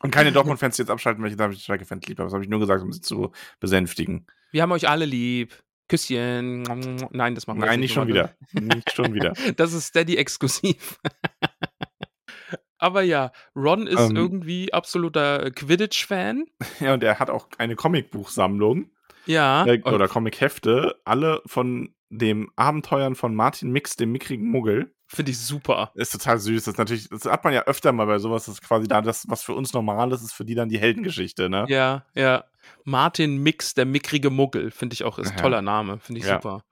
Und 0.00 0.10
keine 0.10 0.32
Dortmund-Fans, 0.32 0.76
die 0.76 0.82
jetzt 0.82 0.90
abschalten, 0.90 1.22
weil 1.22 1.52
ich 1.52 1.62
Schalke-Fans 1.62 2.06
lieb 2.06 2.18
habe. 2.18 2.26
Das 2.26 2.32
habe 2.32 2.42
ich 2.42 2.50
nur 2.50 2.58
gesagt, 2.58 2.82
um 2.82 2.90
sie 2.90 3.02
zu 3.02 3.32
besänftigen. 3.60 4.26
Wir 4.50 4.62
haben 4.62 4.72
euch 4.72 4.88
alle 4.88 5.04
lieb. 5.04 5.52
Küsschen. 5.92 6.62
Nein, 7.10 7.34
das 7.34 7.46
machen 7.46 7.60
wir 7.60 7.66
Nein, 7.66 7.80
nicht 7.80 7.92
schon 7.92 8.08
wieder. 8.08 8.34
Nicht 8.52 8.92
schon 8.92 9.12
wieder. 9.14 9.34
Das 9.56 9.72
ist 9.74 9.88
Steady 9.88 10.16
exklusiv. 10.16 10.98
Aber 12.78 13.02
ja, 13.02 13.30
Ron 13.54 13.86
ist 13.86 14.10
Ähm. 14.10 14.16
irgendwie 14.16 14.72
absoluter 14.72 15.50
Quidditch-Fan. 15.52 16.46
Ja, 16.80 16.94
und 16.94 17.02
er 17.04 17.18
hat 17.20 17.30
auch 17.30 17.46
eine 17.58 17.76
Comicbuchsammlung 17.76 18.90
Ja. 19.26 19.64
äh, 19.66 19.80
oder 19.84 20.08
Comichefte, 20.08 20.96
alle 21.04 21.42
von 21.46 21.94
dem 22.10 22.50
Abenteuern 22.56 23.14
von 23.14 23.34
Martin 23.34 23.70
Mix, 23.70 23.94
dem 23.96 24.10
mickrigen 24.12 24.48
Muggel. 24.50 24.94
Finde 25.14 25.30
ich 25.32 25.38
super. 25.38 25.92
Ist 25.94 26.12
total 26.12 26.38
süß. 26.38 26.64
Das 26.64 26.72
ist 26.74 26.78
natürlich, 26.78 27.08
das 27.08 27.24
hat 27.26 27.44
man 27.44 27.52
ja 27.52 27.64
öfter 27.64 27.92
mal 27.92 28.06
bei 28.06 28.18
sowas, 28.18 28.46
das 28.46 28.54
ist 28.54 28.62
quasi 28.62 28.88
da 28.88 29.02
das, 29.02 29.28
was 29.28 29.42
für 29.42 29.52
uns 29.54 29.72
normal 29.74 30.10
ist, 30.12 30.22
ist 30.22 30.32
für 30.32 30.44
die 30.46 30.54
dann 30.54 30.68
die 30.70 30.78
Heldengeschichte, 30.78 31.50
ne? 31.50 31.66
Ja, 31.68 32.06
ja. 32.14 32.44
Martin 32.84 33.36
Mix, 33.42 33.74
der 33.74 33.84
mickrige 33.84 34.30
Muggel, 34.30 34.70
finde 34.70 34.94
ich 34.94 35.04
auch, 35.04 35.18
ist 35.18 35.28
ein 35.32 35.36
Ja. 35.36 35.42
toller 35.42 35.60
Name. 35.62 35.98
Finde 35.98 36.20
ich 36.20 36.26
Ja. 36.26 36.34
super. 36.36 36.64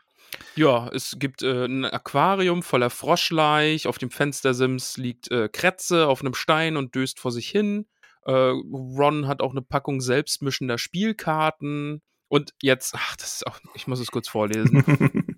Ja, 0.55 0.89
es 0.89 1.17
gibt 1.19 1.43
äh, 1.43 1.67
ein 1.67 1.85
Aquarium 1.85 2.63
voller 2.63 2.89
Froschleich. 2.89 3.87
Auf 3.87 3.99
dem 3.99 4.11
Fenstersims 4.11 4.97
liegt 4.97 5.31
äh, 5.31 5.49
Kretze 5.49 6.07
auf 6.07 6.21
einem 6.21 6.35
Stein 6.35 6.77
und 6.77 6.95
döst 6.95 7.19
vor 7.21 7.33
sich 7.33 7.49
hin. 7.49 7.87
Äh, 8.25 8.33
Ron 8.33 9.27
hat 9.27 9.43
auch 9.43 9.51
eine 9.51 9.63
Packung 9.63 10.01
selbstmischender 10.01 10.79
Spielkarten. 10.79 12.01
Und 12.29 12.55
jetzt, 12.63 12.95
ach, 12.97 13.17
das 13.17 13.35
ist 13.35 13.47
auch, 13.47 13.59
ich 13.75 13.87
muss 13.89 13.99
es 14.01 14.11
kurz 14.13 14.29
vorlesen. 14.29 14.85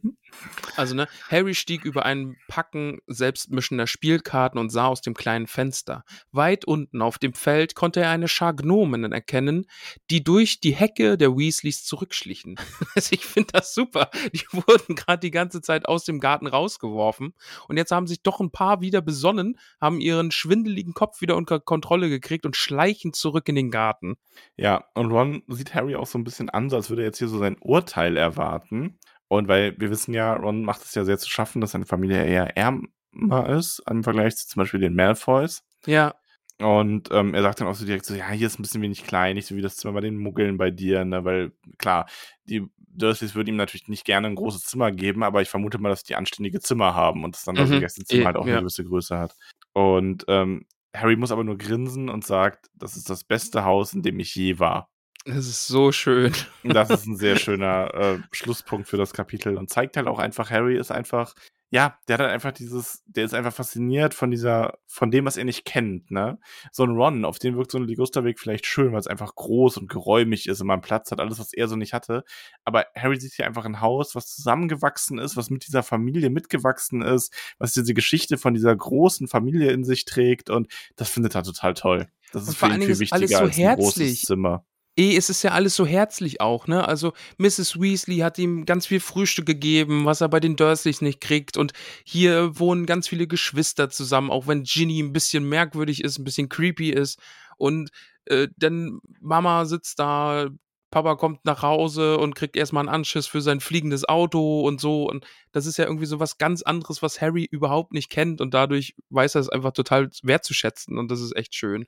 Also, 0.76 0.94
ne, 0.94 1.08
Harry 1.28 1.54
stieg 1.54 1.84
über 1.84 2.04
ein 2.04 2.36
Packen 2.48 3.00
selbstmischender 3.06 3.86
Spielkarten 3.86 4.58
und 4.58 4.70
sah 4.70 4.86
aus 4.86 5.00
dem 5.00 5.14
kleinen 5.14 5.46
Fenster. 5.46 6.04
Weit 6.30 6.64
unten 6.64 7.02
auf 7.02 7.18
dem 7.18 7.34
Feld 7.34 7.74
konnte 7.74 8.00
er 8.00 8.10
eine 8.10 8.28
Schar 8.28 8.54
Gnomen 8.54 9.12
erkennen, 9.12 9.66
die 10.10 10.24
durch 10.24 10.60
die 10.60 10.74
Hecke 10.74 11.16
der 11.16 11.36
Weasleys 11.36 11.84
zurückschlichen. 11.84 12.56
Also 12.94 13.12
ich 13.12 13.24
finde 13.24 13.52
das 13.52 13.74
super. 13.74 14.10
Die 14.34 14.44
wurden 14.52 14.96
gerade 14.96 15.20
die 15.20 15.30
ganze 15.30 15.62
Zeit 15.62 15.86
aus 15.86 16.04
dem 16.04 16.20
Garten 16.20 16.46
rausgeworfen 16.46 17.34
und 17.68 17.76
jetzt 17.76 17.90
haben 17.90 18.06
sich 18.06 18.22
doch 18.22 18.40
ein 18.40 18.50
paar 18.50 18.80
wieder 18.80 19.00
besonnen, 19.00 19.58
haben 19.80 20.00
ihren 20.00 20.30
schwindeligen 20.30 20.92
Kopf 20.92 21.20
wieder 21.20 21.36
unter 21.36 21.58
Kontrolle 21.58 22.08
gekriegt 22.08 22.44
und 22.44 22.56
schleichen 22.56 23.12
zurück 23.12 23.48
in 23.48 23.54
den 23.54 23.70
Garten. 23.70 24.16
Ja, 24.56 24.84
und 24.94 25.10
Ron 25.10 25.42
sieht 25.48 25.74
Harry 25.74 25.96
auch 25.96 26.06
so 26.06 26.18
ein 26.18 26.24
bisschen 26.24 26.50
an, 26.50 26.72
als 26.72 26.90
würde 26.90 27.02
er 27.02 27.06
jetzt 27.06 27.18
hier 27.18 27.28
so 27.28 27.38
sein 27.38 27.56
Urteil 27.60 28.16
erwarten. 28.16 28.98
Und 29.32 29.48
weil 29.48 29.74
wir 29.78 29.88
wissen 29.90 30.12
ja, 30.12 30.34
Ron 30.34 30.62
macht 30.64 30.82
es 30.82 30.94
ja 30.94 31.04
sehr 31.04 31.16
zu 31.18 31.30
schaffen, 31.30 31.60
dass 31.62 31.70
seine 31.72 31.86
Familie 31.86 32.22
eher 32.24 32.54
ärmer 32.56 33.48
ist, 33.48 33.82
im 33.88 34.04
Vergleich 34.04 34.36
zu 34.36 34.46
zum 34.46 34.60
Beispiel 34.60 34.80
den 34.80 34.94
Malfoys. 34.94 35.62
Ja, 35.86 36.14
Und 36.60 37.08
ähm, 37.12 37.34
er 37.34 37.42
sagt 37.42 37.60
dann 37.60 37.66
auch 37.68 37.74
so 37.74 37.84
direkt 37.86 38.04
so, 38.04 38.14
ja, 38.14 38.28
hier 38.30 38.46
ist 38.46 38.58
ein 38.58 38.62
bisschen 38.62 38.82
wenig 38.82 39.04
klein, 39.04 39.34
nicht 39.36 39.46
so 39.46 39.56
wie 39.56 39.62
das 39.62 39.76
Zimmer 39.76 39.94
bei 39.94 40.00
den 40.00 40.16
Muggeln 40.18 40.58
bei 40.58 40.70
dir, 40.70 41.04
ne? 41.04 41.24
Weil, 41.24 41.52
klar, 41.78 42.06
die 42.44 42.66
Dursleys 42.76 43.34
würden 43.34 43.48
ihm 43.48 43.56
natürlich 43.56 43.88
nicht 43.88 44.04
gerne 44.04 44.26
ein 44.28 44.34
großes 44.34 44.64
Zimmer 44.64 44.92
geben, 44.92 45.22
aber 45.22 45.40
ich 45.42 45.48
vermute 45.48 45.78
mal, 45.78 45.88
dass 45.88 46.04
die 46.04 46.14
anständige 46.14 46.60
Zimmer 46.60 46.94
haben 46.94 47.24
und 47.24 47.34
dass 47.34 47.44
dann 47.44 47.56
das 47.56 47.70
Mhm. 47.70 47.80
Gästezimmer 47.80 48.22
Eh, 48.22 48.26
halt 48.26 48.36
auch 48.36 48.46
ja. 48.46 48.52
eine 48.52 48.60
gewisse 48.60 48.84
Größe 48.84 49.18
hat. 49.18 49.34
Und 49.72 50.24
ähm, 50.28 50.66
Harry 50.94 51.16
muss 51.16 51.32
aber 51.32 51.42
nur 51.42 51.56
grinsen 51.56 52.10
und 52.10 52.24
sagt, 52.26 52.66
das 52.74 52.96
ist 52.98 53.08
das 53.08 53.24
beste 53.24 53.64
Haus, 53.64 53.94
in 53.94 54.02
dem 54.02 54.20
ich 54.20 54.34
je 54.34 54.58
war. 54.58 54.91
Das 55.24 55.46
ist 55.46 55.66
so 55.66 55.92
schön. 55.92 56.32
Das 56.64 56.90
ist 56.90 57.06
ein 57.06 57.16
sehr 57.16 57.36
schöner 57.36 57.94
äh, 57.94 58.18
Schlusspunkt 58.32 58.88
für 58.88 58.96
das 58.96 59.12
Kapitel 59.12 59.56
und 59.56 59.70
zeigt 59.70 59.96
halt 59.96 60.06
auch 60.06 60.18
einfach, 60.18 60.50
Harry 60.50 60.76
ist 60.76 60.90
einfach, 60.90 61.34
ja, 61.70 61.96
der 62.06 62.14
hat 62.14 62.20
halt 62.20 62.32
einfach 62.32 62.52
dieses, 62.52 63.02
der 63.06 63.24
ist 63.24 63.32
einfach 63.32 63.54
fasziniert 63.54 64.12
von 64.12 64.30
dieser, 64.30 64.78
von 64.86 65.10
dem, 65.10 65.24
was 65.24 65.38
er 65.38 65.44
nicht 65.44 65.64
kennt, 65.64 66.10
ne? 66.10 66.38
So 66.70 66.82
ein 66.84 66.90
Ron, 66.90 67.24
auf 67.24 67.38
den 67.38 67.56
wirkt 67.56 67.70
so 67.70 67.78
ein 67.78 67.84
Ligusterweg 67.84 68.38
vielleicht 68.38 68.66
schön, 68.66 68.92
weil 68.92 69.00
es 69.00 69.06
einfach 69.06 69.34
groß 69.34 69.78
und 69.78 69.88
geräumig 69.88 70.48
ist 70.48 70.60
und 70.60 70.66
man 70.66 70.82
Platz 70.82 71.10
hat, 71.10 71.18
alles, 71.18 71.38
was 71.38 71.54
er 71.54 71.68
so 71.68 71.76
nicht 71.76 71.94
hatte. 71.94 72.24
Aber 72.66 72.84
Harry 72.94 73.18
sieht 73.18 73.32
hier 73.32 73.46
einfach 73.46 73.64
ein 73.64 73.80
Haus, 73.80 74.14
was 74.14 74.26
zusammengewachsen 74.26 75.18
ist, 75.18 75.38
was 75.38 75.48
mit 75.48 75.66
dieser 75.66 75.82
Familie 75.82 76.28
mitgewachsen 76.28 77.00
ist, 77.00 77.32
was 77.58 77.72
diese 77.72 77.94
Geschichte 77.94 78.36
von 78.36 78.52
dieser 78.52 78.76
großen 78.76 79.26
Familie 79.26 79.70
in 79.70 79.84
sich 79.84 80.04
trägt 80.04 80.50
und 80.50 80.70
das 80.96 81.08
findet 81.08 81.34
er 81.34 81.42
total 81.42 81.72
toll. 81.72 82.08
Das 82.32 82.42
ist 82.42 82.48
Und 82.50 82.56
vor 82.56 82.68
für 82.68 82.74
ihn 82.74 82.82
viel 82.82 82.98
wichtiger 82.98 83.28
so 83.28 83.44
als 83.44 83.58
ein 83.58 83.76
großes 83.76 83.96
herzlich. 83.96 84.22
Zimmer. 84.22 84.66
Eh, 84.96 85.16
es 85.16 85.30
ist 85.30 85.42
ja 85.42 85.52
alles 85.52 85.74
so 85.74 85.86
herzlich 85.86 86.42
auch, 86.42 86.66
ne? 86.66 86.86
Also 86.86 87.14
Mrs. 87.38 87.80
Weasley 87.80 88.18
hat 88.18 88.38
ihm 88.38 88.66
ganz 88.66 88.86
viel 88.86 89.00
Frühstück 89.00 89.46
gegeben, 89.46 90.04
was 90.04 90.20
er 90.20 90.28
bei 90.28 90.38
den 90.38 90.56
Dursleys 90.56 91.00
nicht 91.00 91.20
kriegt. 91.20 91.56
Und 91.56 91.72
hier 92.04 92.58
wohnen 92.58 92.84
ganz 92.84 93.08
viele 93.08 93.26
Geschwister 93.26 93.88
zusammen, 93.88 94.30
auch 94.30 94.46
wenn 94.46 94.64
Ginny 94.64 95.00
ein 95.02 95.14
bisschen 95.14 95.48
merkwürdig 95.48 96.04
ist, 96.04 96.18
ein 96.18 96.24
bisschen 96.24 96.50
creepy 96.50 96.90
ist. 96.90 97.18
Und 97.56 97.90
äh, 98.26 98.48
dann 98.58 99.00
Mama 99.20 99.64
sitzt 99.64 99.98
da, 99.98 100.48
Papa 100.90 101.16
kommt 101.16 101.46
nach 101.46 101.62
Hause 101.62 102.18
und 102.18 102.34
kriegt 102.34 102.54
erstmal 102.54 102.82
einen 102.82 102.94
Anschiss 102.94 103.26
für 103.26 103.40
sein 103.40 103.60
fliegendes 103.60 104.06
Auto 104.06 104.60
und 104.60 104.78
so. 104.78 105.08
Und 105.08 105.26
das 105.52 105.64
ist 105.64 105.78
ja 105.78 105.86
irgendwie 105.86 106.06
so 106.06 106.20
was 106.20 106.36
ganz 106.36 106.60
anderes, 106.60 107.00
was 107.00 107.18
Harry 107.22 107.44
überhaupt 107.50 107.94
nicht 107.94 108.10
kennt. 108.10 108.42
Und 108.42 108.52
dadurch 108.52 108.94
weiß 109.08 109.36
er 109.36 109.40
es 109.40 109.48
einfach 109.48 109.72
total 109.72 110.10
wertzuschätzen. 110.22 110.98
Und 110.98 111.10
das 111.10 111.22
ist 111.22 111.34
echt 111.34 111.54
schön. 111.54 111.86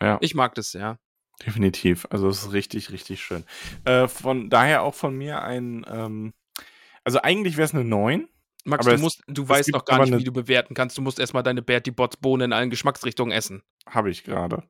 Ja. 0.00 0.16
Ich 0.22 0.34
mag 0.34 0.54
das 0.54 0.70
sehr. 0.70 0.98
Definitiv. 1.44 2.06
Also 2.10 2.28
es 2.28 2.42
ist 2.44 2.52
richtig, 2.52 2.90
richtig 2.90 3.22
schön. 3.22 3.44
Äh, 3.84 4.08
von 4.08 4.48
daher 4.48 4.82
auch 4.82 4.94
von 4.94 5.16
mir 5.16 5.42
ein, 5.42 5.84
ähm, 5.88 6.32
also 7.04 7.20
eigentlich 7.22 7.56
wäre 7.56 7.66
es 7.66 7.74
eine 7.74 7.84
9. 7.84 8.28
Max, 8.64 8.84
Aber 8.84 8.90
du 8.92 8.96
es- 8.96 9.02
musst, 9.02 9.22
du 9.28 9.48
weißt 9.48 9.72
doch 9.74 9.84
gar 9.84 9.98
nicht, 10.00 10.08
eine- 10.12 10.18
wie 10.20 10.24
du 10.24 10.32
bewerten 10.32 10.74
kannst. 10.74 10.98
Du 10.98 11.02
musst 11.02 11.20
erstmal 11.20 11.42
deine 11.42 11.62
Bertie 11.62 11.92
Bots 11.92 12.16
Bohnen 12.16 12.46
in 12.46 12.52
allen 12.52 12.70
Geschmacksrichtungen 12.70 13.32
essen. 13.32 13.62
Habe 13.88 14.10
ich 14.10 14.24
gerade. 14.24 14.64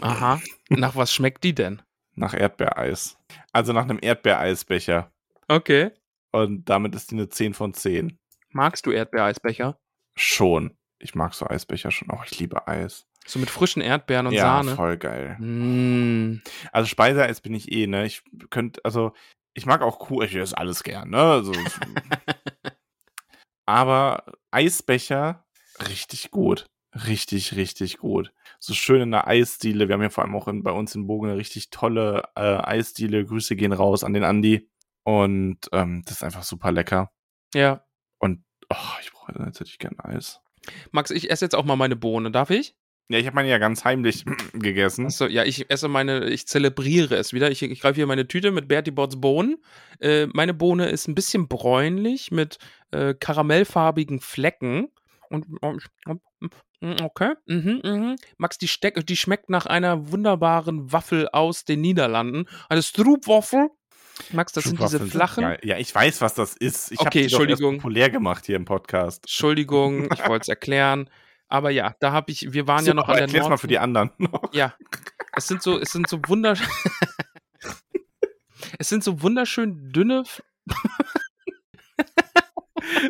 Aha. 0.00 0.40
Nach 0.70 0.96
was 0.96 1.12
schmeckt 1.12 1.44
die 1.44 1.54
denn? 1.54 1.82
Nach 2.14 2.34
Erdbeereis. 2.34 3.18
Also 3.52 3.72
nach 3.72 3.82
einem 3.84 3.98
Erdbeereisbecher. 4.00 5.10
Okay. 5.48 5.90
Und 6.30 6.64
damit 6.68 6.94
ist 6.94 7.10
die 7.10 7.16
eine 7.16 7.28
10 7.28 7.52
von 7.52 7.74
10. 7.74 8.18
Magst 8.50 8.86
du 8.86 8.90
Erdbeereisbecher? 8.90 9.78
Schon. 10.14 10.76
Ich 10.98 11.14
mag 11.14 11.34
so 11.34 11.46
Eisbecher 11.46 11.90
schon 11.90 12.10
auch. 12.10 12.24
Ich 12.24 12.38
liebe 12.38 12.66
Eis. 12.68 13.06
So 13.26 13.38
mit 13.38 13.50
frischen 13.50 13.82
Erdbeeren 13.82 14.26
und 14.26 14.32
ja, 14.32 14.42
Sahne. 14.42 14.74
voll 14.74 14.96
geil. 14.96 15.36
Mm. 15.38 16.42
Also 16.72 16.86
Speiseeis 16.88 17.40
bin 17.40 17.54
ich 17.54 17.70
eh, 17.70 17.86
ne? 17.86 18.04
Ich 18.06 18.22
könnte, 18.50 18.80
also, 18.84 19.12
ich 19.54 19.66
mag 19.66 19.82
auch 19.82 19.98
Kuh, 19.98 20.22
ich 20.22 20.34
esse 20.34 20.56
alles 20.56 20.82
gern, 20.82 21.10
ne? 21.10 21.18
Also, 21.18 21.52
aber 23.66 24.24
Eisbecher, 24.50 25.44
richtig 25.88 26.30
gut. 26.30 26.66
Richtig, 26.94 27.56
richtig 27.56 27.98
gut. 27.98 28.32
So 28.58 28.74
schön 28.74 29.00
in 29.00 29.10
der 29.12 29.26
Eisdiele. 29.26 29.88
Wir 29.88 29.94
haben 29.94 30.02
ja 30.02 30.10
vor 30.10 30.24
allem 30.24 30.36
auch 30.36 30.46
in, 30.46 30.62
bei 30.62 30.72
uns 30.72 30.94
in 30.94 31.06
Bogen 31.06 31.28
eine 31.28 31.38
richtig 31.38 31.70
tolle 31.70 32.24
äh, 32.36 32.58
Eisdiele. 32.58 33.24
Grüße 33.24 33.56
gehen 33.56 33.72
raus 33.72 34.04
an 34.04 34.12
den 34.12 34.24
Andi. 34.24 34.68
Und 35.04 35.58
ähm, 35.72 36.02
das 36.04 36.16
ist 36.16 36.22
einfach 36.22 36.42
super 36.42 36.70
lecker. 36.70 37.10
Ja. 37.54 37.84
Und 38.18 38.44
oh, 38.68 38.76
ich 39.00 39.10
brauche 39.10 39.32
jetzt 39.46 39.60
hätte 39.60 39.70
ich 39.70 39.78
gern 39.78 39.98
Eis. 40.00 40.40
Max, 40.90 41.10
ich 41.10 41.30
esse 41.30 41.44
jetzt 41.44 41.54
auch 41.54 41.64
mal 41.64 41.76
meine 41.76 41.96
Bohne. 41.96 42.30
Darf 42.30 42.50
ich? 42.50 42.76
Ja, 43.12 43.18
ich 43.18 43.26
habe 43.26 43.34
meine 43.34 43.48
ja 43.48 43.58
ganz 43.58 43.84
heimlich 43.84 44.24
gegessen. 44.54 45.06
Achso, 45.06 45.26
ja, 45.26 45.44
ich 45.44 45.70
esse 45.70 45.88
meine, 45.88 46.30
ich 46.30 46.46
zelebriere 46.46 47.16
es 47.16 47.32
wieder. 47.32 47.50
Ich, 47.50 47.62
ich 47.62 47.80
greife 47.80 47.96
hier 47.96 48.06
meine 48.06 48.26
Tüte 48.26 48.50
mit 48.50 48.68
Bertie 48.68 48.90
Bots 48.90 49.20
Bohnen. 49.20 49.58
Äh, 50.00 50.26
meine 50.32 50.54
Bohne 50.54 50.88
ist 50.88 51.08
ein 51.08 51.14
bisschen 51.14 51.48
bräunlich 51.48 52.30
mit 52.30 52.58
äh, 52.90 53.14
karamellfarbigen 53.14 54.20
Flecken. 54.20 54.88
Und 55.28 55.46
okay, 57.02 57.34
mhm, 57.46 57.80
mhm. 57.82 58.16
Max, 58.36 58.58
die, 58.58 58.68
steck, 58.68 59.06
die 59.06 59.16
schmeckt 59.16 59.48
nach 59.48 59.66
einer 59.66 60.10
wunderbaren 60.10 60.92
Waffel 60.92 61.28
aus 61.28 61.64
den 61.64 61.80
Niederlanden. 61.80 62.46
Eine 62.68 62.82
Stroopwaffel. 62.82 63.70
Max, 64.30 64.52
das 64.52 64.64
sind 64.64 64.78
diese 64.80 65.00
flachen. 65.00 65.42
geil. 65.42 65.58
Ja, 65.62 65.78
ich 65.78 65.94
weiß, 65.94 66.20
was 66.20 66.34
das 66.34 66.54
ist. 66.54 66.92
Ich 66.92 67.00
Okay, 67.00 67.08
die 67.10 67.10
doch 67.10 67.22
erst 67.22 67.32
Entschuldigung. 67.32 67.76
populär 67.76 68.10
gemacht 68.10 68.46
hier 68.46 68.56
im 68.56 68.64
Podcast. 68.64 69.24
Entschuldigung, 69.24 70.12
ich 70.12 70.28
wollte 70.28 70.42
es 70.42 70.48
erklären. 70.50 71.08
Aber 71.52 71.68
ja, 71.68 71.94
da 72.00 72.12
habe 72.12 72.32
ich, 72.32 72.54
wir 72.54 72.66
waren 72.66 72.82
So, 72.82 72.92
ja 72.92 72.94
noch 72.94 73.08
an 73.08 73.16
der 73.16 73.24
erklär's 73.24 73.46
mal 73.46 73.58
für 73.58 73.66
die 73.66 73.78
anderen. 73.78 74.10
Ja, 74.52 74.74
es 75.36 75.46
sind 75.46 75.62
so, 75.62 75.78
es 75.78 75.90
sind 75.90 76.08
so 76.08 76.18
wunderschön. 76.26 76.66
es 78.78 78.88
sind 78.88 79.04
so 79.04 79.20
wunderschön 79.20 79.92
dünne. 79.92 80.24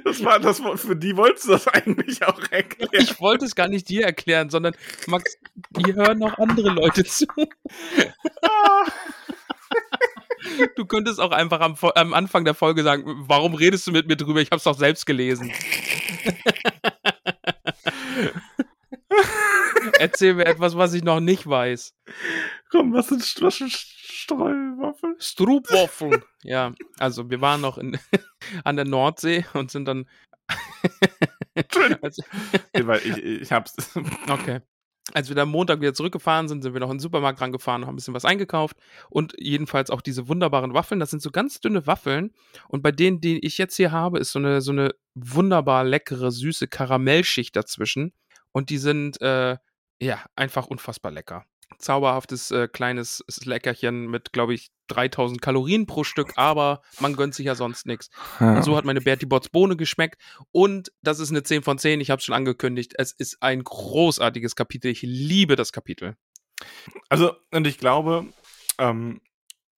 Das 0.05 0.23
war 0.25 0.39
das 0.39 0.61
für 0.77 0.95
die 0.95 1.17
wolltest 1.17 1.47
du 1.47 1.53
das 1.53 1.67
eigentlich 1.67 2.23
auch 2.25 2.39
erklären. 2.51 2.91
Ich 2.93 3.21
wollte 3.21 3.47
es 3.47 3.55
gar 3.55 3.69
nicht 3.69 3.89
dir 3.89 4.05
erklären, 4.05 4.49
sondern 4.49 4.75
Max, 5.07 5.39
hier 5.77 5.95
hören 5.95 6.19
noch 6.19 6.39
andere 6.39 6.71
Leute 6.71 7.05
zu. 7.05 7.27
Du 10.77 10.87
könntest 10.87 11.21
auch 11.21 11.33
einfach 11.33 11.61
am, 11.61 11.77
am 11.95 12.15
Anfang 12.15 12.45
der 12.45 12.55
Folge 12.55 12.83
sagen, 12.83 13.05
warum 13.27 13.55
redest 13.55 13.87
du 13.87 13.93
mit 13.93 14.07
mir 14.07 14.17
drüber? 14.17 14.41
Ich 14.41 14.49
habe 14.51 14.59
es 14.59 14.65
doch 14.65 14.79
selbst 14.79 15.07
gelesen. 15.07 15.53
Erzähl 20.03 20.35
mir 20.35 20.47
etwas, 20.47 20.77
was 20.77 20.95
ich 20.95 21.05
noch 21.05 21.21
nicht 21.21 21.47
weiß. 21.47 21.95
Komm, 22.71 22.93
was 22.93 23.07
sind 23.07 23.21
was 23.41 23.59
sind 23.59 23.71
Streuwaffeln? 23.71 25.15
Stroopwaffeln. 25.21 26.25
Ja, 26.43 26.75
also 26.99 27.31
wir 27.31 27.41
waren 27.41 27.61
noch 27.61 27.79
in, 27.79 27.97
an 28.65 28.75
der 28.75 28.85
Nordsee 28.85 29.45
und 29.55 29.71
sind 29.71 29.85
dann. 29.85 30.09
als, 32.03 32.19
Nee, 32.75 32.85
weil 32.85 32.99
ich, 32.99 33.17
ich 33.17 33.53
hab's. 33.53 33.77
okay. 34.29 34.63
Als 35.13 35.29
wir 35.29 35.37
dann 35.37 35.49
Montag 35.49 35.81
wieder 35.81 35.95
zurückgefahren 35.95 36.49
sind, 36.49 36.63
sind 36.63 36.73
wir 36.73 36.81
noch 36.81 36.91
in 36.91 36.97
den 36.97 37.01
Supermarkt 37.01 37.41
rangefahren, 37.41 37.87
haben 37.87 37.93
ein 37.93 37.97
bisschen 37.97 38.15
was 38.15 38.25
eingekauft 38.25 38.77
und 39.09 39.35
jedenfalls 39.39 39.91
auch 39.91 40.01
diese 40.01 40.27
wunderbaren 40.27 40.75
Waffeln. 40.75 40.99
Das 40.99 41.11
sind 41.11 41.23
so 41.23 41.31
ganz 41.31 41.61
dünne 41.61 41.87
Waffeln 41.87 42.33
und 42.67 42.83
bei 42.83 42.91
denen, 42.91 43.21
die 43.21 43.39
ich 43.39 43.57
jetzt 43.57 43.77
hier 43.77 43.93
habe, 43.93 44.19
ist 44.19 44.33
so 44.33 44.41
eine, 44.41 44.61
so 44.63 44.73
eine 44.73 44.95
wunderbar 45.15 45.85
leckere, 45.85 46.33
süße 46.33 46.67
Karamellschicht 46.67 47.55
dazwischen 47.55 48.13
und 48.51 48.71
die 48.71 48.79
sind, 48.79 49.21
äh, 49.21 49.59
ja, 50.03 50.25
einfach 50.35 50.67
unfassbar 50.67 51.13
lecker. 51.13 51.47
Zauberhaftes 51.79 52.51
äh, 52.51 52.67
kleines 52.67 53.25
Leckerchen 53.45 54.09
mit, 54.11 54.33
glaube 54.33 54.53
ich, 54.53 54.73
3000 54.89 55.41
Kalorien 55.41 55.87
pro 55.87 56.03
Stück, 56.03 56.33
aber 56.37 56.83
man 56.99 57.15
gönnt 57.15 57.35
sich 57.35 57.47
ja 57.47 57.55
sonst 57.55 57.87
nichts. 57.87 58.11
Und 58.41 58.65
so 58.65 58.77
hat 58.77 58.85
meine 58.85 59.01
Bertie 59.01 59.27
Bots 59.27 59.49
Bohne 59.49 59.77
geschmeckt. 59.77 60.21
Und 60.51 60.93
das 61.03 61.21
ist 61.21 61.31
eine 61.31 61.45
10 61.45 61.63
von 61.63 61.79
10. 61.79 62.01
Ich 62.01 62.11
habe 62.11 62.19
es 62.19 62.25
schon 62.25 62.35
angekündigt. 62.35 62.95
Es 62.99 63.13
ist 63.13 63.39
ein 63.43 63.63
großartiges 63.63 64.57
Kapitel. 64.57 64.91
Ich 64.91 65.03
liebe 65.03 65.55
das 65.55 65.73
Kapitel. 65.73 66.17
Also, 67.09 67.35
und 67.53 67.67
ich 67.69 67.79
glaube, 67.79 68.27
ähm, 68.79 69.21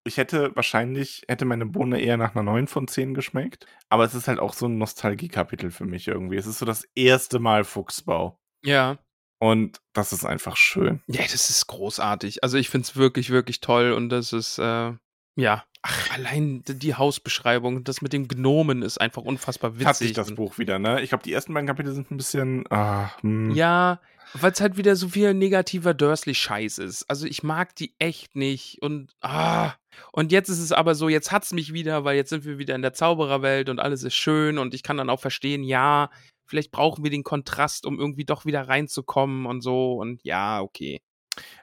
ich 0.04 0.16
hätte 0.16 0.56
wahrscheinlich, 0.56 1.22
hätte 1.28 1.44
meine 1.44 1.66
Bohne 1.66 2.00
eher 2.00 2.16
nach 2.16 2.34
einer 2.34 2.44
9 2.44 2.66
von 2.66 2.88
10 2.88 3.12
geschmeckt. 3.12 3.66
Aber 3.90 4.04
es 4.04 4.14
ist 4.14 4.26
halt 4.26 4.40
auch 4.40 4.54
so 4.54 4.66
ein 4.66 4.78
Nostalgie-Kapitel 4.78 5.70
für 5.70 5.84
mich 5.84 6.08
irgendwie. 6.08 6.36
Es 6.36 6.46
ist 6.46 6.58
so 6.58 6.66
das 6.66 6.84
erste 6.94 7.38
Mal 7.38 7.64
Fuchsbau. 7.64 8.40
Ja. 8.64 8.98
Und 9.44 9.82
das 9.92 10.14
ist 10.14 10.24
einfach 10.24 10.56
schön. 10.56 11.02
Ja, 11.06 11.20
das 11.20 11.50
ist 11.50 11.66
großartig. 11.66 12.42
Also 12.42 12.56
ich 12.56 12.70
finde 12.70 12.86
es 12.86 12.96
wirklich, 12.96 13.28
wirklich 13.28 13.60
toll. 13.60 13.92
Und 13.92 14.08
das 14.08 14.32
ist, 14.32 14.58
äh, 14.58 14.92
ja. 15.36 15.64
Ach, 15.82 16.10
allein 16.14 16.62
die 16.66 16.94
Hausbeschreibung, 16.94 17.84
das 17.84 18.00
mit 18.00 18.14
dem 18.14 18.26
Gnomen 18.26 18.80
ist 18.80 18.98
einfach 18.98 19.20
unfassbar 19.20 19.74
witzig. 19.74 19.86
Hat 19.86 19.96
sich 19.96 20.12
das 20.14 20.34
Buch 20.34 20.56
wieder, 20.56 20.78
ne? 20.78 21.02
Ich 21.02 21.10
glaube, 21.10 21.24
die 21.24 21.32
ersten 21.34 21.52
beiden 21.52 21.66
Kapitel 21.66 21.92
sind 21.92 22.10
ein 22.10 22.16
bisschen. 22.16 22.64
Ah, 22.70 23.10
hm. 23.20 23.50
Ja, 23.50 24.00
weil 24.32 24.52
es 24.52 24.62
halt 24.62 24.78
wieder 24.78 24.96
so 24.96 25.08
viel 25.08 25.34
negativer 25.34 25.92
Dursley-Scheiß 25.92 26.78
ist. 26.78 27.04
Also 27.10 27.26
ich 27.26 27.42
mag 27.42 27.76
die 27.76 27.94
echt 27.98 28.36
nicht 28.36 28.80
und 28.80 29.14
ah. 29.20 29.74
Und 30.10 30.32
jetzt 30.32 30.48
ist 30.48 30.58
es 30.58 30.72
aber 30.72 30.94
so, 30.94 31.10
jetzt 31.10 31.32
hat's 31.32 31.52
mich 31.52 31.74
wieder, 31.74 32.02
weil 32.04 32.16
jetzt 32.16 32.30
sind 32.30 32.46
wir 32.46 32.56
wieder 32.56 32.74
in 32.74 32.82
der 32.82 32.94
Zaubererwelt 32.94 33.68
und 33.68 33.78
alles 33.78 34.04
ist 34.04 34.14
schön 34.14 34.56
und 34.56 34.72
ich 34.72 34.82
kann 34.82 34.96
dann 34.96 35.10
auch 35.10 35.20
verstehen, 35.20 35.62
ja, 35.62 36.08
vielleicht 36.46 36.70
brauchen 36.70 37.02
wir 37.04 37.10
den 37.10 37.22
Kontrast, 37.24 37.86
um 37.86 37.98
irgendwie 37.98 38.24
doch 38.24 38.44
wieder 38.44 38.68
reinzukommen 38.68 39.46
und 39.46 39.60
so 39.62 39.94
und 39.94 40.22
ja, 40.24 40.60
okay. 40.60 41.00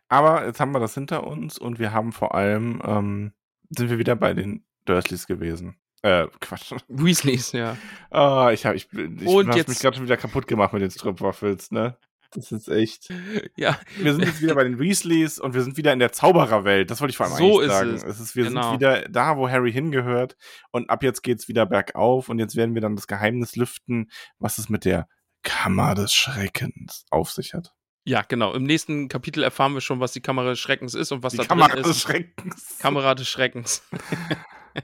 Aber 0.09 0.45
jetzt 0.45 0.59
haben 0.59 0.73
wir 0.73 0.79
das 0.79 0.93
hinter 0.93 1.25
uns 1.25 1.57
und 1.57 1.79
wir 1.79 1.93
haben 1.93 2.11
vor 2.11 2.35
allem, 2.35 2.81
ähm, 2.85 3.33
sind 3.69 3.89
wir 3.89 3.97
wieder 3.99 4.15
bei 4.15 4.33
den 4.33 4.65
Dursleys 4.85 5.27
gewesen. 5.27 5.77
Äh, 6.01 6.27
Quatsch. 6.39 6.73
Weasleys, 6.87 7.51
ja. 7.53 7.77
Ah, 8.09 8.49
ich 8.51 8.65
habe 8.65 8.75
ich, 8.75 8.91
ich 8.91 8.99
hast 9.47 9.55
jetzt- 9.55 9.69
mich 9.69 9.79
gerade 9.79 9.95
schon 9.95 10.05
wieder 10.05 10.17
kaputt 10.17 10.47
gemacht 10.47 10.73
mit 10.73 10.81
den 10.81 10.91
Stripwaffels, 10.91 11.71
ne? 11.71 11.97
Das 12.33 12.51
ist 12.51 12.67
echt. 12.69 13.09
Ja, 13.57 13.77
Wir 13.97 14.13
sind 14.13 14.23
jetzt 14.25 14.41
wieder 14.41 14.55
bei 14.55 14.63
den 14.63 14.79
Weasleys 14.79 15.37
und 15.39 15.53
wir 15.53 15.61
sind 15.63 15.75
wieder 15.77 15.91
in 15.93 15.99
der 15.99 16.11
Zaubererwelt. 16.11 16.89
Das 16.89 17.01
wollte 17.01 17.11
ich 17.11 17.17
vor 17.17 17.25
allem 17.27 17.35
So 17.35 17.59
eigentlich 17.59 17.65
ist 17.67 17.71
sagen. 17.73 17.93
es. 18.11 18.19
ist, 18.19 18.35
wir 18.35 18.45
Genau. 18.45 18.61
sind 18.71 18.79
wieder 18.79 19.01
da, 19.09 19.37
wo 19.37 19.49
Harry 19.49 19.71
hingehört 19.71 20.37
und 20.71 20.89
ab 20.89 21.03
jetzt 21.03 21.23
geht's 21.23 21.47
wieder 21.47 21.65
bergauf 21.65 22.29
und 22.29 22.39
jetzt 22.39 22.55
werden 22.55 22.73
wir 22.73 22.81
dann 22.81 22.95
das 22.95 23.07
Geheimnis 23.07 23.55
lüften, 23.55 24.09
was 24.39 24.57
es 24.57 24.69
mit 24.69 24.85
der 24.85 25.07
Kammer 25.43 25.93
des 25.95 26.13
Schreckens 26.13 27.05
auf 27.09 27.31
sich 27.31 27.53
hat. 27.53 27.73
Ja, 28.05 28.21
genau. 28.27 28.53
Im 28.53 28.63
nächsten 28.63 29.09
Kapitel 29.09 29.43
erfahren 29.43 29.73
wir 29.73 29.81
schon, 29.81 29.99
was 29.99 30.11
die 30.13 30.21
Kamera 30.21 30.49
des 30.49 30.59
Schreckens 30.59 30.95
ist 30.95 31.11
und 31.11 31.21
was 31.23 31.33
Die 31.33 31.37
da 31.37 31.45
Kamera 31.45 31.67
drin 31.69 31.83
des 31.83 31.97
ist. 31.97 32.01
Schreckens. 32.01 32.77
Kamera 32.79 33.13
des 33.15 33.27
Schreckens. 33.27 33.83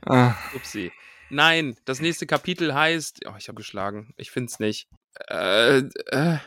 Ah. 0.06 0.36
Upsi. 0.54 0.92
Nein, 1.30 1.78
das 1.86 2.02
nächste 2.02 2.28
Kapitel 2.28 2.74
heißt. 2.74 3.22
Oh, 3.26 3.34
ich 3.38 3.48
habe 3.48 3.56
geschlagen. 3.56 4.14
Ich 4.18 4.32
find's 4.32 4.60
nicht. 4.60 4.90
Äh, 5.30 5.78
äh, 6.12 6.38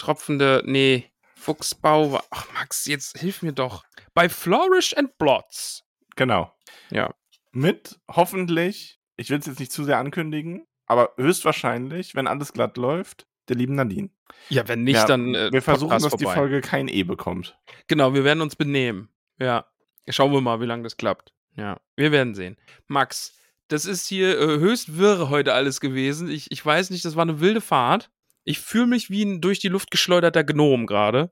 tropfende. 0.00 0.62
Nee. 0.66 1.10
Fuchsbau. 1.36 2.12
war- 2.12 2.24
Ach, 2.30 2.46
Max, 2.54 2.86
jetzt 2.86 3.18
hilf 3.18 3.42
mir 3.42 3.52
doch. 3.52 3.84
Bei 4.14 4.28
Flourish 4.28 4.96
and 4.96 5.16
Blots. 5.18 5.84
Genau. 6.16 6.52
Ja. 6.90 7.14
Mit 7.52 7.98
hoffentlich, 8.10 9.00
ich 9.16 9.30
will 9.30 9.38
es 9.38 9.46
jetzt 9.46 9.58
nicht 9.60 9.72
zu 9.72 9.84
sehr 9.84 9.98
ankündigen, 9.98 10.66
aber 10.86 11.14
höchstwahrscheinlich, 11.16 12.14
wenn 12.14 12.26
alles 12.26 12.52
glatt 12.52 12.76
läuft, 12.76 13.26
der 13.48 13.56
lieben 13.56 13.74
Nadine. 13.74 14.10
Ja, 14.48 14.68
wenn 14.68 14.84
nicht, 14.84 14.96
Ja, 14.96 15.06
dann. 15.06 15.34
Äh, 15.34 15.50
wir 15.52 15.62
versuchen, 15.62 15.90
Podcast 15.90 16.12
dass 16.12 16.18
die 16.18 16.24
vorbei. 16.24 16.38
Folge 16.38 16.60
kein 16.60 16.88
E 16.88 17.02
bekommt. 17.02 17.58
Genau, 17.88 18.14
wir 18.14 18.22
werden 18.24 18.40
uns 18.42 18.54
benehmen. 18.56 19.08
Ja. 19.38 19.66
Schauen 20.08 20.32
wir 20.32 20.40
mal, 20.40 20.60
wie 20.60 20.66
lange 20.66 20.82
das 20.84 20.96
klappt. 20.96 21.32
Ja, 21.56 21.80
wir 21.96 22.12
werden 22.12 22.34
sehen. 22.34 22.56
Max, 22.86 23.36
das 23.68 23.84
ist 23.86 24.06
hier 24.06 24.38
äh, 24.38 24.58
höchst 24.58 24.98
wirr 24.98 25.28
heute 25.30 25.52
alles 25.54 25.80
gewesen. 25.80 26.28
Ich, 26.30 26.50
ich 26.50 26.64
weiß 26.64 26.90
nicht, 26.90 27.04
das 27.04 27.16
war 27.16 27.22
eine 27.22 27.40
wilde 27.40 27.60
Fahrt. 27.60 28.10
Ich 28.50 28.58
fühle 28.58 28.88
mich 28.88 29.10
wie 29.10 29.22
ein 29.22 29.40
durch 29.40 29.60
die 29.60 29.68
Luft 29.68 29.92
geschleuderter 29.92 30.42
Gnom 30.42 30.86
gerade. 30.86 31.30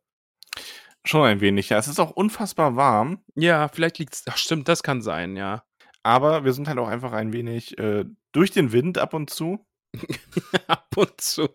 Schon 1.05 1.25
ein 1.25 1.41
wenig, 1.41 1.69
ja. 1.69 1.77
Es 1.77 1.89
ist 1.89 1.99
auch 1.99 2.13
unfassbar 2.13 2.77
warm, 2.77 3.25
Ja, 3.35 3.67
vielleicht 3.67 3.99
liegt's. 3.99 4.23
Ach, 4.29 4.37
stimmt, 4.37 4.69
das 4.69 4.85
kann 4.85 5.03
sein, 5.03 5.35
ja. 5.35 5.65
aber 6.05 6.45
wir 6.45 6.53
sind 6.53 6.69
halt 6.69 6.79
auch 6.79 6.87
einfach 6.87 7.11
ein 7.11 7.33
wenig 7.33 7.77
äh, 7.77 8.05
durch 8.31 8.53
den 8.53 8.71
Wind 8.71 8.99
ab 8.99 9.15
und 9.15 9.31
zu. 9.31 9.67
Ab 10.69 10.95
und 10.97 11.21
zu. 11.21 11.49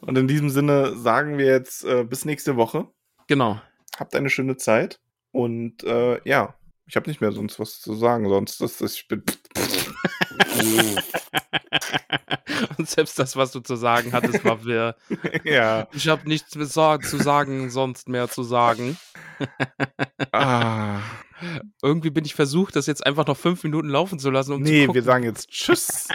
Und 0.00 0.18
in 0.18 0.28
diesem 0.28 0.50
Sinne 0.50 0.94
sagen 0.96 1.38
wir 1.38 1.46
jetzt 1.46 1.84
äh, 1.84 2.04
bis 2.04 2.26
nächste 2.26 2.56
Woche. 2.56 2.88
Genau. 3.28 3.62
Habt 3.96 4.14
eine 4.14 4.28
schöne 4.28 4.58
Zeit. 4.58 5.00
Und 5.30 5.84
äh, 5.84 6.20
ja, 6.28 6.54
ich 6.86 6.96
habe 6.96 7.08
nicht 7.08 7.22
mehr 7.22 7.32
sonst 7.32 7.58
was 7.60 7.80
zu 7.80 7.94
sagen. 7.94 8.28
Sonst 8.28 8.60
ist 8.60 8.80
das, 8.82 8.94
ich 8.94 9.08
bin. 9.08 9.22
und 12.78 12.88
selbst 12.88 13.18
das, 13.18 13.36
was 13.36 13.52
du 13.52 13.60
zu 13.60 13.76
sagen 13.76 14.12
hattest, 14.12 14.44
war 14.44 14.64
wirr. 14.64 14.96
ja. 15.44 15.88
Ich 15.92 16.08
habe 16.08 16.28
nichts 16.28 16.50
zu 16.50 16.64
sagen, 16.64 17.70
sonst 17.70 18.08
mehr 18.08 18.28
zu 18.28 18.42
sagen. 18.42 18.96
Ah. 20.32 21.00
Irgendwie 21.82 22.10
bin 22.10 22.24
ich 22.24 22.34
versucht, 22.34 22.76
das 22.76 22.86
jetzt 22.86 23.04
einfach 23.06 23.26
noch 23.26 23.36
fünf 23.36 23.62
Minuten 23.64 23.88
laufen 23.88 24.18
zu 24.18 24.30
lassen, 24.30 24.52
um 24.52 24.64
zu 24.64 24.70
Nee, 24.70 24.86
gucken. 24.86 24.94
wir 24.94 25.02
sagen 25.02 25.24
jetzt 25.24 25.48
Tschüss. 25.50 26.08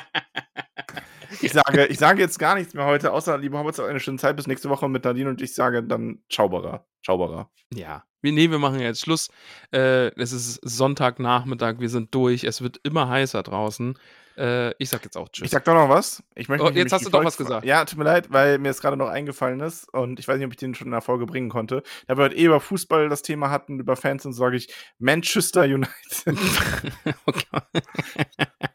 Ich 1.41 1.53
sage, 1.53 1.85
ich 1.85 1.97
sage 1.97 2.21
jetzt 2.21 2.39
gar 2.39 2.55
nichts 2.55 2.73
mehr 2.73 2.85
heute, 2.85 3.11
außer 3.11 3.37
lieber 3.37 3.59
Hobbits 3.59 3.79
eine 3.79 3.99
schöne 3.99 4.17
Zeit 4.17 4.35
bis 4.35 4.47
nächste 4.47 4.69
Woche 4.69 4.89
mit 4.89 5.03
Nadine 5.03 5.29
und 5.29 5.41
ich 5.41 5.53
sage 5.53 5.83
dann 5.83 6.19
Schauberer. 6.29 6.85
Schauberer. 7.01 7.49
Ja, 7.73 8.03
wir, 8.21 8.31
nee, 8.31 8.49
wir 8.49 8.59
machen 8.59 8.79
jetzt 8.79 9.01
Schluss. 9.01 9.29
Äh, 9.71 10.07
es 10.19 10.31
ist 10.31 10.59
Sonntagnachmittag, 10.63 11.79
wir 11.79 11.89
sind 11.89 12.13
durch. 12.13 12.43
Es 12.43 12.61
wird 12.61 12.79
immer 12.83 13.09
heißer 13.09 13.41
draußen. 13.43 13.97
Äh, 14.37 14.73
ich 14.77 14.89
sag 14.89 15.03
jetzt 15.03 15.17
auch 15.17 15.27
Tschüss. 15.29 15.45
Ich 15.45 15.51
sag 15.51 15.65
doch 15.65 15.73
noch 15.73 15.89
was. 15.89 16.23
Ich 16.35 16.47
möchte 16.47 16.65
Oh, 16.65 16.69
jetzt 16.69 16.93
hast 16.93 17.05
du 17.05 17.09
doch 17.09 17.23
was 17.23 17.37
gesagt. 17.37 17.65
Ja, 17.65 17.83
tut 17.83 17.97
mir 17.97 18.05
leid, 18.05 18.31
weil 18.31 18.59
mir 18.59 18.69
es 18.69 18.81
gerade 18.81 18.95
noch 18.95 19.09
eingefallen 19.09 19.59
ist 19.59 19.91
und 19.93 20.19
ich 20.19 20.27
weiß 20.27 20.37
nicht, 20.37 20.45
ob 20.45 20.51
ich 20.51 20.57
den 20.57 20.73
schon 20.75 20.87
in 20.87 20.91
der 20.91 21.01
Folge 21.01 21.25
bringen 21.25 21.49
konnte. 21.49 21.83
Da 22.07 22.17
wir 22.17 22.25
heute 22.25 22.35
eh 22.35 22.45
über 22.45 22.59
Fußball 22.59 23.09
das 23.09 23.23
Thema 23.23 23.49
hatten, 23.49 23.79
über 23.79 23.95
Fans 23.95 24.25
und 24.25 24.33
sage 24.33 24.55
ich 24.55 24.73
Manchester 24.99 25.63
United. 25.63 25.91
Okay. 27.25 27.45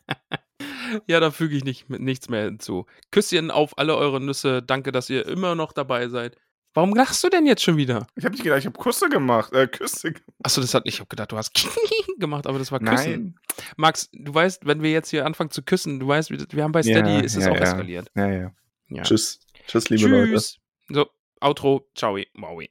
ja, 1.07 1.21
da 1.21 1.31
füge 1.31 1.57
ich 1.57 1.65
nicht, 1.65 1.89
nichts 1.91 2.29
mehr 2.29 2.45
hinzu. 2.45 2.87
Küsschen 3.11 3.51
auf 3.51 3.79
alle 3.79 3.97
eure 3.97 4.21
Nüsse. 4.21 4.63
Danke, 4.63 4.93
dass 4.93 5.11
ihr 5.11 5.27
immer 5.27 5.55
noch 5.55 5.73
dabei 5.73 6.09
seid. 6.09 6.37
Warum 6.75 6.95
lachst 6.95 7.25
du 7.25 7.31
denn 7.31 7.47
jetzt 7.47 7.63
schon 7.63 7.79
wieder? 7.79 8.07
Ich 8.17 8.25
habe 8.27 8.35
nicht 8.35 8.45
gedacht, 8.45 8.59
ich 8.59 8.67
habe 8.67 8.79
Küsse 8.79 9.09
gemacht. 9.09 9.51
Äh, 9.55 9.67
Küsse. 9.67 10.13
Achso, 10.43 10.61
das 10.61 10.75
hat. 10.75 10.83
Ich 10.85 10.99
habe 11.01 11.09
gedacht, 11.09 11.33
du 11.33 11.39
hast 11.39 11.53
gemacht, 12.19 12.47
aber 12.47 12.59
das 12.59 12.71
war 12.71 12.81
Küssen. 12.81 13.13
Nein. 13.13 13.35
Max, 13.77 14.11
du 14.13 14.35
weißt, 14.35 14.67
wenn 14.67 14.83
wir 14.83 14.91
jetzt 14.91 15.09
hier 15.09 15.25
anfangen 15.25 15.51
zu 15.51 15.63
küssen, 15.63 15.99
du 15.99 16.07
weißt, 16.07 16.31
wir 16.31 16.63
haben 16.63 16.73
bei 16.73 16.83
Ja, 16.83 16.99
Steady, 16.99 17.25
ist 17.25 17.35
es 17.35 17.47
ja, 17.47 17.51
auch 17.51 17.57
ja. 17.57 17.63
eskaliert. 17.63 18.11
Ja, 18.15 18.31
ja. 18.31 18.53
Ja. 18.89 19.03
Tschüss. 19.05 19.41
Tschüss, 19.67 19.89
liebe 19.89 20.07
Leute. 20.09 20.33
Tschüss. 20.33 20.59
So, 20.91 21.07
Outro. 21.41 21.89
Ciao. 21.95 22.17
Wowie. 22.35 22.71